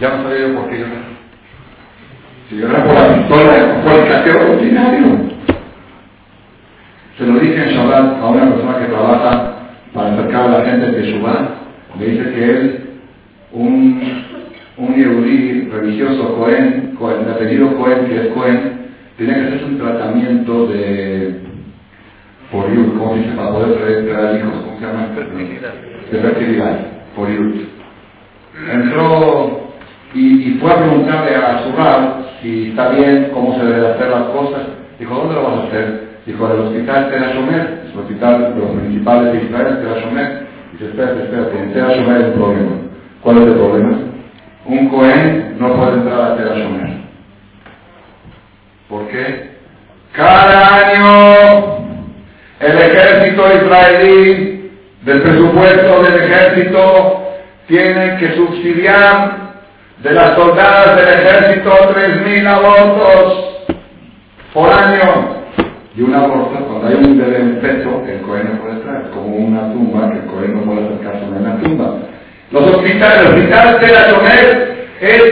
[0.00, 1.08] Ya no sabía yo por qué llorar.
[2.48, 5.37] Si era por la pistola, por el cateo ordinario.
[7.18, 9.54] Se lo dije en Shabbat a una persona que trabaja
[9.92, 11.50] para acercar a la gente de Shabbat.
[11.98, 12.80] Le dice que él,
[13.52, 14.00] un,
[14.76, 18.78] un yehudí religioso Cohen, Cohen, de apellido Cohen, que es Cohen,
[19.16, 21.40] tiene que hacerse un tratamiento de
[22.52, 23.32] por ¿cómo se dice?
[23.36, 25.08] Para poder traer hijos, ¿cómo se llama?
[26.10, 26.78] De fertilidad,
[27.16, 27.28] por
[28.72, 29.60] Entró
[30.14, 31.72] y, fue a preguntarle a su
[32.40, 34.62] si está bien, cómo se deben hacer las cosas.
[34.98, 36.07] Dijo, ¿dónde lo vas a hacer?
[36.28, 40.46] Dijo, el hospital Tel Shomer, el hospital de los principales de Israel, Tel Shomer.
[40.72, 42.70] Dice, espérate, espérate, en Tel Shomer hay un problema.
[43.22, 43.98] ¿Cuál es el problema?
[44.66, 46.90] Un Cohen no puede entrar a Tel Shomer.
[48.90, 49.52] ¿Por qué?
[50.12, 51.78] Cada año
[52.60, 54.70] el ejército israelí,
[55.06, 57.22] del presupuesto del ejército,
[57.68, 59.32] tiene que subsidiar
[60.02, 63.74] de las soldadas del ejército, 3.000 abortos
[64.52, 65.37] por año.
[65.98, 67.18] Y un aborto, cuando hay un
[67.60, 71.24] peso, el cohen no puede estar, como una tumba, que el cohen no puede acercarse
[71.24, 71.94] a una tumba.
[72.52, 75.22] Los hospitales, el hospital de la Chomer es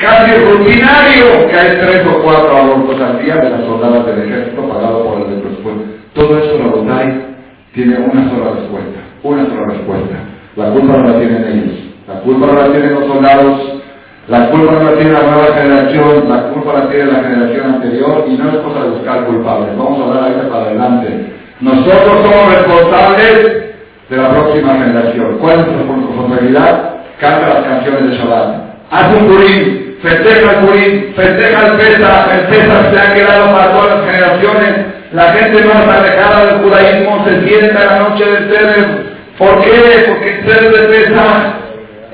[0.00, 4.68] casi rutinario que hay tres o cuatro abortos al día de las soldadas del ejército
[4.68, 5.82] pagado por el presupuesto.
[6.14, 7.24] Todo eso, la
[7.72, 10.14] tiene una sola respuesta, una sola respuesta.
[10.54, 13.82] La culpa no la tienen ellos, la culpa no la tienen los soldados
[14.26, 18.24] la culpa no la tiene la nueva generación, la culpa la tiene la generación anterior
[18.26, 19.76] y no es cosa de buscar culpables.
[19.76, 21.32] Vamos a hablar ahí para adelante.
[21.60, 23.64] Nosotros somos responsables
[24.08, 25.38] de la próxima generación.
[25.40, 26.90] ¿Cuál es nuestra responsabilidad?
[27.20, 28.48] Canta las canciones de Shabbat.
[28.90, 33.72] Haz un purín, festeja el purín, festeja el pesa, el pesa se ha quedado para
[33.72, 38.50] todas las generaciones La gente más alejada del judaísmo se sienta en la noche del
[38.50, 39.14] Ceder.
[39.36, 40.06] ¿Por qué?
[40.08, 41.63] Porque el Ceder de Pesach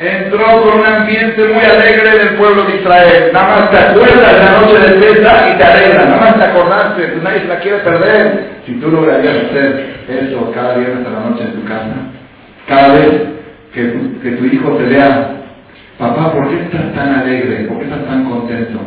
[0.00, 3.30] entró con un ambiente muy alegre del pueblo de Israel.
[3.34, 6.04] Nada más te acuerdas de la noche del Pesach y te alegra.
[6.06, 8.50] Nada más te acordaste, pues nadie se la quiere perder.
[8.64, 11.96] Si tú lograrías hacer eso cada viernes a la noche en tu casa,
[12.66, 13.22] cada vez
[13.74, 15.42] que tu, hijo te vea,
[15.98, 17.64] papá, ¿por qué estás tan alegre?
[17.64, 18.80] ¿Por qué estás tan contento?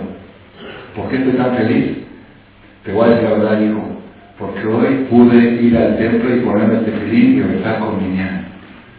[0.95, 1.98] ¿Por qué estoy tan feliz?
[2.85, 4.02] Te voy a decir la verdad, hijo,
[4.40, 8.45] porque hoy pude ir al templo y ponerme este feliz y rezar con mi niña.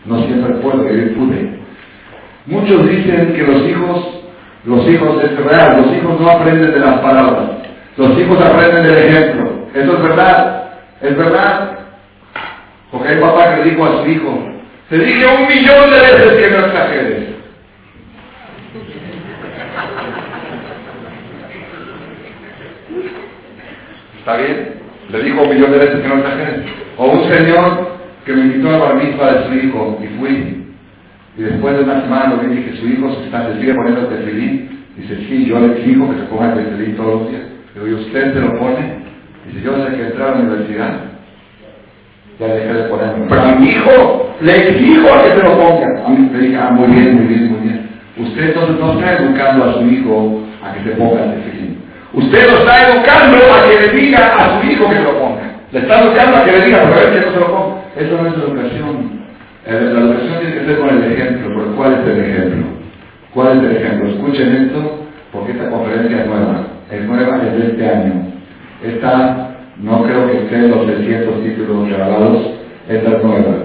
[0.07, 1.64] No siempre puedo, pero hoy pude.
[2.47, 4.07] Muchos dicen que los hijos,
[4.65, 7.51] los hijos es real, los hijos no aprenden de las palabras,
[7.97, 9.51] los hijos aprenden del ejemplo.
[9.75, 11.79] Eso es verdad, es verdad.
[12.91, 14.39] Porque hay papá que le dijo a su hijo,
[14.91, 17.25] te dije un millón de veces que no exageres.
[24.19, 24.75] ¿Está bien?
[25.11, 26.61] Le dijo un millón de veces que no exageres.
[26.99, 27.89] O un señor
[28.27, 30.64] que me invitó a la misma de su hijo y fui.
[31.37, 34.85] Y después de una semana le dije, su hijo se, está, se sigue poniendo tefilín.
[34.97, 37.43] Dice, sí, yo le exijo que se ponga tefilín todos los días.
[37.75, 39.03] Digo, ¿y usted se lo pone?
[39.47, 41.01] Dice, yo desde que entré a la universidad,
[42.39, 43.27] ya dejé de ponerlo.
[43.29, 46.07] Pero a mi hijo le exijo a que se lo ponga.
[46.07, 47.89] A mí le dije, ah, muy bien, muy bien, muy bien.
[48.17, 51.79] Usted entonces no está educando a su hijo a que se ponga tefilín.
[52.13, 55.43] Usted lo está educando a que le diga a su hijo que se lo ponga.
[55.73, 57.75] Le está educando a que le diga, pero él que no se lo ponga.
[57.97, 59.14] Eso no es educación.
[59.67, 61.55] La educación tiene que ser con el ejemplo.
[61.57, 62.67] ¿Pero cuál es el ejemplo?
[63.33, 64.09] ¿Cuál es el ejemplo?
[64.11, 66.67] Escuchen esto, porque esta conferencia es nueva.
[66.91, 68.13] Es nueva desde este año.
[68.85, 72.51] Esta, no creo que esté en los 300 títulos grabados.
[72.89, 73.57] Esta es nueva.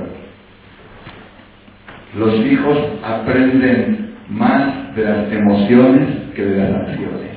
[2.17, 7.30] Los hijos aprenden más de las emociones que de las acciones.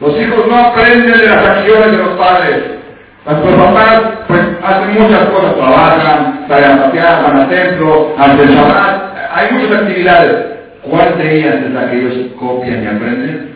[0.00, 2.62] Los hijos no aprenden de las acciones de los padres.
[3.26, 9.14] Nuestros papás pues, hacen muchas cosas, trabajan, salen a pasear, van al templo, hacen Shabbat,
[9.32, 10.46] hay muchas actividades.
[10.82, 13.50] ¿Cuál de ellas es la que ellos copian y aprenden?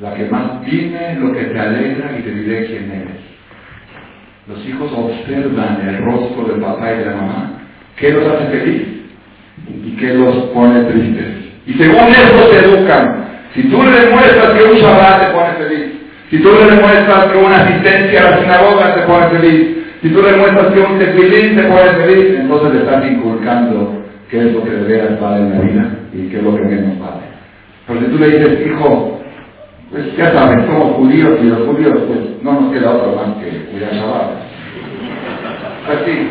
[0.00, 3.24] La que más dime lo que te alegra y te diré quién eres.
[4.46, 7.52] Los hijos observan el rostro del papá y de la mamá,
[7.96, 8.88] qué los hace feliz
[9.84, 11.44] y qué los pone tristes.
[11.66, 13.24] Y según eso se educan.
[13.54, 16.03] Si tú le demuestras que un Shabbat te pone feliz,
[16.34, 20.20] si tú le demuestras que una asistencia a la sinagoga te pone feliz, si tú
[20.20, 24.64] le demuestras que un tefilín te pone feliz, entonces le estás inculcando qué es lo
[24.64, 27.22] que de veras vale en la vida y qué es lo que menos vale.
[27.86, 29.20] Pero si tú le dices, hijo,
[29.92, 33.66] pues ya sabes, somos judíos y los judíos, pues no nos queda otro más que
[33.70, 34.30] cuidar Shabbat.
[35.86, 36.30] Pues sí,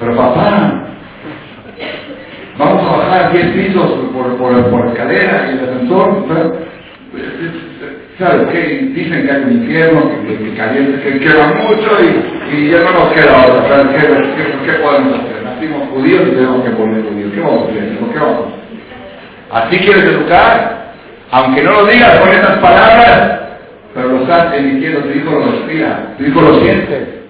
[0.00, 0.84] pero papá,
[2.58, 6.26] vamos a bajar 10 pisos por, por, por escalera y el ascensor,
[8.20, 8.90] ¿sabes qué?
[8.94, 11.90] Dicen que hay un infierno, que, que, caliente, que quema mucho
[12.52, 13.96] y, ya no nos queda otra, ¿sabes
[14.66, 15.42] qué, podemos hacer?
[15.42, 17.98] Nacimos judíos y tenemos que poner judíos, ¿qué vamos a hacer?
[18.12, 18.44] ¿Qué vamos?
[19.50, 20.92] ¿Así quieres educar?
[21.30, 23.40] Aunque no lo digas con esas palabras,
[23.94, 27.20] pero lo estás emitiendo, tu hijo lo respira, tu hijo lo siente.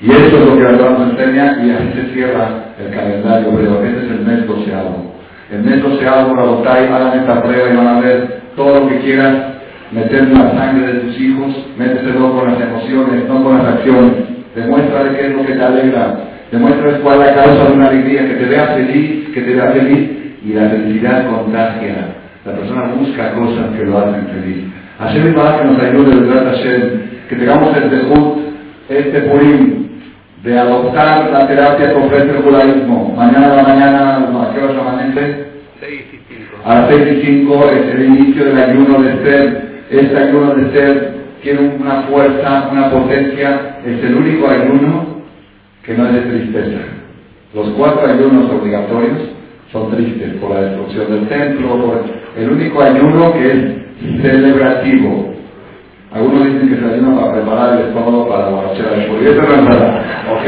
[0.00, 2.48] Y eso es lo que la Torah nos enseña y así se cierra
[2.78, 3.82] el calendario hebreo.
[3.82, 5.14] Este es el mes doceavo.
[5.50, 9.55] El mes doceavo, Rabotay, hagan esta prueba y van a ver todo lo que quieras
[9.92, 14.12] meter la sangre de tus hijos, méteselo con las emociones, no con las acciones.
[14.54, 16.14] Demuéstrale qué es lo que te alegra.
[16.50, 19.70] Demuéstrale cuál es la causa de una alegría, que te vea feliz, que te vea
[19.72, 20.10] feliz.
[20.44, 21.94] Y la felicidad contagia.
[22.44, 24.64] La persona busca cosas que lo hacen feliz.
[24.98, 28.38] Hashem que nos ayude, verdad Hashem, que tengamos el dejud,
[28.88, 29.88] este purim,
[30.42, 33.14] de adoptar la terapia que ofrece el judaísmo.
[33.16, 35.46] Mañana a la mañana, ¿a qué hora amanece?
[35.80, 36.56] 6 y 5.
[36.64, 39.75] A las 6 y 5 es el inicio del ayuno de ser.
[39.90, 43.78] Este ayuno de ser tiene una fuerza, una potencia.
[43.84, 45.22] Es el único ayuno
[45.84, 46.78] que no es de tristeza.
[47.54, 49.18] Los cuatro ayunos obligatorios
[49.72, 52.04] son tristes por la destrucción del templo, por
[52.36, 55.34] el único ayuno que es celebrativo.
[56.12, 59.26] Algunos dicen que se ayuna para preparar el estómago para la borrachera de Purim.
[59.26, 60.02] Eso es verdad.
[60.32, 60.46] Ok,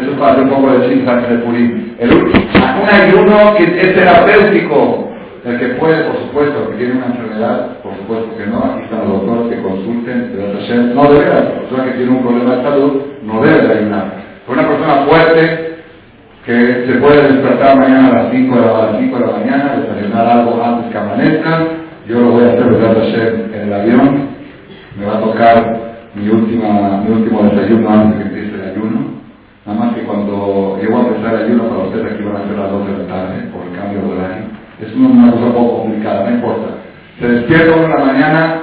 [0.00, 1.94] eso es para hacer un poco de chinza de Purim.
[2.00, 5.07] Un ayuno que es terapéutico.
[5.44, 8.58] El que puede, por supuesto, el que tiene una enfermedad, por supuesto que no.
[8.58, 10.94] Aquí están los doctores que consulten.
[10.94, 14.04] No debe, la persona que tiene un problema de salud no debe de ayunar.
[14.48, 15.68] Una persona fuerte
[16.44, 19.32] que se puede despertar mañana a las 5 de la, a las 5 de la
[19.32, 21.66] mañana, desayunar algo antes que amanezca.
[22.08, 23.54] Yo lo voy a hacer, ¿verdad?
[23.54, 24.28] en el avión
[24.98, 25.78] me va a tocar
[26.14, 29.00] mi, última, mi último desayuno antes de que empiece el ayuno.
[29.66, 32.58] Nada más que cuando llego a empezar el ayuno, para ustedes aquí van a ser
[32.58, 34.57] las 2 de la tarde por el cambio de horario.
[34.80, 36.68] Es una, una cosa poco complicada, no importa.
[37.20, 38.60] Se despierta en la mañana,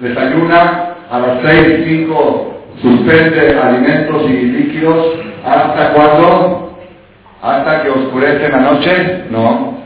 [0.00, 2.52] desayuna, a las 6 y 5
[2.82, 5.06] suspende alimentos y líquidos
[5.44, 6.78] hasta cuándo?
[7.42, 9.76] Hasta que oscurece la noche, no.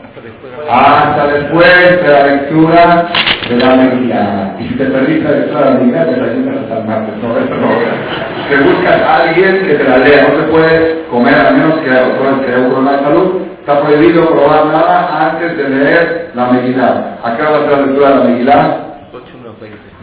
[0.69, 3.07] Hasta después de la lectura
[3.49, 4.55] de la Megilá.
[4.59, 7.15] Y si te perdiste la lectura de la te ayudas hasta el martes.
[7.21, 8.49] No, eso no.
[8.49, 10.27] Te buscas a alguien que te la lea.
[10.27, 13.50] No se puede comer, a menos que haya un problema de salud.
[13.61, 17.19] Está prohibido probar nada antes de leer la Megilá.
[17.23, 18.77] Acá va a ser la lectura de la Megilá.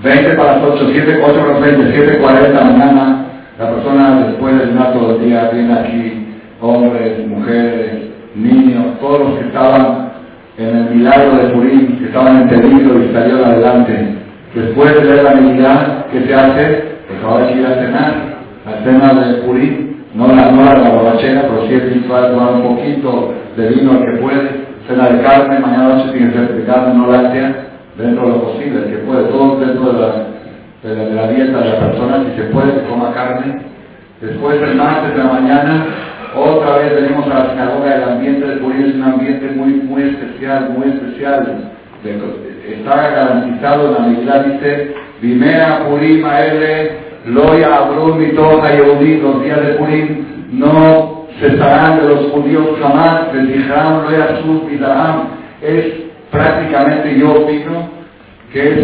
[0.01, 3.25] 20 para las 8, 7, 8 para las 20, 7, 40 de la mañana.
[3.59, 9.39] La persona después de llenar todo el día viene aquí, hombres, mujeres, niños, todos los
[9.41, 10.13] que estaban
[10.57, 14.15] en el milagro de Purim, que estaban entendidos y salieron adelante.
[14.55, 16.85] Después de leer la Megilá, ¿qué se hace?
[17.09, 18.15] Pues ahora hay que ir a cenar,
[18.65, 23.35] la cena de Purim, no la, no la, borrachera, pero sí es tomar un poquito
[23.59, 24.51] de vino el que puede,
[24.87, 27.67] cena de carne, mañana noche tiene que ser de carne, no láctea
[27.97, 30.11] dentro de lo posible, que puede, todo dentro de la,
[30.85, 33.63] de la, dieta de la persona, si se puede, que coma carne.
[34.21, 35.87] Después el martes de la mañana,
[36.37, 40.03] otra vez venimos a la sinagoga, el ambiente de Purim es un ambiente muy, muy
[40.03, 41.71] especial, muy especial.
[42.69, 46.93] Está garantizado en la Biblia, dice, Vimea Purim Aele,
[47.27, 54.05] Loya Abrum y todos los días de Purim no cesarán de los judíos jamás, Tijram,
[54.05, 54.63] Loya Sus,
[55.63, 57.89] Es prácticamente yo opino
[58.53, 58.79] que es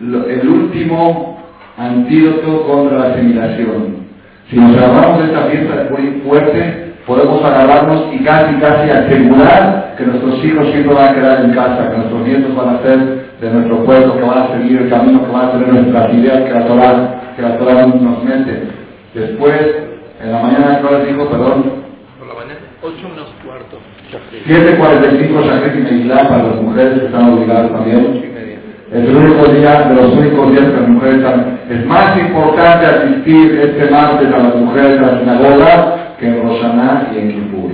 [0.00, 1.38] el último
[1.76, 4.02] antídoto contra la asimilación.
[4.50, 10.04] Si nos agarramos de esta fiesta muy fuerte, podemos agarrarnos y casi, casi asegurar que
[10.04, 12.98] nuestros hijos siempre van a quedar en casa, que nuestros nietos van a ser
[13.40, 16.42] de nuestro pueblo, que van a seguir el camino, que van a tener nuestras ideas
[16.42, 16.52] que
[17.42, 18.68] la Torah, nos mete.
[19.14, 19.58] Después,
[20.22, 21.28] en la mañana, ¿qué les dijo?
[21.28, 21.81] Perdón.
[22.82, 23.78] Por la mañana, 8 menos cuarto.
[24.46, 28.32] 7.45 Shachrit y Megillah para las mujeres que están obligadas también.
[28.92, 31.60] Es el único día, de los únicos días que las mujeres están.
[31.70, 37.10] Es más importante asistir este martes a las mujeres de la sinagoga que en Roshaná
[37.14, 37.70] y en Kippur.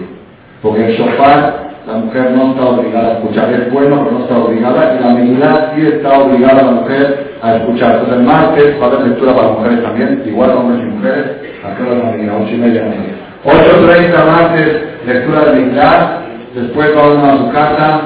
[0.63, 3.53] Porque en Shofar la mujer no está obligada a escuchar.
[3.53, 4.95] Es bueno, pero no está obligada.
[4.95, 7.93] Y la Megillah sí está obligada a la mujer a escuchar.
[7.95, 11.25] Entonces el martes va a haber lectura para mujeres también, igual hombres y mujeres.
[11.65, 12.85] Acá la Megillah, 8 y media.
[13.45, 16.19] 8.30 martes, lectura de Megillah.
[16.55, 18.01] Después va a su casa,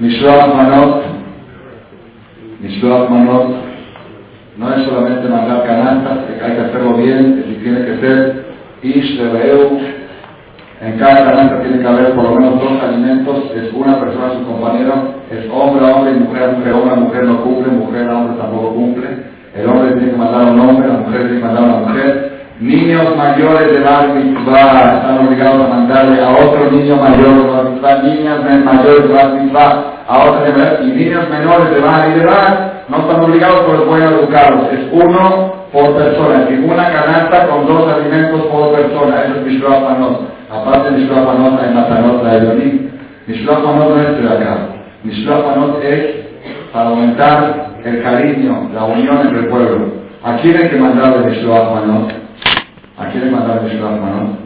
[0.00, 1.02] Mishloach Manot.
[2.60, 3.72] Mishloach Manot
[4.56, 8.44] no es solamente mandar canastas, hay que hacerlo bien, si tiene que ser
[8.82, 9.18] Ish
[10.80, 14.44] En cada canasta tiene que haber por lo menos dos alimentos, es una persona su
[14.44, 18.08] compañero, es hombre a hombre y mujer a mujer, hombre a mujer no cumple, mujer
[18.08, 19.08] a hombre tampoco cumple.
[19.54, 21.86] El hombre tiene que mandar a un hombre, la mujer tiene que mandar a una
[21.86, 22.31] mujer.
[22.62, 27.64] Niños mayores de Bar Mitzvah están obligados a mandarle a otro niño mayor de Bar
[27.70, 32.72] Mitzvah, niñas mayores de Bar Mitzvah a otra de y niños menores de Bar Bar
[32.88, 34.72] no están obligados, pero pueden educarlos.
[34.72, 39.22] Es uno por persona, y una canasta con dos alimentos por persona.
[39.24, 40.20] Eso es Mishloach Manot.
[40.50, 42.90] Aparte de Mishloach Manot hay Matanot, la Elonim.
[43.26, 44.58] Mishloach Manot no es de acá.
[45.04, 46.04] Mishloach Manot es
[46.72, 50.02] para aumentar el cariño, la unión entre el pueblo.
[50.22, 52.21] ¿A quién hay que mandarle Mishloach Manot?
[53.02, 54.36] ¿A quién le mandaron el hermano?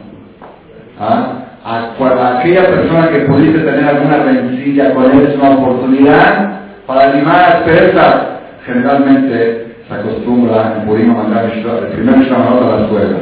[0.99, 1.33] ¿Ah?
[1.63, 7.35] A, aquella persona que pudiste tener alguna rencilla con él es una oportunidad para animar
[7.35, 8.15] a expertas.
[8.65, 13.17] Generalmente se acostumbra en Purim mandar el primer Shlomo a la escuela.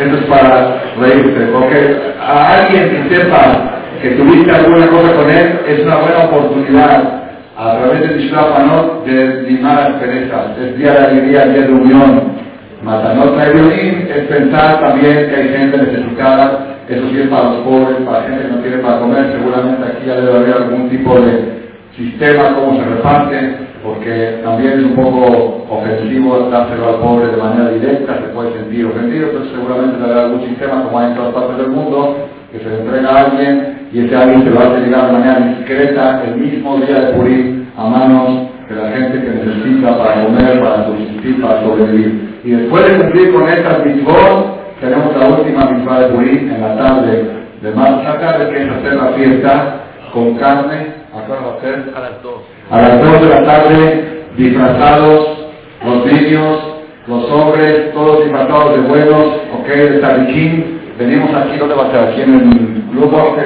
[0.00, 5.60] Esto es para reírse, porque a alguien que sepa que tuviste alguna cosa con él
[5.66, 7.23] es una buena oportunidad
[7.56, 10.58] a través de Mishloach de limar las perezas.
[10.58, 12.34] Es día de alegría, día de unión.
[12.82, 17.96] Matanot violín es pensar también que hay gente necesitada, eso sí es para los pobres,
[18.04, 21.64] para gente que no tiene para comer, seguramente aquí ya debe haber algún tipo de
[21.96, 27.70] sistema, cómo se reparte, porque también es un poco ofensivo dárselo al pobre de manera
[27.70, 31.32] directa, se puede sentir ofendido, entonces seguramente debe haber algún sistema, como hay en todas
[31.32, 32.16] partes del mundo,
[32.52, 35.54] que se le entrega a alguien y ese alguien se lo hace llegar de manera
[35.56, 40.60] discreta el mismo día de Purim a manos de la gente que necesita para comer,
[40.60, 42.40] para subsistir, para sobrevivir.
[42.42, 46.76] Y después de cumplir con estas mitzvot, tenemos la última mitzvah de Purim en la
[46.76, 49.80] tarde de marzo tarde, que es hacer la fiesta
[50.12, 51.04] con carne.
[51.14, 51.92] ¿A va a ser?
[51.96, 52.34] A las 2.
[52.70, 55.46] A las 2 de la tarde, disfrazados,
[55.84, 56.58] los niños,
[57.06, 59.24] los hombres, todos disfrazados de buenos,
[59.56, 60.80] ok, de tariquín.
[60.98, 62.00] Venimos aquí, ¿dónde va a ser?
[62.08, 63.36] Aquí en el grupo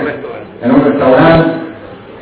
[0.62, 1.50] en un restaurante.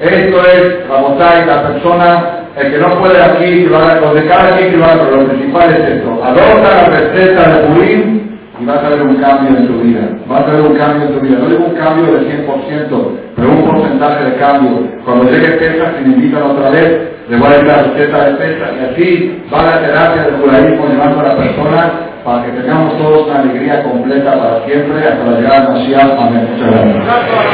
[0.00, 2.24] Esto es, la y la persona,
[2.56, 5.22] el que no puede aquí, que lo haga, los de cada quien lo haga, pero
[5.22, 6.20] lo principal es esto.
[6.22, 8.20] Adopta la receta de Purim
[8.60, 10.00] y vas a ver un cambio en tu vida.
[10.28, 11.38] Vas a ver un cambio en tu vida.
[11.38, 14.70] No digo un cambio del 100%, pero un porcentaje de cambio.
[15.04, 18.34] Cuando llegue Pesach, se me invitan otra vez, le voy a decir la receta de
[18.34, 21.92] pesa, y así va la terapia del judaísmo llevando a la persona
[22.26, 26.18] para que tengamos todos una alegría completa para siempre hasta la llegada de Mashiach.
[26.18, 26.48] Amén.
[26.52, 27.46] Muchas gracias.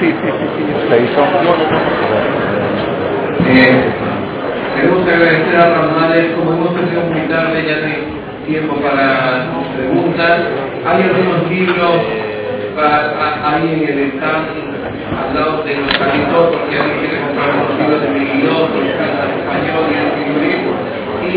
[0.00, 1.22] Sí, sí, sí, sí, se hizo.
[3.48, 3.84] Eh,
[4.76, 8.19] queremos agradecer a Ramales, como hemos tenido muy tarde, ya
[8.50, 9.46] tiempo para
[9.76, 10.40] preguntas.
[10.84, 12.02] Hay algunos libros
[12.74, 13.14] para,
[13.46, 14.46] alguien en el stand
[15.14, 19.86] al lado de los carritos, porque alguien quiere comprar unos libros de mi guion, español
[19.86, 20.60] y en inglés.
[21.30, 21.34] Y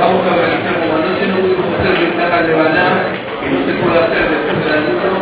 [0.00, 2.92] vamos a organizar, como anoche no pudimos hacer ventajas de banar,
[3.40, 5.12] que no se puede hacer después del ayuno,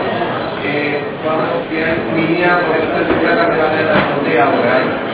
[0.63, 4.75] eh, vamos a crear línea para hacer ventajas de banar a las ahora.
[4.79, 5.09] ¿eh?